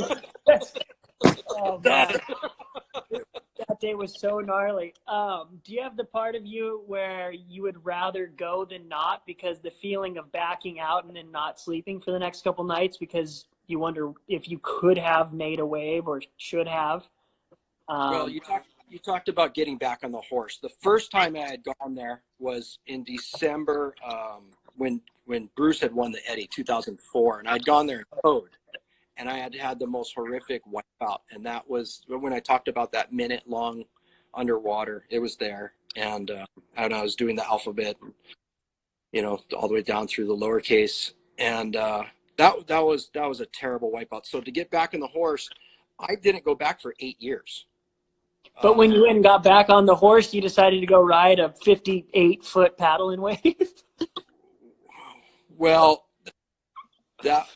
oh, 1.49 1.81
that 3.67 3.80
day 3.80 3.95
was 3.95 4.19
so 4.19 4.39
gnarly. 4.39 4.93
Um, 5.08 5.60
do 5.63 5.74
you 5.74 5.82
have 5.82 5.97
the 5.97 6.04
part 6.04 6.36
of 6.36 6.45
you 6.45 6.84
where 6.88 7.32
you 7.32 7.62
would 7.63 7.84
rather 7.86 8.28
go 8.28 8.65
than 8.65 8.88
not 8.88 9.26
because 9.26 9.59
the 9.59 9.72
feeling 9.82 10.18
of 10.18 10.32
backing 10.32 10.80
out 10.80 11.05
and 11.05 11.16
then 11.16 11.32
not 11.32 11.59
sleeping 11.59 11.99
for 11.99 12.12
the 12.12 12.20
next 12.20 12.43
couple 12.43 12.64
nights 12.64 12.97
because 12.97 13.45
you 13.68 13.80
wonder 13.80 14.12
if 14.28 14.49
you 14.49 14.59
could 14.62 14.97
have 14.97 15.34
made 15.34 15.59
a 15.59 15.66
wave 15.66 16.07
or 16.07 16.22
should 16.38 16.68
have. 16.68 17.03
Um, 17.88 18.12
well, 18.12 18.30
you 18.30 18.39
talked 18.39 18.68
you 18.89 18.99
talked 18.99 19.30
about 19.30 19.53
getting 19.53 19.78
back 19.78 19.99
on 20.03 20.12
the 20.12 20.20
horse. 20.20 20.59
The 20.62 20.70
first 20.82 21.12
time 21.12 21.36
I 21.38 21.47
had 21.47 21.64
gone 21.64 21.95
there 21.95 22.24
was 22.39 22.78
in 22.88 23.03
December 23.05 23.95
um, 24.05 24.43
when 24.76 25.01
when 25.26 25.49
Bruce 25.55 25.80
had 25.80 25.93
won 25.93 26.12
the 26.12 26.20
Eddie 26.28 26.49
2004, 26.51 27.39
and 27.39 27.47
I'd 27.47 27.66
gone 27.66 27.88
there 27.88 27.97
and 27.99 28.22
code, 28.24 28.49
and 29.22 29.30
I 29.30 29.38
had 29.38 29.53
had 29.53 29.78
the 29.78 29.86
most 29.86 30.15
horrific 30.15 30.63
wipeout, 30.65 31.19
and 31.30 31.45
that 31.45 31.69
was 31.69 32.01
when 32.07 32.34
I 32.34 32.39
talked 32.39 32.67
about 32.67 32.91
that 32.93 33.13
minute 33.13 33.43
long 33.45 33.84
underwater. 34.34 35.05
It 35.11 35.19
was 35.19 35.36
there, 35.36 35.74
and 35.95 36.32
uh, 36.32 36.45
and 36.76 36.91
I 36.91 37.03
was 37.03 37.15
doing 37.15 37.36
the 37.36 37.45
alphabet, 37.45 37.97
you 39.11 39.22
know, 39.22 39.39
all 39.55 39.67
the 39.67 39.76
way 39.76 39.84
down 39.84 40.07
through 40.07 40.26
the 40.26 40.36
lowercase, 40.36 41.13
and 41.38 41.76
uh, 41.76 42.03
that 42.38 42.65
that 42.65 42.80
was 42.80 43.11
that 43.13 43.30
was 43.30 43.41
a 43.41 43.45
terrible 43.45 43.91
wipeout. 43.91 44.26
So 44.26 44.41
to 44.41 44.51
get 44.51 44.72
back 44.72 44.95
on 44.95 44.99
the 44.99 45.07
horse, 45.07 45.47
I 45.99 46.15
didn't 46.15 46.43
go 46.43 46.55
back 46.55 46.82
for 46.82 46.95
eight 46.99 47.22
years. 47.22 47.67
But 48.59 48.76
when 48.76 48.91
you 48.91 49.03
went 49.03 49.17
and 49.17 49.24
got 49.24 49.43
back 49.43 49.69
on 49.69 49.86
the 49.86 49.95
horse, 49.95 50.34
you 50.34 50.41
decided 50.41 50.80
to 50.80 50.88
go 50.88 50.99
ride 50.99 51.39
a 51.39 51.53
58 51.63 52.43
foot 52.43 52.76
paddling 52.76 53.22
wave. 53.22 53.84
well, 55.57 56.05
that 57.24 57.47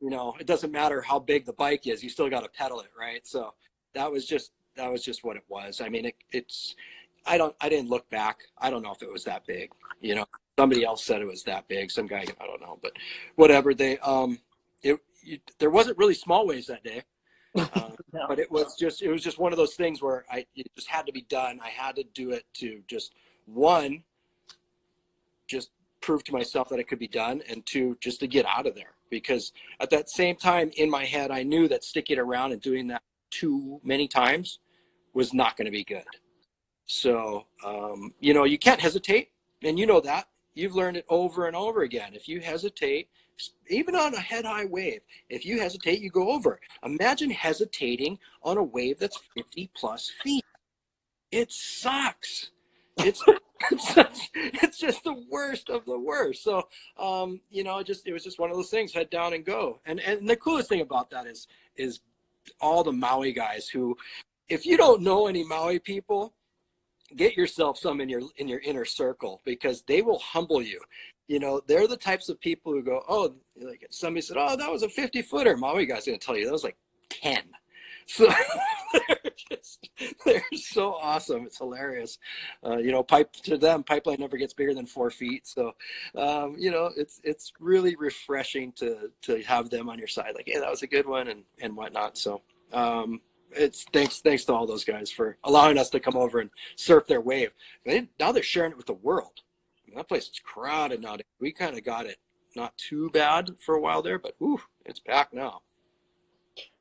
you 0.00 0.10
know, 0.10 0.34
it 0.38 0.46
doesn't 0.46 0.72
matter 0.72 1.02
how 1.02 1.18
big 1.18 1.44
the 1.44 1.52
bike 1.52 1.86
is, 1.86 2.02
you 2.02 2.10
still 2.10 2.30
got 2.30 2.42
to 2.42 2.48
pedal 2.48 2.80
it, 2.80 2.90
right? 2.98 3.26
So 3.26 3.54
that 3.94 4.10
was 4.10 4.26
just 4.26 4.52
that 4.76 4.90
was 4.90 5.04
just 5.04 5.24
what 5.24 5.36
it 5.36 5.42
was. 5.48 5.80
I 5.80 5.88
mean, 5.88 6.06
it, 6.06 6.14
it's 6.30 6.76
I 7.26 7.36
don't 7.36 7.54
I 7.60 7.68
didn't 7.68 7.90
look 7.90 8.08
back. 8.10 8.40
I 8.58 8.70
don't 8.70 8.82
know 8.82 8.92
if 8.92 9.02
it 9.02 9.12
was 9.12 9.24
that 9.24 9.46
big. 9.46 9.70
You 10.00 10.14
know, 10.14 10.26
somebody 10.58 10.84
else 10.84 11.04
said 11.04 11.20
it 11.20 11.26
was 11.26 11.42
that 11.44 11.68
big. 11.68 11.90
Some 11.90 12.06
guy 12.06 12.24
I 12.40 12.46
don't 12.46 12.60
know, 12.60 12.78
but 12.80 12.92
whatever. 13.36 13.74
They 13.74 13.98
um, 13.98 14.38
it 14.82 14.98
you, 15.22 15.38
there 15.58 15.70
wasn't 15.70 15.98
really 15.98 16.14
small 16.14 16.46
waves 16.46 16.66
that 16.68 16.84
day. 16.84 17.02
Uh, 17.56 17.90
no. 18.12 18.26
But 18.28 18.38
it 18.38 18.52
was 18.52 18.76
just 18.78 19.02
it 19.02 19.10
was 19.10 19.22
just 19.22 19.38
one 19.38 19.52
of 19.52 19.58
those 19.58 19.74
things 19.74 20.00
where 20.00 20.24
I 20.30 20.46
it 20.54 20.70
just 20.76 20.86
had 20.86 21.06
to 21.06 21.12
be 21.12 21.22
done. 21.22 21.58
I 21.64 21.70
had 21.70 21.96
to 21.96 22.04
do 22.14 22.30
it 22.30 22.44
to 22.58 22.82
just 22.86 23.14
one, 23.46 24.04
just 25.48 25.70
prove 26.00 26.22
to 26.24 26.32
myself 26.32 26.68
that 26.68 26.78
it 26.78 26.86
could 26.86 27.00
be 27.00 27.08
done, 27.08 27.42
and 27.48 27.66
two, 27.66 27.96
just 28.00 28.20
to 28.20 28.28
get 28.28 28.46
out 28.46 28.66
of 28.66 28.76
there. 28.76 28.94
Because 29.10 29.52
at 29.80 29.90
that 29.90 30.10
same 30.10 30.36
time 30.36 30.70
in 30.76 30.90
my 30.90 31.04
head, 31.04 31.30
I 31.30 31.42
knew 31.42 31.68
that 31.68 31.84
sticking 31.84 32.18
around 32.18 32.52
and 32.52 32.60
doing 32.60 32.88
that 32.88 33.02
too 33.30 33.80
many 33.84 34.08
times 34.08 34.58
was 35.14 35.32
not 35.32 35.56
going 35.56 35.66
to 35.66 35.70
be 35.70 35.84
good. 35.84 36.04
So 36.86 37.46
um, 37.64 38.14
you 38.20 38.32
know 38.32 38.44
you 38.44 38.58
can't 38.58 38.80
hesitate, 38.80 39.30
and 39.62 39.78
you 39.78 39.86
know 39.86 40.00
that 40.00 40.26
you've 40.54 40.74
learned 40.74 40.96
it 40.96 41.04
over 41.08 41.46
and 41.46 41.54
over 41.54 41.82
again. 41.82 42.14
If 42.14 42.28
you 42.28 42.40
hesitate, 42.40 43.08
even 43.68 43.94
on 43.94 44.14
a 44.14 44.20
head 44.20 44.44
high 44.44 44.64
wave, 44.64 45.00
if 45.28 45.46
you 45.46 45.60
hesitate, 45.60 46.00
you 46.00 46.10
go 46.10 46.30
over. 46.30 46.58
Imagine 46.84 47.30
hesitating 47.30 48.18
on 48.42 48.58
a 48.58 48.62
wave 48.62 48.98
that's 48.98 49.20
50 49.36 49.70
plus 49.76 50.10
feet. 50.22 50.44
It 51.30 51.52
sucks. 51.52 52.50
It's 52.96 53.22
it's, 53.70 54.28
it's 54.34 54.78
just 54.78 55.04
the 55.04 55.24
worst 55.30 55.70
of 55.70 55.84
the 55.84 55.98
worst. 55.98 56.44
So 56.44 56.68
um, 56.98 57.40
you 57.50 57.64
know, 57.64 57.82
just 57.82 58.06
it 58.06 58.12
was 58.12 58.24
just 58.24 58.38
one 58.38 58.50
of 58.50 58.56
those 58.56 58.70
things, 58.70 58.92
head 58.92 59.10
down 59.10 59.34
and 59.34 59.44
go. 59.44 59.80
And 59.86 60.00
and 60.00 60.28
the 60.28 60.36
coolest 60.36 60.68
thing 60.68 60.80
about 60.80 61.10
that 61.10 61.26
is 61.26 61.46
is 61.76 62.00
all 62.60 62.82
the 62.82 62.92
Maui 62.92 63.32
guys 63.32 63.68
who 63.68 63.96
if 64.48 64.64
you 64.64 64.76
don't 64.76 65.02
know 65.02 65.26
any 65.26 65.44
Maui 65.44 65.78
people, 65.78 66.34
get 67.16 67.36
yourself 67.36 67.78
some 67.78 68.00
in 68.00 68.08
your 68.08 68.22
in 68.36 68.48
your 68.48 68.60
inner 68.60 68.84
circle 68.84 69.40
because 69.44 69.82
they 69.82 70.02
will 70.02 70.18
humble 70.18 70.60
you 70.60 70.80
you 71.26 71.38
know 71.38 71.60
they're 71.66 71.86
the 71.86 71.96
types 71.96 72.28
of 72.28 72.38
people 72.40 72.72
who 72.72 72.82
go 72.82 73.02
oh 73.08 73.34
like 73.62 73.86
somebody 73.90 74.20
said 74.20 74.36
oh 74.38 74.56
that 74.56 74.70
was 74.70 74.82
a 74.82 74.88
50 74.88 75.22
footer 75.22 75.56
maui 75.56 75.86
guy's 75.86 76.04
gonna 76.04 76.18
tell 76.18 76.36
you 76.36 76.44
that 76.44 76.52
was 76.52 76.64
like 76.64 76.76
10 77.08 77.38
so 78.08 78.26
they're 78.92 79.32
just 79.50 79.90
they're 80.24 80.42
so 80.54 80.94
awesome 80.94 81.44
it's 81.44 81.58
hilarious 81.58 82.18
uh, 82.66 82.78
you 82.78 82.90
know 82.90 83.02
pipe 83.02 83.32
to 83.32 83.58
them 83.58 83.82
pipeline 83.84 84.18
never 84.18 84.36
gets 84.36 84.54
bigger 84.54 84.74
than 84.74 84.86
four 84.86 85.10
feet 85.10 85.46
so 85.46 85.72
um, 86.16 86.56
you 86.58 86.70
know 86.70 86.90
it's 86.96 87.20
it's 87.22 87.52
really 87.60 87.94
refreshing 87.96 88.72
to 88.72 89.10
to 89.20 89.42
have 89.42 89.70
them 89.70 89.88
on 89.88 89.98
your 89.98 90.08
side 90.08 90.32
like 90.34 90.46
hey 90.46 90.58
that 90.58 90.70
was 90.70 90.82
a 90.82 90.86
good 90.86 91.06
one 91.06 91.28
and 91.28 91.42
and 91.60 91.76
whatnot 91.76 92.16
so 92.16 92.40
um, 92.72 93.20
it's 93.52 93.84
thanks 93.92 94.20
thanks 94.20 94.44
to 94.44 94.52
all 94.52 94.66
those 94.66 94.84
guys 94.84 95.10
for 95.10 95.36
allowing 95.44 95.78
us 95.78 95.90
to 95.90 96.00
come 96.00 96.16
over 96.16 96.40
and 96.40 96.50
surf 96.76 97.06
their 97.06 97.20
wave. 97.20 97.50
They, 97.84 98.08
now 98.18 98.32
they're 98.32 98.42
sharing 98.42 98.72
it 98.72 98.76
with 98.76 98.86
the 98.86 98.94
world. 98.94 99.40
I 99.40 99.90
mean, 99.90 99.96
that 99.96 100.08
place 100.08 100.24
is 100.24 100.40
crowded 100.42 101.02
now. 101.02 101.16
We 101.40 101.52
kind 101.52 101.76
of 101.76 101.84
got 101.84 102.06
it 102.06 102.18
not 102.56 102.76
too 102.76 103.10
bad 103.10 103.50
for 103.64 103.74
a 103.74 103.80
while 103.80 104.02
there, 104.02 104.18
but 104.18 104.34
ooh, 104.42 104.60
it's 104.84 105.00
back 105.00 105.32
now. 105.32 105.62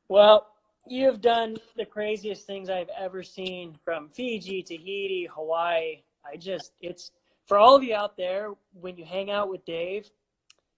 Well, 0.09 0.47
you 0.91 1.05
have 1.05 1.21
done 1.21 1.57
the 1.75 1.85
craziest 1.85 2.45
things 2.45 2.69
I've 2.69 2.89
ever 2.97 3.23
seen 3.23 3.73
from 3.83 4.09
Fiji, 4.09 4.63
Tahiti, 4.63 5.27
Hawaii. 5.33 6.01
I 6.25 6.37
just, 6.37 6.73
it's 6.81 7.11
for 7.45 7.57
all 7.57 7.75
of 7.75 7.83
you 7.83 7.95
out 7.95 8.17
there, 8.17 8.51
when 8.73 8.97
you 8.97 9.05
hang 9.05 9.31
out 9.31 9.49
with 9.49 9.63
Dave, 9.65 10.09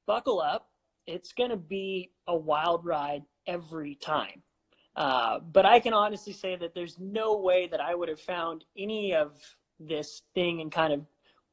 buckle 0.06 0.40
up. 0.40 0.70
It's 1.08 1.34
going 1.34 1.50
to 1.50 1.58
be 1.58 2.12
a 2.28 2.36
wild 2.36 2.86
ride 2.86 3.24
every 3.48 3.96
time. 3.96 4.44
Uh, 4.96 5.40
but 5.40 5.66
I 5.66 5.80
can 5.80 5.94
honestly 5.94 6.34
say 6.34 6.56
that 6.58 6.76
there's 6.76 7.00
no 7.00 7.38
way 7.38 7.68
that 7.68 7.80
I 7.80 7.96
would 7.96 8.10
have 8.10 8.20
found 8.20 8.66
any 8.78 9.16
of 9.16 9.40
this 9.80 10.24
thing 10.36 10.60
in 10.60 10.70
kind 10.70 10.94
of 10.94 11.02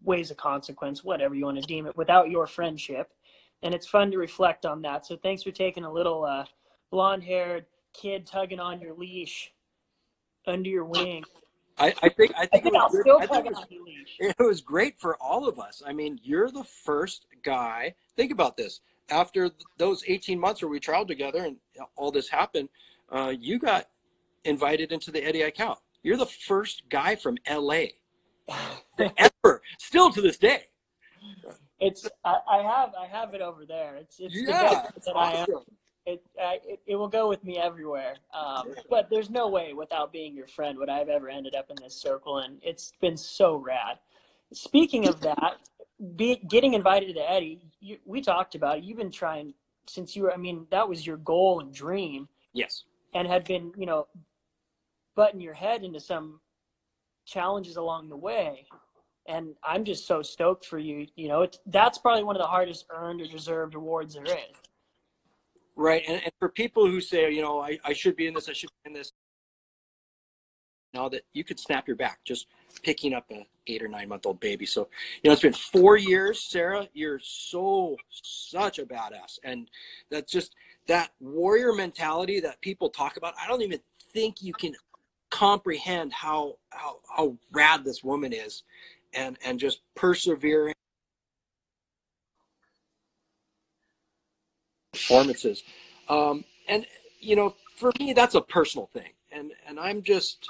ways 0.02 0.30
of 0.30 0.36
consequence, 0.36 1.02
whatever 1.02 1.34
you 1.34 1.44
want 1.44 1.60
to 1.60 1.66
deem 1.66 1.86
it, 1.86 1.96
without 1.96 2.28
your 2.28 2.46
friendship. 2.46 3.12
And 3.62 3.74
it's 3.74 3.86
fun 3.86 4.10
to 4.10 4.18
reflect 4.18 4.66
on 4.66 4.82
that. 4.82 5.06
So 5.06 5.16
thanks 5.16 5.42
for 5.42 5.52
taking 5.52 5.84
a 5.84 5.92
little 5.92 6.24
uh, 6.24 6.44
blonde 6.90 7.24
haired 7.24 7.64
kid 8.00 8.26
tugging 8.26 8.60
on 8.60 8.80
your 8.80 8.94
leash 8.94 9.52
under 10.46 10.68
your 10.68 10.84
wing. 10.84 11.24
I, 11.78 11.94
I 12.02 12.08
think 12.08 12.32
I 12.36 12.46
think, 12.46 12.46
I 12.46 12.46
think, 12.46 12.66
it, 12.66 12.72
was 12.72 13.18
I 13.20 13.26
think 13.26 13.46
it, 13.46 13.52
was, 13.52 13.66
it 14.38 14.42
was 14.42 14.60
great 14.62 14.98
for 14.98 15.16
all 15.16 15.46
of 15.46 15.58
us. 15.58 15.82
I 15.86 15.92
mean, 15.92 16.18
you're 16.22 16.50
the 16.50 16.64
first 16.64 17.26
guy. 17.42 17.94
Think 18.16 18.32
about 18.32 18.56
this. 18.56 18.80
After 19.10 19.50
those 19.78 20.02
18 20.06 20.38
months 20.38 20.62
where 20.62 20.70
we 20.70 20.80
traveled 20.80 21.08
together 21.08 21.44
and 21.44 21.56
all 21.96 22.10
this 22.10 22.28
happened, 22.28 22.70
uh, 23.10 23.34
you 23.38 23.58
got 23.58 23.88
invited 24.44 24.90
into 24.90 25.10
the 25.10 25.22
Eddie 25.22 25.40
Aikau. 25.40 25.76
You're 26.02 26.16
the 26.16 26.26
first 26.26 26.82
guy 26.88 27.14
from 27.14 27.36
LA 27.48 27.84
ever, 28.98 29.62
still 29.78 30.10
to 30.12 30.20
this 30.22 30.38
day. 30.38 30.64
It's 31.78 32.08
I, 32.24 32.36
I, 32.50 32.62
have 32.62 32.94
I 32.98 33.06
have 33.06 33.34
it 33.34 33.42
over 33.42 33.66
there. 33.66 33.96
It's 33.96 34.18
it's 34.18 34.34
yeah, 34.34 34.86
the 34.94 35.00
that 35.00 35.12
awesome. 35.14 35.54
I 35.54 35.58
am. 35.58 35.64
It, 36.06 36.22
I, 36.40 36.60
it, 36.64 36.80
it 36.86 36.96
will 36.96 37.08
go 37.08 37.28
with 37.28 37.42
me 37.44 37.58
everywhere. 37.58 38.14
Um, 38.32 38.74
but 38.88 39.10
there's 39.10 39.28
no 39.28 39.48
way 39.48 39.72
without 39.74 40.12
being 40.12 40.34
your 40.34 40.46
friend 40.46 40.78
would 40.78 40.88
I 40.88 40.98
have 40.98 41.08
ever 41.08 41.28
ended 41.28 41.56
up 41.56 41.68
in 41.70 41.76
this 41.82 41.94
circle, 41.94 42.38
and 42.38 42.58
it's 42.62 42.92
been 43.00 43.16
so 43.16 43.56
rad. 43.56 43.98
Speaking 44.52 45.08
of 45.08 45.20
that, 45.22 45.56
be, 46.14 46.36
getting 46.48 46.74
invited 46.74 47.08
to 47.08 47.14
the 47.14 47.28
Eddie, 47.28 47.60
you, 47.80 47.98
we 48.04 48.20
talked 48.20 48.54
about 48.54 48.78
it. 48.78 48.84
You've 48.84 48.98
been 48.98 49.10
trying 49.10 49.52
since 49.88 50.14
you 50.14 50.22
were. 50.22 50.32
I 50.32 50.36
mean, 50.36 50.66
that 50.70 50.88
was 50.88 51.04
your 51.04 51.16
goal 51.16 51.60
and 51.60 51.74
dream. 51.74 52.28
Yes 52.52 52.84
and 53.16 53.26
had 53.26 53.44
been, 53.44 53.72
you 53.76 53.86
know, 53.86 54.06
butting 55.14 55.40
your 55.40 55.54
head 55.54 55.82
into 55.82 55.98
some 55.98 56.40
challenges 57.24 57.76
along 57.76 58.08
the 58.08 58.16
way. 58.16 58.66
And 59.26 59.54
I'm 59.64 59.84
just 59.84 60.06
so 60.06 60.22
stoked 60.22 60.66
for 60.66 60.78
you. 60.78 61.06
You 61.16 61.28
know, 61.28 61.42
it's, 61.42 61.58
that's 61.66 61.98
probably 61.98 62.22
one 62.22 62.36
of 62.36 62.42
the 62.42 62.46
hardest 62.46 62.84
earned 62.90 63.20
or 63.20 63.26
deserved 63.26 63.74
awards 63.74 64.14
there 64.14 64.24
is. 64.24 64.56
Right. 65.76 66.02
And, 66.08 66.22
and 66.22 66.32
for 66.38 66.48
people 66.48 66.86
who 66.86 67.00
say, 67.00 67.30
you 67.30 67.42
know, 67.42 67.60
I, 67.60 67.78
I 67.84 67.92
should 67.92 68.16
be 68.16 68.26
in 68.26 68.34
this, 68.34 68.48
I 68.48 68.52
should 68.54 68.70
be 68.82 68.90
in 68.90 68.94
this, 68.94 69.12
now 70.94 71.08
that 71.10 71.22
you 71.34 71.44
could 71.44 71.60
snap 71.60 71.86
your 71.86 71.96
back 71.96 72.20
just 72.24 72.46
picking 72.82 73.12
up 73.12 73.26
a 73.30 73.46
eight 73.66 73.82
or 73.82 73.88
nine 73.88 74.08
month 74.08 74.24
old 74.24 74.40
baby. 74.40 74.64
So, 74.64 74.88
you 75.22 75.28
know, 75.28 75.32
it's 75.32 75.42
been 75.42 75.52
four 75.52 75.98
years, 75.98 76.40
Sarah. 76.40 76.88
You're 76.94 77.20
so 77.22 77.98
such 78.10 78.78
a 78.78 78.86
badass. 78.86 79.38
And 79.44 79.68
that's 80.10 80.32
just 80.32 80.54
that 80.86 81.10
warrior 81.20 81.74
mentality 81.74 82.40
that 82.40 82.60
people 82.62 82.88
talk 82.88 83.18
about. 83.18 83.34
I 83.42 83.46
don't 83.46 83.60
even 83.62 83.80
think 84.12 84.42
you 84.42 84.54
can 84.54 84.74
comprehend 85.30 86.12
how 86.12 86.56
how, 86.70 87.00
how 87.14 87.36
rad 87.52 87.84
this 87.84 88.02
woman 88.02 88.32
is 88.32 88.62
and 89.12 89.36
and 89.44 89.58
just 89.58 89.80
persevering 89.94 90.75
performances. 95.06 95.62
Um, 96.08 96.44
and 96.68 96.86
you 97.20 97.36
know, 97.36 97.54
for 97.76 97.92
me 97.98 98.12
that's 98.12 98.34
a 98.34 98.40
personal 98.40 98.86
thing. 98.92 99.10
And 99.32 99.52
and 99.66 99.78
I'm 99.78 100.02
just 100.02 100.48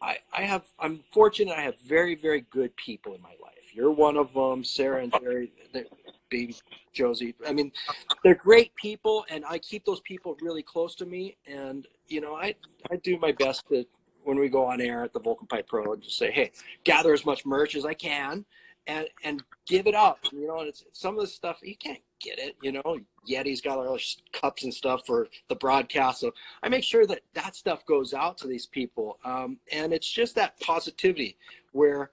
I, 0.00 0.18
I 0.36 0.42
have 0.42 0.64
I'm 0.78 1.00
fortunate 1.12 1.56
I 1.56 1.62
have 1.62 1.78
very 1.80 2.14
very 2.14 2.42
good 2.50 2.74
people 2.76 3.14
in 3.14 3.22
my 3.22 3.34
life. 3.42 3.54
You're 3.74 3.92
one 3.92 4.16
of 4.16 4.32
them, 4.32 4.64
Sarah 4.64 5.02
and 5.02 5.12
Jerry, 5.20 5.52
baby 6.30 6.56
Josie. 6.92 7.34
I 7.46 7.52
mean, 7.52 7.70
they're 8.24 8.34
great 8.34 8.74
people, 8.74 9.24
and 9.30 9.44
I 9.44 9.58
keep 9.58 9.84
those 9.84 10.00
people 10.00 10.36
really 10.40 10.62
close 10.62 10.94
to 10.96 11.06
me. 11.06 11.36
And 11.46 11.86
you 12.08 12.20
know, 12.20 12.34
I 12.34 12.54
I 12.90 12.96
do 12.96 13.18
my 13.18 13.32
best 13.32 13.68
to 13.68 13.84
when 14.24 14.38
we 14.38 14.48
go 14.48 14.66
on 14.66 14.80
air 14.80 15.04
at 15.04 15.12
the 15.12 15.20
Volcom 15.20 15.48
Pipe 15.48 15.66
Pro 15.68 15.92
and 15.92 16.02
just 16.02 16.18
say, 16.18 16.30
hey, 16.30 16.50
gather 16.84 17.14
as 17.14 17.24
much 17.24 17.46
merch 17.46 17.74
as 17.76 17.86
I 17.86 17.94
can, 17.94 18.44
and 18.88 19.06
and 19.22 19.42
give 19.66 19.86
it 19.86 19.94
up. 19.94 20.18
You 20.32 20.48
know, 20.48 20.58
and 20.58 20.68
it's 20.68 20.84
some 20.92 21.14
of 21.14 21.20
the 21.20 21.28
stuff 21.28 21.60
you 21.62 21.76
can't 21.76 22.00
get 22.20 22.38
it. 22.38 22.56
You 22.62 22.72
know, 22.72 22.98
Yeti's 23.28 23.60
got 23.60 23.78
all 23.78 23.84
those 23.84 24.16
cups 24.32 24.64
and 24.64 24.74
stuff 24.74 25.02
for 25.06 25.28
the 25.48 25.54
broadcast, 25.54 26.20
so 26.20 26.32
I 26.62 26.68
make 26.68 26.82
sure 26.82 27.06
that 27.06 27.20
that 27.34 27.54
stuff 27.54 27.86
goes 27.86 28.14
out 28.14 28.38
to 28.38 28.48
these 28.48 28.66
people. 28.66 29.18
Um, 29.24 29.58
and 29.70 29.92
it's 29.92 30.10
just 30.10 30.34
that 30.34 30.58
positivity 30.60 31.36
where 31.72 32.10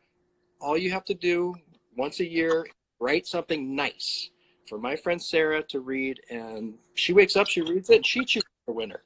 all 0.62 0.78
you 0.78 0.92
have 0.92 1.06
to 1.06 1.14
do 1.14 1.56
once 1.98 2.20
a 2.20 2.30
year 2.30 2.68
write 3.00 3.26
something 3.26 3.76
nice 3.76 4.30
for 4.68 4.78
my 4.78 4.96
friend 4.96 5.22
Sarah 5.22 5.64
to 5.64 5.80
read, 5.80 6.20
and 6.30 6.76
she 6.96 7.14
wakes 7.14 7.36
up, 7.36 7.48
she 7.48 7.62
reads 7.62 7.90
it, 7.90 7.98
and 7.98 8.06
she 8.06 8.26
chooses 8.26 8.50
the 8.68 8.74
winner. 8.74 9.04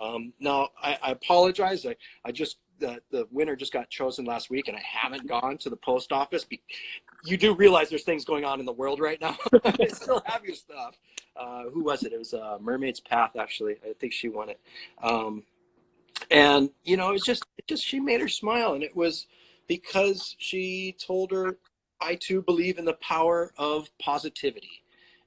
Um, 0.00 0.32
now, 0.40 0.68
I, 0.82 0.98
I 1.02 1.10
apologize. 1.12 1.84
I, 1.86 1.96
I 2.24 2.32
just 2.32 2.58
the, 2.80 3.00
the 3.10 3.28
winner 3.30 3.54
just 3.54 3.72
got 3.72 3.88
chosen 3.90 4.24
last 4.24 4.50
week 4.50 4.68
and 4.68 4.76
I 4.76 4.82
haven't 4.84 5.26
gone 5.28 5.58
to 5.58 5.70
the 5.70 5.76
post 5.76 6.12
office. 6.12 6.44
Be, 6.44 6.60
you 7.24 7.36
do 7.36 7.54
realize 7.54 7.90
there's 7.90 8.04
things 8.04 8.24
going 8.24 8.44
on 8.44 8.58
in 8.58 8.66
the 8.66 8.72
world 8.72 8.98
right 8.98 9.20
now. 9.20 9.36
I 9.64 9.86
still 9.88 10.22
have 10.26 10.44
your 10.44 10.54
stuff. 10.54 10.96
Uh, 11.36 11.64
who 11.72 11.84
was 11.84 12.02
it? 12.02 12.12
It 12.12 12.18
was 12.18 12.34
uh, 12.34 12.58
Mermaid's 12.60 13.00
Path, 13.00 13.36
actually. 13.38 13.76
I 13.88 13.92
think 14.00 14.12
she 14.12 14.28
won 14.28 14.48
it. 14.48 14.60
Um, 15.02 15.44
and 16.30 16.70
you 16.84 16.96
know, 16.96 17.12
it's 17.12 17.24
just 17.24 17.44
it 17.56 17.66
just 17.66 17.84
she 17.84 18.00
made 18.00 18.20
her 18.20 18.28
smile, 18.28 18.74
and 18.74 18.82
it 18.82 18.94
was 18.94 19.26
because 19.68 20.36
she 20.38 20.96
told 20.98 21.30
her, 21.30 21.56
"I 22.00 22.16
too 22.16 22.42
believe 22.42 22.78
in 22.78 22.84
the 22.84 22.94
power 22.94 23.52
of 23.56 23.88
positivity." 23.98 24.82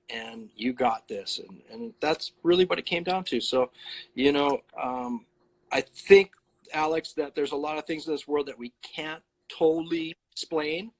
and 0.09 0.49
you 0.55 0.73
got 0.73 1.07
this 1.07 1.39
and, 1.39 1.61
and 1.71 1.93
that's 2.01 2.33
really 2.43 2.65
what 2.65 2.77
it 2.77 2.85
came 2.85 3.03
down 3.03 3.23
to 3.23 3.39
so 3.39 3.71
you 4.15 4.31
know 4.31 4.59
um, 4.81 5.25
i 5.71 5.81
think 5.81 6.31
alex 6.73 7.13
that 7.13 7.35
there's 7.35 7.51
a 7.51 7.55
lot 7.55 7.77
of 7.77 7.85
things 7.85 8.07
in 8.07 8.13
this 8.13 8.27
world 8.27 8.47
that 8.47 8.57
we 8.57 8.71
can't 8.81 9.21
totally 9.49 10.15
explain 10.31 10.91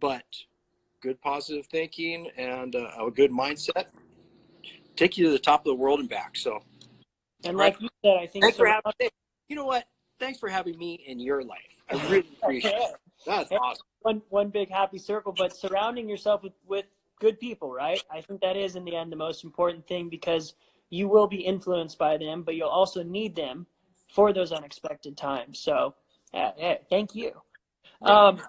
but 0.00 0.24
good 1.00 1.20
positive 1.20 1.66
thinking 1.66 2.28
and 2.36 2.76
uh, 2.76 2.90
a 3.00 3.10
good 3.10 3.30
mindset 3.30 3.86
take 4.96 5.16
you 5.16 5.24
to 5.26 5.30
the 5.32 5.38
top 5.38 5.60
of 5.60 5.64
the 5.64 5.74
world 5.74 6.00
and 6.00 6.08
back 6.08 6.36
so. 6.36 6.62
And 7.44 7.56
like 7.56 7.80
you 7.80 7.88
said 8.04 8.16
i 8.20 8.26
think 8.26 8.44
thanks 8.44 8.56
so 8.56 8.64
for 8.64 8.68
having 8.68 9.10
you 9.52 9.56
know 9.56 9.66
what? 9.66 9.84
Thanks 10.18 10.38
for 10.38 10.48
having 10.48 10.78
me 10.78 10.94
in 11.06 11.20
your 11.20 11.44
life. 11.44 11.82
I 11.90 12.02
really 12.08 12.26
appreciate 12.42 12.72
it. 12.72 12.96
That's 13.26 13.52
awesome. 13.52 13.86
one 14.00 14.22
one 14.30 14.48
big 14.48 14.70
happy 14.70 14.96
circle 14.96 15.34
but 15.36 15.54
surrounding 15.54 16.08
yourself 16.08 16.42
with 16.42 16.54
with 16.66 16.86
good 17.20 17.38
people 17.38 17.70
right? 17.70 18.02
I 18.10 18.22
think 18.22 18.40
that 18.40 18.56
is 18.56 18.76
in 18.76 18.84
the 18.86 18.96
end 18.96 19.12
the 19.12 19.16
most 19.16 19.44
important 19.44 19.86
thing 19.86 20.08
because 20.08 20.54
you 20.88 21.06
will 21.06 21.26
be 21.26 21.36
influenced 21.36 21.98
by 21.98 22.16
them 22.16 22.42
but 22.42 22.54
you'll 22.54 22.70
also 22.70 23.02
need 23.02 23.36
them 23.36 23.66
for 24.12 24.32
those 24.32 24.52
unexpected 24.52 25.16
times. 25.16 25.58
So 25.58 25.94
yeah, 26.32 26.52
yeah 26.58 26.74
thank 26.90 27.14
you. 27.14 27.32
Um 28.02 28.40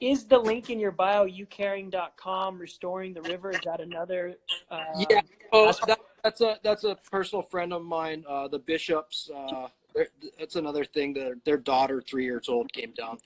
is 0.00 0.26
the 0.26 0.38
link 0.38 0.70
in 0.70 0.78
your 0.78 0.92
bio 0.92 1.26
youcaring.com 1.26 2.58
restoring 2.58 3.14
the 3.14 3.22
river 3.22 3.50
is 3.50 3.60
that 3.64 3.80
another 3.80 4.34
uh, 4.70 4.80
yeah 4.98 5.20
oh 5.52 5.72
that, 5.86 5.98
that's 6.22 6.40
a 6.40 6.58
that's 6.62 6.84
a 6.84 6.96
personal 7.10 7.42
friend 7.42 7.72
of 7.72 7.82
mine 7.82 8.24
uh, 8.28 8.46
the 8.48 8.58
bishops 8.58 9.30
uh, 9.34 9.68
that's 10.38 10.56
another 10.56 10.84
thing 10.84 11.14
that 11.14 11.40
their 11.44 11.56
daughter 11.56 12.02
three 12.02 12.24
years 12.24 12.48
old 12.48 12.70
came 12.72 12.92
down. 12.92 13.18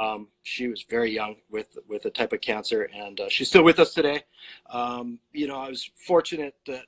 Um, 0.00 0.28
she 0.42 0.68
was 0.68 0.82
very 0.88 1.12
young 1.12 1.36
with 1.50 1.76
with 1.88 2.04
a 2.06 2.10
type 2.10 2.32
of 2.32 2.40
cancer 2.40 2.88
and 2.94 3.20
uh, 3.20 3.28
she's 3.28 3.48
still 3.48 3.64
with 3.64 3.78
us 3.78 3.92
today. 3.92 4.22
Um, 4.70 5.18
you 5.32 5.46
know 5.46 5.58
i 5.58 5.68
was 5.68 5.90
fortunate 5.96 6.54
that 6.66 6.84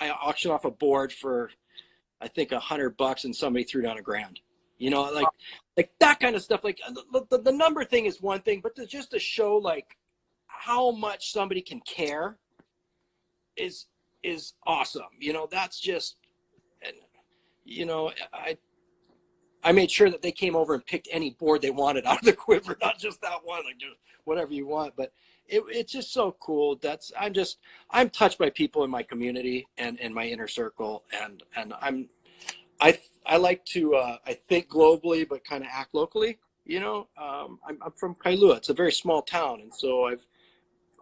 i 0.00 0.10
auctioned 0.10 0.52
off 0.52 0.64
a 0.64 0.70
board 0.70 1.12
for 1.12 1.50
i 2.22 2.28
think 2.28 2.52
a 2.52 2.60
hundred 2.60 2.96
bucks 2.96 3.24
and 3.24 3.34
somebody 3.34 3.64
threw 3.64 3.82
down 3.82 3.98
a 3.98 4.02
grand. 4.02 4.40
You 4.78 4.90
know 4.90 5.02
like 5.10 5.28
like 5.76 5.92
that 6.00 6.18
kind 6.20 6.34
of 6.34 6.42
stuff. 6.42 6.64
Like 6.64 6.80
uh, 6.86 6.92
the, 7.12 7.24
the, 7.30 7.38
the 7.38 7.52
number 7.52 7.84
thing 7.84 8.06
is 8.06 8.20
one 8.20 8.40
thing 8.40 8.60
but 8.62 8.74
to, 8.76 8.86
just 8.86 9.10
to 9.12 9.18
show 9.18 9.56
like 9.56 9.96
how 10.46 10.90
much 10.90 11.32
somebody 11.32 11.60
can 11.60 11.80
care 11.80 12.38
is 13.56 13.86
is 14.22 14.54
awesome. 14.66 15.12
You 15.20 15.32
know 15.32 15.48
that's 15.50 15.78
just 15.78 16.16
and 16.84 16.94
you 17.64 17.86
know 17.86 18.12
i 18.32 18.56
i 19.64 19.72
made 19.72 19.90
sure 19.90 20.10
that 20.10 20.22
they 20.22 20.32
came 20.32 20.56
over 20.56 20.74
and 20.74 20.84
picked 20.84 21.08
any 21.10 21.30
board 21.30 21.62
they 21.62 21.70
wanted 21.70 22.04
out 22.06 22.18
of 22.18 22.24
the 22.24 22.32
quiver 22.32 22.76
not 22.82 22.98
just 22.98 23.20
that 23.22 23.38
one 23.44 23.64
like 23.64 23.78
just 23.78 23.96
whatever 24.24 24.52
you 24.52 24.66
want 24.66 24.94
but 24.96 25.12
it, 25.48 25.62
it's 25.68 25.92
just 25.92 26.12
so 26.12 26.36
cool. 26.40 26.76
That's 26.76 27.12
i'm 27.18 27.32
just 27.32 27.58
i'm 27.90 28.10
touched 28.10 28.38
by 28.38 28.50
people 28.50 28.84
in 28.84 28.90
my 28.90 29.02
community 29.02 29.66
and 29.78 29.98
in 30.00 30.12
my 30.14 30.26
inner 30.26 30.48
circle 30.48 31.04
and 31.20 31.42
and 31.56 31.74
i'm 31.80 32.08
i 32.80 32.98
i 33.26 33.36
like 33.36 33.64
to 33.66 33.94
uh, 33.94 34.16
i 34.26 34.34
think 34.34 34.68
globally 34.68 35.28
but 35.28 35.44
kind 35.44 35.62
of 35.62 35.70
act 35.72 35.94
locally 35.94 36.38
you 36.64 36.78
know? 36.80 37.08
Um, 37.18 37.58
I'm, 37.66 37.78
I'm 37.84 37.92
from 37.92 38.14
kailua. 38.14 38.58
It's 38.58 38.68
a 38.68 38.74
very 38.74 38.92
small 38.92 39.22
town 39.22 39.60
and 39.60 39.74
so 39.74 40.06
i've 40.06 40.26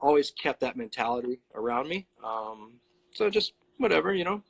always 0.00 0.30
kept 0.30 0.60
that 0.60 0.76
mentality 0.76 1.40
around 1.54 1.88
me. 1.88 2.06
Um, 2.24 2.74
so 3.12 3.28
just 3.28 3.52
whatever 3.78 4.14
you 4.14 4.24
know? 4.24 4.42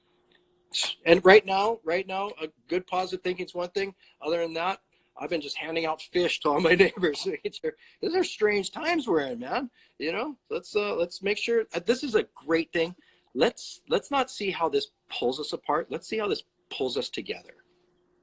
And 1.04 1.24
right 1.24 1.44
now 1.44 1.80
right 1.84 2.06
now 2.06 2.30
a 2.40 2.48
good 2.68 2.86
positive 2.86 3.22
thinking 3.22 3.46
is 3.46 3.54
one 3.54 3.70
thing. 3.70 3.94
Other 4.22 4.38
than 4.40 4.54
that 4.54 4.80
i've 5.20 5.30
been 5.30 5.40
just 5.40 5.56
handing 5.56 5.86
out 5.86 6.02
fish 6.02 6.40
to 6.40 6.48
all 6.48 6.60
my 6.60 6.74
neighbors. 6.84 7.28
These 7.44 8.14
are 8.14 8.24
strange 8.24 8.72
times 8.72 9.06
we're 9.06 9.20
in 9.20 9.38
man. 9.38 9.70
You 9.98 10.12
know 10.12 10.36
let's 10.50 10.74
uh 10.74 10.94
let's 10.94 11.22
make 11.22 11.38
sure 11.38 11.64
uh, 11.74 11.80
this 11.84 12.02
is 12.02 12.14
a 12.14 12.24
great 12.34 12.72
thing. 12.72 12.94
Let's 13.34 13.80
let's 13.88 14.10
not 14.10 14.30
see 14.30 14.50
how 14.50 14.68
this 14.68 14.88
pulls 15.08 15.38
us 15.38 15.52
apart. 15.52 15.86
Let's 15.90 16.08
see 16.08 16.18
how 16.18 16.28
this 16.28 16.42
pulls 16.70 16.96
us 16.96 17.08
together. 17.08 17.54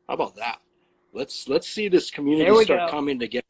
How 0.08 0.16
about 0.16 0.36
that? 0.36 0.60
Let's 1.14 1.48
let's 1.48 1.70
see 1.70 1.88
this 1.88 2.12
community 2.12 2.52
start 2.66 2.88
go. 2.88 2.92
coming 2.92 3.20
together 3.20 3.44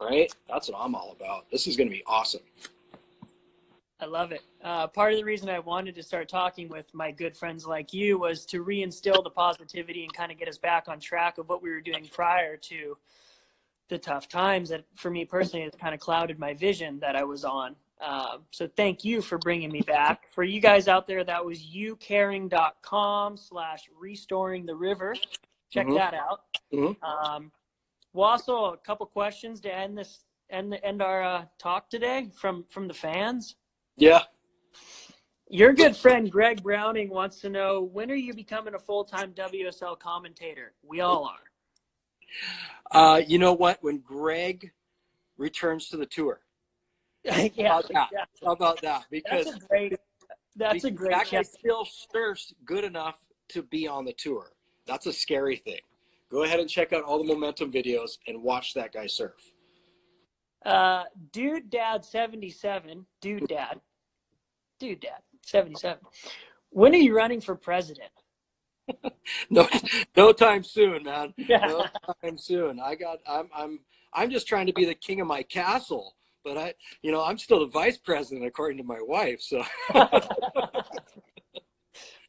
right? 0.00 0.34
That's 0.48 0.68
what 0.68 0.78
i'm 0.80 0.94
all 0.94 1.16
about. 1.18 1.50
This 1.50 1.66
is 1.66 1.76
going 1.76 1.88
to 1.88 1.94
be 1.94 2.02
awesome 2.06 2.42
I 4.02 4.06
love 4.06 4.32
it. 4.32 4.42
Uh, 4.64 4.88
part 4.88 5.12
of 5.12 5.18
the 5.18 5.24
reason 5.24 5.48
I 5.48 5.60
wanted 5.60 5.94
to 5.94 6.02
start 6.02 6.28
talking 6.28 6.68
with 6.68 6.92
my 6.92 7.12
good 7.12 7.36
friends 7.36 7.66
like 7.66 7.92
you 7.92 8.18
was 8.18 8.44
to 8.46 8.64
reinstill 8.64 9.22
the 9.22 9.30
positivity 9.30 10.02
and 10.02 10.12
kind 10.12 10.32
of 10.32 10.38
get 10.38 10.48
us 10.48 10.58
back 10.58 10.88
on 10.88 10.98
track 10.98 11.38
of 11.38 11.48
what 11.48 11.62
we 11.62 11.70
were 11.70 11.80
doing 11.80 12.08
prior 12.12 12.56
to 12.56 12.98
the 13.88 13.98
tough 13.98 14.28
times 14.28 14.70
that, 14.70 14.84
for 14.96 15.08
me 15.08 15.24
personally, 15.24 15.62
has 15.62 15.74
kind 15.80 15.94
of 15.94 16.00
clouded 16.00 16.36
my 16.40 16.52
vision 16.52 16.98
that 16.98 17.14
I 17.14 17.22
was 17.22 17.44
on. 17.44 17.76
Uh, 18.00 18.38
so 18.50 18.68
thank 18.76 19.04
you 19.04 19.22
for 19.22 19.38
bringing 19.38 19.70
me 19.70 19.82
back. 19.82 20.28
For 20.28 20.42
you 20.42 20.60
guys 20.60 20.88
out 20.88 21.06
there, 21.06 21.22
that 21.22 21.44
was 21.44 21.60
youcaring.com 21.60 23.36
slash 23.36 23.84
restoring 23.96 24.66
the 24.66 24.74
river. 24.74 25.14
Check 25.70 25.86
Mhm. 25.86 25.94
that 25.94 26.14
out. 26.14 26.40
Mhm. 26.72 27.00
Um, 27.04 27.52
also 28.12 28.64
a 28.64 28.76
couple 28.78 29.06
questions 29.06 29.60
to 29.60 29.72
end 29.72 29.96
this 29.96 30.24
end 30.50 30.74
end 30.82 31.00
our 31.00 31.22
uh, 31.22 31.46
talk 31.58 31.88
today 31.88 32.30
from 32.34 32.64
from 32.64 32.88
the 32.88 32.94
fans. 32.94 33.54
Yeah 33.96 34.22
Your 35.48 35.72
good 35.72 35.96
friend 35.96 36.30
Greg 36.30 36.62
Browning 36.62 37.10
wants 37.10 37.40
to 37.40 37.50
know 37.50 37.82
when 37.92 38.10
are 38.10 38.14
you 38.16 38.34
becoming 38.34 38.74
a 38.74 38.78
full 38.78 39.04
time 39.04 39.32
WSL 39.32 39.98
commentator? 39.98 40.72
We 40.82 41.00
all 41.00 41.24
are. 41.24 42.98
uh 42.98 43.18
you 43.26 43.38
know 43.38 43.52
what 43.52 43.78
when 43.82 43.98
greg 43.98 44.72
returns 45.36 45.88
to 45.88 45.96
the 45.96 46.06
tour 46.06 46.40
yeah, 47.24 47.34
How 47.68 47.80
about 47.80 47.88
that? 47.92 48.08
yeah. 48.12 48.24
how 48.44 48.52
about 48.52 48.82
that 48.82 49.04
because 49.10 49.44
That's 49.44 49.56
a 49.56 49.68
great. 49.68 49.96
That's 50.56 50.84
a 50.84 50.90
great. 50.90 51.12
that 51.12 51.30
guy 51.30 51.42
still 51.42 51.86
surfs 52.12 52.52
good 52.64 52.84
enough 52.84 53.18
to 53.50 53.62
be 53.62 53.86
on 53.86 54.04
the 54.04 54.12
tour. 54.12 54.52
That's 54.86 55.06
a 55.06 55.12
scary 55.12 55.56
thing. 55.56 55.78
Go 56.30 56.42
ahead 56.44 56.58
and 56.60 56.68
check 56.68 56.92
out 56.92 57.04
all 57.04 57.18
the 57.18 57.24
momentum 57.24 57.70
videos 57.70 58.18
and 58.26 58.42
watch 58.42 58.74
that 58.74 58.92
guy 58.92 59.06
surf. 59.06 59.52
Uh, 60.64 61.04
Dude 61.32 61.70
Dad 61.70 62.04
seventy 62.04 62.50
seven. 62.50 63.06
Dude 63.20 63.48
Dad. 63.48 63.80
Dude 64.78 65.00
Dad 65.00 65.20
seventy 65.42 65.76
seven. 65.76 66.04
When 66.70 66.94
are 66.94 66.98
you 66.98 67.14
running 67.16 67.40
for 67.40 67.54
president? 67.54 68.10
No, 69.48 69.68
no 70.16 70.32
time 70.32 70.64
soon, 70.64 71.04
man. 71.04 71.32
Yeah. 71.36 71.66
No 71.66 71.86
time 72.22 72.36
soon. 72.36 72.80
I 72.80 72.94
got. 72.94 73.18
I'm. 73.28 73.48
I'm. 73.54 73.78
I'm 74.12 74.30
just 74.30 74.46
trying 74.48 74.66
to 74.66 74.72
be 74.72 74.84
the 74.84 74.94
king 74.94 75.20
of 75.20 75.26
my 75.26 75.42
castle. 75.42 76.16
But 76.44 76.58
I, 76.58 76.74
you 77.02 77.12
know, 77.12 77.22
I'm 77.24 77.38
still 77.38 77.60
the 77.60 77.66
vice 77.66 77.96
president 77.96 78.44
according 78.44 78.78
to 78.78 78.84
my 78.84 79.00
wife. 79.00 79.40
So 79.40 79.62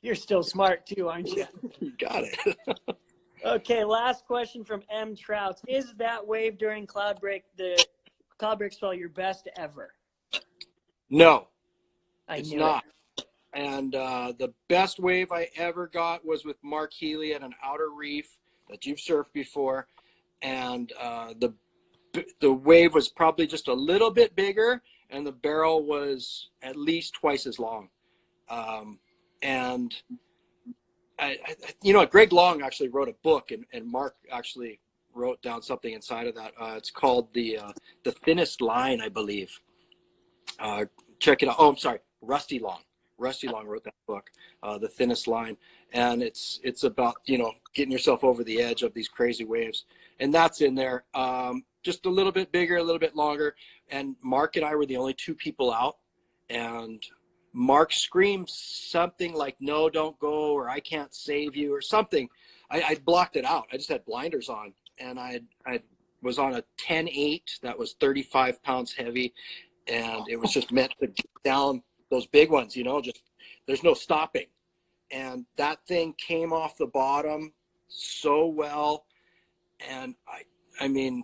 You're 0.03 0.15
still 0.15 0.43
smart 0.43 0.86
too, 0.86 1.07
aren't 1.07 1.29
you? 1.29 1.45
you 1.79 1.93
got 1.99 2.23
it. 2.23 2.57
Okay, 3.45 3.84
last 3.84 4.25
question 4.25 4.63
from 4.63 4.84
M 4.91 5.15
Trouts. 5.15 5.61
Is 5.67 5.93
that 5.97 6.25
wave 6.25 6.57
during 6.57 6.86
Cloudbreak 6.86 7.43
the 7.57 7.84
break 8.58 8.74
spell 8.74 8.94
your 8.94 9.10
best 9.10 9.48
ever? 9.56 9.94
No, 11.10 11.48
I 12.28 12.38
it's 12.38 12.52
not. 12.52 12.84
And 13.54 13.96
uh, 13.96 14.34
the 14.38 14.54
best 14.68 15.00
wave 15.00 15.32
I 15.32 15.50
ever 15.56 15.88
got 15.88 16.26
was 16.26 16.44
with 16.44 16.58
Mark 16.64 16.91
Healy 16.91 17.34
at 17.34 17.44
an 17.44 17.54
outer 17.64 17.89
reef 17.91 18.38
that 18.70 18.86
you've 18.86 18.98
surfed 18.98 19.32
before, 19.34 19.88
and 20.41 20.91
uh, 21.00 21.34
the 21.39 21.54
the 22.41 22.52
wave 22.52 22.94
was 22.94 23.10
probably 23.10 23.48
just 23.48 23.68
a 23.68 23.74
little 23.74 24.12
bit 24.12 24.36
bigger, 24.36 24.82
and 25.10 25.26
the 25.26 25.32
barrel 25.32 25.84
was 25.86 26.50
at 26.62 26.76
least 26.76 27.14
twice 27.14 27.46
as 27.46 27.60
long. 27.60 27.89
Um, 28.50 29.00
and 29.41 29.94
I, 31.20 31.38
I, 31.46 31.56
you 31.82 31.94
know, 31.94 32.06
Greg 32.06 32.34
Long 32.34 32.62
actually 32.62 32.89
wrote 32.89 33.10
a 33.10 33.16
book, 33.24 33.52
and, 33.52 33.66
and 33.74 33.89
Mark 33.89 34.16
actually 34.32 34.80
wrote 35.14 35.41
down 35.41 35.61
something 35.61 35.93
inside 35.93 36.28
of 36.28 36.36
that. 36.36 36.53
Uh, 36.59 36.74
it's 36.78 36.91
called 36.91 37.34
the 37.34 37.57
uh, 37.57 37.72
the 38.03 38.11
thinnest 38.11 38.61
line, 38.61 39.01
I 39.01 39.09
believe. 39.09 39.59
Uh, 40.59 40.86
check 41.20 41.43
it 41.43 41.49
out. 41.49 41.55
Oh, 41.57 41.70
I'm 41.70 41.78
sorry, 41.78 41.99
Rusty 42.22 42.59
Long. 42.59 42.82
Rusty 43.18 43.47
Long 43.47 43.68
wrote 43.68 43.84
that 43.86 43.93
book, 44.07 44.30
uh, 44.64 44.78
The 44.78 44.88
Thinnest 44.88 45.28
Line, 45.28 45.57
and 45.93 46.22
it's 46.22 46.59
it's 46.64 46.84
about 46.84 47.16
you 47.26 47.38
know 47.38 47.53
getting 47.74 47.91
yourself 47.91 48.24
over 48.24 48.43
the 48.43 48.61
edge 48.61 48.84
of 48.84 48.93
these 48.93 49.07
crazy 49.07 49.45
waves, 49.45 49.86
and 50.20 50.34
that's 50.34 50.61
in 50.61 50.76
there. 50.76 51.05
Um, 51.14 51.64
just 51.84 52.05
a 52.05 52.09
little 52.09 52.32
bit 52.32 52.51
bigger, 52.51 52.78
a 52.78 52.84
little 52.84 52.99
bit 52.99 53.16
longer, 53.16 53.55
and 53.89 54.16
Mark 54.24 54.55
and 54.55 54.66
I 54.66 54.76
were 54.76 54.86
the 54.86 54.97
only 54.97 55.14
two 55.14 55.36
people 55.36 55.72
out, 55.72 55.97
and 56.49 57.03
Mark 57.53 57.93
screamed 57.93 58.49
something 58.49 59.34
like 59.34 59.55
"No, 59.59 59.89
don't 59.89 60.18
go," 60.20 60.53
or 60.53 60.70
"I 60.70 60.80
can't 60.80 61.14
save 61.14 61.55
you," 61.55 61.74
or 61.74 61.82
something. 61.82 62.30
I, 62.70 62.82
I 62.82 62.95
blocked 63.05 63.36
it 63.36 63.45
out. 63.45 63.68
I 63.72 63.78
just 63.78 63.89
had 63.89 64.03
blinders 64.05 64.49
on, 64.49 64.74
and 65.00 65.20
I 65.20 65.41
I 65.66 65.82
was 66.22 66.39
on 66.39 66.56
a 66.56 66.64
10-8 66.88 67.60
that 67.62 67.78
was 67.78 67.96
35 68.00 68.64
pounds 68.64 68.94
heavy, 68.94 69.34
and 69.88 70.24
it 70.30 70.39
was 70.39 70.52
just 70.52 70.72
meant 70.72 70.94
to 71.02 71.08
get 71.08 71.26
down 71.44 71.84
those 72.10 72.26
big 72.28 72.50
ones. 72.50 72.76
You 72.76 72.84
know, 72.84 73.02
just 73.02 73.24
there's 73.68 73.84
no 73.84 73.94
stopping, 73.94 74.48
and 75.12 75.46
that 75.58 75.86
thing 75.88 76.14
came 76.18 76.54
off 76.54 76.78
the 76.78 76.88
bottom 76.88 77.54
so 77.88 78.48
well. 78.48 79.06
And 79.89 80.16
I, 80.28 80.44
I 80.84 80.88
mean, 80.88 81.24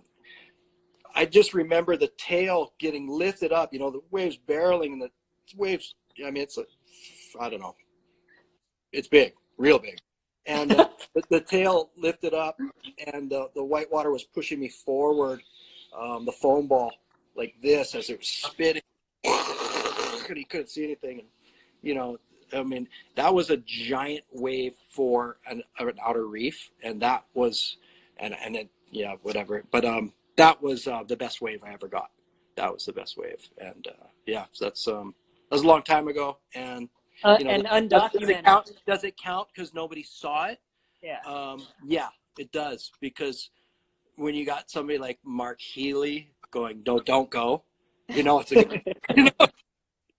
I 1.14 1.24
just 1.24 1.54
remember 1.54 1.96
the 1.96 2.10
tail 2.18 2.74
getting 2.78 3.08
lifted 3.08 3.52
up, 3.52 3.72
you 3.72 3.78
know, 3.78 3.90
the 3.90 4.02
waves 4.10 4.38
barreling 4.48 4.92
and 4.92 5.02
the 5.02 5.10
waves. 5.56 5.94
I 6.24 6.30
mean, 6.30 6.42
it's 6.42 6.58
I 7.38 7.48
don't 7.48 7.60
know, 7.60 7.74
it's 8.92 9.08
big, 9.08 9.34
real 9.56 9.78
big. 9.78 9.98
And 10.46 10.72
uh, 10.72 10.88
the, 11.14 11.22
the, 11.30 11.40
tail 11.40 11.90
lifted 11.96 12.34
up 12.34 12.58
and 13.12 13.32
uh, 13.32 13.48
the 13.54 13.64
white 13.64 13.90
water 13.90 14.10
was 14.10 14.24
pushing 14.24 14.60
me 14.60 14.68
forward, 14.68 15.42
um, 15.98 16.24
the 16.24 16.32
foam 16.32 16.66
ball 16.66 16.92
like 17.36 17.54
this 17.62 17.94
as 17.94 18.10
it 18.10 18.18
was 18.18 18.28
spitting. 18.28 18.82
and 19.24 20.38
he 20.38 20.44
couldn't 20.44 20.68
see 20.68 20.84
anything. 20.84 21.20
And, 21.20 21.28
you 21.82 21.94
know, 21.94 22.18
I 22.52 22.62
mean, 22.62 22.88
that 23.16 23.32
was 23.32 23.50
a 23.50 23.56
giant 23.58 24.24
wave 24.32 24.74
for 24.88 25.38
an, 25.46 25.62
an 25.78 25.92
outer 26.04 26.26
reef. 26.26 26.70
And 26.82 27.00
that 27.02 27.24
was, 27.34 27.76
and, 28.18 28.34
and 28.44 28.56
it, 28.56 28.70
yeah, 28.90 29.14
whatever. 29.22 29.64
But, 29.70 29.84
um, 29.84 30.12
that 30.40 30.62
was 30.62 30.86
uh, 30.86 31.02
the 31.06 31.16
best 31.16 31.42
wave 31.42 31.62
I 31.62 31.72
ever 31.72 31.86
got. 31.86 32.10
That 32.56 32.72
was 32.72 32.86
the 32.86 32.92
best 32.92 33.18
wave, 33.18 33.48
and 33.58 33.86
uh, 33.86 34.06
yeah, 34.26 34.46
that's 34.58 34.88
um, 34.88 35.14
that 35.48 35.56
was 35.56 35.62
a 35.62 35.66
long 35.66 35.82
time 35.82 36.08
ago, 36.08 36.38
and 36.54 36.88
uh, 37.22 37.36
you 37.38 37.44
know, 37.44 37.50
and 37.50 37.66
undocumented. 37.66 38.20
Does 38.20 38.28
it 38.28 38.44
count? 38.44 38.72
Does 38.86 39.04
it 39.04 39.16
count 39.16 39.48
because 39.54 39.74
nobody 39.74 40.02
saw 40.02 40.46
it? 40.46 40.58
Yeah. 41.02 41.20
Um, 41.26 41.62
yeah, 41.84 42.08
it 42.38 42.52
does 42.52 42.90
because 43.00 43.50
when 44.16 44.34
you 44.34 44.44
got 44.44 44.70
somebody 44.70 44.98
like 44.98 45.18
Mark 45.24 45.60
Healy 45.60 46.30
going, 46.50 46.82
"No, 46.86 47.00
don't 47.00 47.30
go," 47.30 47.64
you 48.08 48.22
know 48.22 48.40
it's 48.40 48.52
a, 48.52 48.64
you 49.16 49.24
know, 49.24 49.48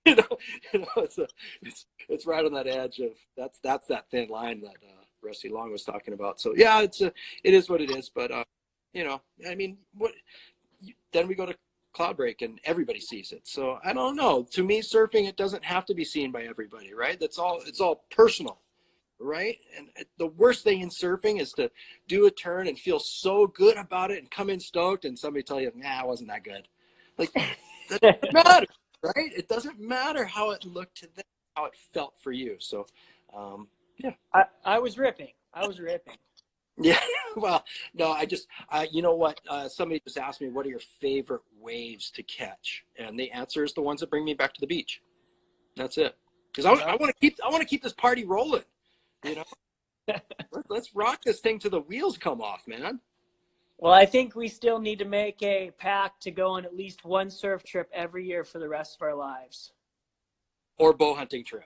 you 0.06 0.16
know, 0.16 0.38
you 0.74 0.80
know, 0.80 0.88
it's 0.98 1.18
a, 1.18 1.28
it's 1.62 1.86
it's 2.10 2.26
right 2.26 2.46
on 2.46 2.54
that 2.54 2.68
edge 2.68 3.00
of 3.00 3.12
that's 3.38 3.60
that's 3.64 3.88
that 3.88 4.10
thin 4.10 4.30
line 4.30 4.62
that 4.62 4.78
uh, 4.84 5.04
Rusty 5.22 5.50
Long 5.50 5.72
was 5.72 5.84
talking 5.84 6.14
about. 6.14 6.40
So 6.40 6.54
yeah, 6.56 6.82
it's 6.82 7.02
a 7.02 7.14
it 7.44 7.54
is 7.54 7.70
what 7.70 7.82
it 7.82 7.92
is, 7.92 8.10
but 8.10 8.32
uh, 8.32 8.44
you 8.94 9.04
know, 9.04 9.22
I 9.48 9.56
mean, 9.56 9.78
what? 9.98 10.12
Then 11.14 11.28
we 11.28 11.36
go 11.36 11.46
to 11.46 11.56
Cloudbreak 11.96 12.42
and 12.42 12.60
everybody 12.64 13.00
sees 13.00 13.32
it. 13.32 13.48
So 13.48 13.80
I 13.84 13.94
don't 13.94 14.16
know. 14.16 14.48
To 14.52 14.64
me, 14.64 14.82
surfing 14.82 15.28
it 15.28 15.38
doesn't 15.38 15.64
have 15.64 15.86
to 15.86 15.94
be 15.94 16.06
seen 16.06 16.32
by 16.32 16.44
everybody, 16.44 16.94
right? 16.94 17.20
That's 17.20 17.38
all. 17.38 17.62
It's 17.66 17.82
all 17.82 18.06
personal, 18.12 18.60
right? 19.22 19.58
And 19.78 19.90
the 20.18 20.28
worst 20.28 20.64
thing 20.64 20.82
in 20.82 20.90
surfing 20.90 21.40
is 21.40 21.52
to 21.54 21.70
do 22.08 22.26
a 22.26 22.32
turn 22.32 22.68
and 22.68 22.78
feel 22.78 23.00
so 23.00 23.48
good 23.48 23.78
about 23.78 24.12
it 24.12 24.20
and 24.20 24.30
come 24.30 24.50
in 24.50 24.60
stoked, 24.60 25.06
and 25.06 25.18
somebody 25.18 25.44
tell 25.44 25.62
you, 25.62 25.72
"Nah, 25.76 26.02
it 26.02 26.08
wasn't 26.08 26.30
that 26.30 26.44
good." 26.44 26.68
Like 27.18 27.32
that 27.90 28.02
doesn't 28.02 28.34
matter, 28.34 28.68
right? 29.04 29.32
It 29.36 29.48
doesn't 29.48 29.80
matter 29.80 30.26
how 30.26 30.52
it 30.52 30.66
looked 30.66 30.98
to 30.98 31.08
them, 31.16 31.26
how 31.56 31.66
it 31.66 31.74
felt 31.94 32.16
for 32.20 32.32
you. 32.32 32.56
So, 32.60 32.86
um, 33.36 33.68
yeah. 33.98 34.12
I, 34.34 34.44
I 34.66 34.80
was 34.80 34.98
ripping. 34.98 35.32
I 35.54 35.68
was 35.68 35.80
ripping. 35.80 36.16
Yeah, 36.82 37.00
well, 37.36 37.64
no, 37.94 38.12
I 38.12 38.26
just, 38.26 38.48
uh, 38.72 38.86
you 38.92 39.04
know 39.04 39.14
what? 39.14 39.40
Uh, 39.48 39.68
somebody 39.68 40.02
just 40.04 40.18
asked 40.18 40.42
me, 40.42 40.48
what 40.48 40.66
are 40.66 40.70
your 40.70 40.80
favorite 40.80 41.42
waves 41.60 42.10
to 42.12 42.24
catch? 42.24 42.86
And 42.98 43.20
the 43.20 43.30
answer 43.32 43.64
is 43.64 43.74
the 43.74 43.82
ones 43.82 44.00
that 44.00 44.10
bring 44.10 44.26
me 44.26 44.34
back 44.34 44.54
to 44.54 44.62
the 44.62 44.66
beach. 44.66 45.02
That's 45.76 45.98
it. 46.00 46.16
Because 46.52 46.66
I, 46.66 46.72
I 46.72 46.96
want 46.96 47.14
to 47.14 47.20
keep, 47.20 47.38
I 47.46 47.50
want 47.50 47.62
to 47.62 47.68
keep 47.68 47.84
this 47.84 47.94
party 47.94 48.26
rolling. 48.26 48.64
You 49.24 49.36
know, 49.36 49.44
Let, 50.52 50.70
let's 50.70 50.96
rock 50.96 51.22
this 51.24 51.40
thing 51.40 51.60
till 51.60 51.72
the 51.72 51.82
wheels 51.82 52.18
come 52.18 52.42
off, 52.42 52.68
man. 52.68 53.00
Well, 53.78 53.94
I 53.94 54.06
think 54.06 54.36
we 54.36 54.48
still 54.48 54.80
need 54.80 55.00
to 55.00 55.06
make 55.06 55.42
a 55.42 55.72
pact 55.78 56.22
to 56.24 56.32
go 56.32 56.52
on 56.52 56.66
at 56.66 56.76
least 56.76 57.04
one 57.04 57.30
surf 57.30 57.64
trip 57.64 57.90
every 57.94 58.26
year 58.28 58.44
for 58.44 58.60
the 58.60 58.70
rest 58.70 58.96
of 58.96 59.02
our 59.02 59.16
lives. 59.16 59.74
Or 60.78 60.94
bow 60.94 61.16
hunting 61.16 61.44
trip. 61.44 61.66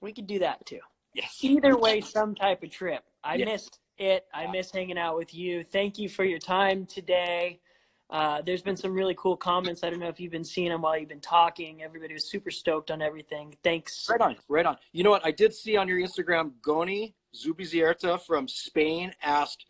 We 0.00 0.12
could 0.12 0.26
do 0.26 0.38
that 0.40 0.64
too. 0.66 0.80
Yes. 1.14 1.36
Either 1.40 1.76
way, 1.76 2.00
some 2.00 2.34
type 2.34 2.62
of 2.62 2.70
trip. 2.70 3.02
I 3.24 3.36
yes. 3.36 3.46
missed 3.46 3.78
it. 3.98 4.26
I 4.34 4.46
miss 4.50 4.70
hanging 4.70 4.98
out 4.98 5.16
with 5.16 5.34
you. 5.34 5.64
Thank 5.64 5.98
you 5.98 6.08
for 6.08 6.24
your 6.24 6.38
time 6.38 6.86
today. 6.86 7.60
Uh, 8.08 8.40
there's 8.42 8.62
been 8.62 8.76
some 8.76 8.94
really 8.94 9.14
cool 9.18 9.36
comments. 9.36 9.82
I 9.82 9.90
don't 9.90 9.98
know 9.98 10.08
if 10.08 10.20
you've 10.20 10.32
been 10.32 10.44
seeing 10.44 10.68
them 10.68 10.82
while 10.82 10.96
you've 10.96 11.08
been 11.08 11.20
talking. 11.20 11.82
Everybody 11.82 12.14
was 12.14 12.30
super 12.30 12.50
stoked 12.50 12.90
on 12.90 13.02
everything. 13.02 13.56
Thanks. 13.64 14.06
Right 14.08 14.20
on, 14.20 14.36
right 14.48 14.64
on. 14.64 14.76
You 14.92 15.02
know 15.02 15.10
what? 15.10 15.26
I 15.26 15.32
did 15.32 15.52
see 15.52 15.76
on 15.76 15.88
your 15.88 15.98
Instagram, 15.98 16.52
Goni 16.62 17.14
Zubizarreta 17.34 18.20
from 18.20 18.46
Spain 18.46 19.12
asked, 19.22 19.66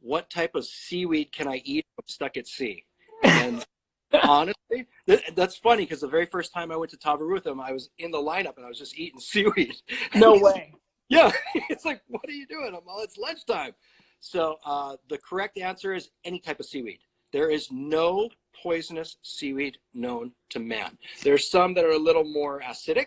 "What 0.00 0.28
type 0.28 0.54
of 0.54 0.66
seaweed 0.66 1.32
can 1.32 1.48
I 1.48 1.62
eat 1.64 1.86
if 1.86 2.04
I'm 2.04 2.08
stuck 2.08 2.36
at 2.36 2.46
sea?" 2.46 2.84
And 3.22 3.64
honestly, 4.22 4.86
that's 5.34 5.56
funny 5.56 5.84
because 5.84 6.02
the 6.02 6.08
very 6.08 6.26
first 6.26 6.52
time 6.52 6.70
I 6.70 6.76
went 6.76 6.90
to 6.90 6.98
Tava 6.98 7.24
I 7.24 7.72
was 7.72 7.88
in 7.98 8.10
the 8.10 8.18
lineup 8.18 8.56
and 8.56 8.66
I 8.66 8.68
was 8.68 8.78
just 8.78 8.98
eating 8.98 9.20
seaweed. 9.20 9.74
No 10.14 10.38
way. 10.38 10.74
Yeah, 11.08 11.30
it's 11.70 11.84
like, 11.84 12.02
what 12.08 12.28
are 12.28 12.32
you 12.32 12.46
doing? 12.46 12.68
I'm 12.68 12.88
all, 12.88 13.00
it's 13.02 13.16
lunchtime. 13.18 13.72
So 14.20 14.56
uh, 14.64 14.96
the 15.08 15.18
correct 15.18 15.58
answer 15.58 15.94
is 15.94 16.10
any 16.24 16.38
type 16.38 16.60
of 16.60 16.66
seaweed. 16.66 17.00
There 17.34 17.50
is 17.50 17.68
no 17.72 18.30
poisonous 18.62 19.16
seaweed 19.22 19.78
known 19.92 20.30
to 20.50 20.60
man. 20.60 20.96
There's 21.24 21.50
some 21.50 21.74
that 21.74 21.84
are 21.84 21.90
a 21.90 21.98
little 21.98 22.22
more 22.22 22.60
acidic, 22.60 23.06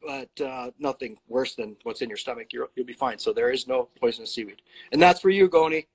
but 0.00 0.30
uh, 0.40 0.70
nothing 0.78 1.18
worse 1.26 1.56
than 1.56 1.76
what's 1.82 2.02
in 2.02 2.08
your 2.08 2.18
stomach. 2.18 2.52
you 2.52 2.68
will 2.76 2.84
be 2.84 2.92
fine. 2.92 3.18
So 3.18 3.32
there 3.32 3.50
is 3.50 3.66
no 3.66 3.88
poisonous 3.98 4.32
seaweed, 4.32 4.62
and 4.92 5.02
that's 5.02 5.20
for 5.20 5.28
you, 5.28 5.48
Goni. 5.48 5.88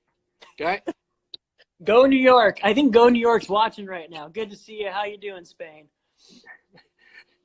Okay. 0.60 0.82
Go 1.84 2.04
New 2.04 2.18
York. 2.18 2.58
I 2.62 2.74
think 2.74 2.92
Go 2.92 3.08
New 3.08 3.18
York's 3.18 3.48
watching 3.48 3.86
right 3.86 4.10
now. 4.10 4.28
Good 4.28 4.50
to 4.50 4.56
see 4.56 4.82
you. 4.82 4.90
How 4.90 5.04
you 5.04 5.16
doing, 5.16 5.46
Spain? 5.46 5.86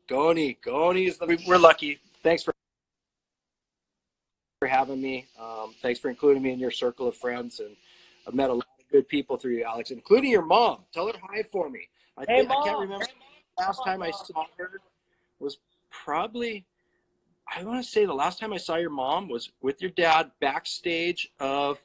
Goni, 0.09 0.57
Goni 0.61 1.05
is 1.05 1.17
the. 1.17 1.41
We're 1.47 1.57
lucky. 1.57 2.01
Thanks 2.23 2.43
for 2.43 2.53
for 4.59 4.67
having 4.67 5.01
me. 5.01 5.27
Um, 5.39 5.73
thanks 5.81 6.01
for 6.01 6.09
including 6.09 6.43
me 6.43 6.51
in 6.51 6.59
your 6.59 6.71
circle 6.71 7.07
of 7.07 7.15
friends. 7.15 7.61
And 7.61 7.77
I've 8.27 8.33
met 8.33 8.49
a 8.49 8.53
lot 8.53 8.65
of 8.65 8.72
good 8.93 9.09
people 9.09 9.37
through 9.37 9.55
you, 9.55 9.63
Alex, 9.63 9.89
including 9.89 10.29
your 10.29 10.45
mom. 10.45 10.83
Tell 10.93 11.07
her 11.07 11.13
hi 11.21 11.43
for 11.51 11.69
me. 11.69 11.89
I, 12.15 12.25
hey, 12.27 12.47
I 12.47 12.63
can't 12.63 12.79
remember 12.79 13.05
last 13.59 13.81
time 13.83 14.03
I 14.03 14.11
saw 14.11 14.45
her 14.57 14.79
was 15.39 15.57
probably 15.89 16.65
I 17.53 17.63
want 17.63 17.83
to 17.83 17.89
say 17.89 18.05
the 18.05 18.13
last 18.13 18.39
time 18.39 18.53
I 18.53 18.57
saw 18.57 18.75
your 18.75 18.91
mom 18.91 19.27
was 19.27 19.51
with 19.61 19.81
your 19.81 19.91
dad 19.91 20.31
backstage 20.39 21.29
of 21.39 21.83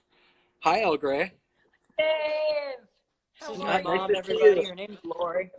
Hi 0.61 0.83
El 0.83 0.97
Gray. 0.97 1.33
Dave! 1.99 2.07
How 3.41 3.55
my 3.55 3.83
mom, 3.83 4.11
everybody. 4.15 4.65
Her 4.65 4.75
name's 4.75 4.99
Lori. 5.03 5.51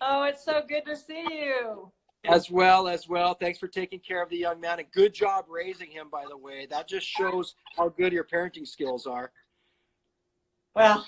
Oh, 0.00 0.24
it's 0.24 0.44
so 0.44 0.62
good 0.68 0.84
to 0.86 0.96
see 0.96 1.26
you 1.30 1.92
as 2.24 2.50
well 2.50 2.86
as 2.86 3.08
well 3.08 3.34
thanks 3.34 3.58
for 3.58 3.66
taking 3.66 3.98
care 3.98 4.22
of 4.22 4.30
the 4.30 4.36
young 4.36 4.60
man 4.60 4.78
and 4.78 4.88
good 4.92 5.12
job 5.12 5.44
raising 5.48 5.90
him 5.90 6.08
by 6.10 6.24
the 6.28 6.36
way 6.36 6.66
that 6.70 6.86
just 6.86 7.06
shows 7.06 7.56
how 7.76 7.88
good 7.88 8.12
your 8.12 8.24
parenting 8.24 8.66
skills 8.66 9.06
are 9.06 9.32
well 10.74 11.06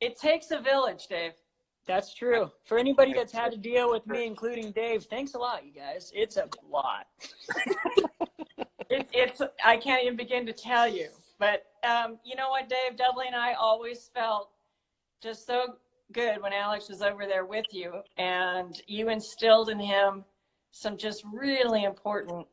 it 0.00 0.18
takes 0.18 0.50
a 0.50 0.60
village 0.60 1.06
dave. 1.08 1.32
that's 1.86 2.12
true. 2.14 2.50
For 2.64 2.78
anybody 2.78 3.12
that's 3.14 3.32
had 3.32 3.52
to 3.52 3.58
deal 3.58 3.90
with 3.90 4.06
me 4.06 4.26
including 4.26 4.72
dave 4.72 5.04
thanks 5.04 5.34
a 5.34 5.38
lot 5.38 5.64
you 5.64 5.72
guys. 5.72 6.12
It's 6.14 6.36
a 6.36 6.48
lot. 6.70 7.06
It, 8.88 9.08
it's 9.12 9.42
i 9.64 9.76
can't 9.76 10.04
even 10.04 10.16
begin 10.16 10.46
to 10.46 10.52
tell 10.52 10.86
you. 10.86 11.08
But 11.40 11.64
um, 11.82 12.18
you 12.24 12.36
know 12.36 12.50
what 12.50 12.68
dave? 12.68 12.96
Dudley 12.96 13.26
and 13.26 13.34
i 13.34 13.52
always 13.54 14.10
felt 14.14 14.50
just 15.20 15.44
so 15.46 15.74
good 16.12 16.40
when 16.40 16.52
alex 16.52 16.88
was 16.88 17.02
over 17.02 17.26
there 17.26 17.44
with 17.44 17.64
you 17.72 18.00
and 18.16 18.80
you 18.86 19.08
instilled 19.08 19.70
in 19.70 19.78
him 19.80 20.24
some 20.70 20.96
just 20.96 21.24
really 21.32 21.84
important 21.84 22.46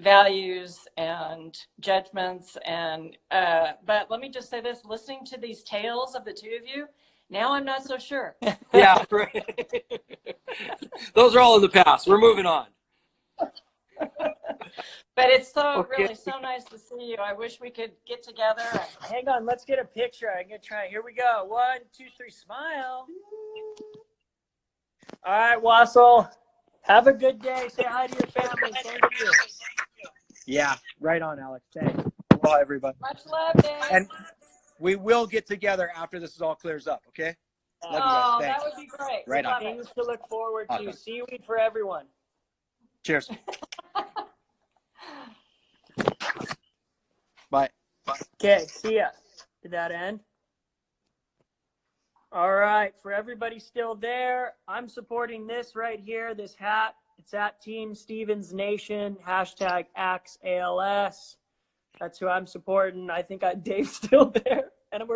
values 0.00 0.80
and 0.96 1.56
judgments 1.80 2.56
and 2.66 3.16
uh, 3.30 3.72
but 3.86 4.10
let 4.10 4.20
me 4.20 4.28
just 4.28 4.50
say 4.50 4.60
this 4.60 4.84
listening 4.84 5.24
to 5.24 5.38
these 5.38 5.62
tales 5.62 6.14
of 6.14 6.24
the 6.24 6.32
two 6.32 6.58
of 6.60 6.66
you 6.66 6.86
now 7.30 7.52
i'm 7.52 7.64
not 7.64 7.84
so 7.84 7.96
sure 7.96 8.36
yeah 8.74 9.04
right. 9.10 9.84
those 11.14 11.36
are 11.36 11.40
all 11.40 11.56
in 11.56 11.62
the 11.62 11.68
past 11.68 12.08
we're 12.08 12.18
moving 12.18 12.44
on 12.46 12.66
but 15.16 15.30
it's 15.30 15.52
so 15.52 15.78
okay. 15.78 16.02
really 16.02 16.14
so 16.14 16.38
nice 16.42 16.64
to 16.64 16.76
see 16.76 17.10
you 17.10 17.16
i 17.22 17.32
wish 17.32 17.60
we 17.60 17.70
could 17.70 17.92
get 18.06 18.22
together 18.22 18.62
hang 19.08 19.28
on 19.28 19.46
let's 19.46 19.64
get 19.64 19.78
a 19.78 19.84
picture 19.84 20.28
i'm 20.36 20.48
gonna 20.48 20.58
try 20.58 20.88
here 20.88 21.02
we 21.04 21.14
go 21.14 21.44
one 21.46 21.78
two 21.96 22.06
three 22.16 22.30
smile 22.30 23.06
all 25.24 25.32
right 25.32 25.62
wassel 25.62 26.28
have 26.84 27.06
a 27.06 27.14
good 27.14 27.40
day. 27.40 27.68
Say 27.72 27.84
hi 27.84 28.06
to 28.06 28.14
your 28.14 28.26
family. 28.26 28.70
Thank 28.82 29.00
you. 29.18 29.32
Yeah, 30.46 30.76
right 31.00 31.22
on, 31.22 31.38
Alex. 31.38 31.64
Thanks. 31.74 32.02
Well, 32.42 32.56
everybody. 32.60 32.96
Much 33.00 33.22
love, 33.26 33.54
Dave. 33.62 33.72
And 33.90 34.08
we 34.78 34.96
will 34.96 35.26
get 35.26 35.46
together 35.46 35.90
after 35.96 36.20
this 36.20 36.34
is 36.34 36.42
all 36.42 36.54
clears 36.54 36.86
up, 36.86 37.02
okay? 37.08 37.34
Love 37.90 38.02
oh, 38.04 38.38
that 38.40 38.60
would 38.62 38.72
be 38.76 38.86
great. 38.86 39.24
Right 39.26 39.44
on. 39.44 39.60
Things 39.60 39.88
to 39.96 40.02
look 40.02 40.26
forward 40.28 40.66
awesome. 40.70 40.86
to. 40.86 40.92
Seaweed 40.92 41.42
for 41.44 41.58
everyone. 41.58 42.06
Cheers. 43.04 43.30
Bye. 47.50 47.68
Okay, 48.42 48.64
see 48.66 48.96
ya. 48.96 49.08
Did 49.62 49.72
that 49.72 49.92
end? 49.92 50.20
All 52.32 52.54
right, 52.54 52.92
for 53.00 53.12
everybody 53.12 53.60
still 53.60 53.94
there, 53.94 54.54
I'm 54.66 54.88
supporting 54.88 55.46
this 55.46 55.76
right 55.76 56.00
here, 56.00 56.34
this 56.34 56.54
hat. 56.56 56.96
It's 57.18 57.34
at 57.34 57.60
Team 57.60 57.94
Stevens 57.94 58.52
Nation, 58.52 59.16
hashtag 59.26 59.86
AXALS. 59.96 61.36
That's 62.00 62.18
who 62.18 62.28
I'm 62.28 62.46
supporting. 62.46 63.10
I 63.10 63.22
think 63.22 63.44
I, 63.44 63.54
Dave's 63.70 63.96
still 63.96 64.30
there, 64.30 64.70
and 64.92 65.02
we're 65.02 65.08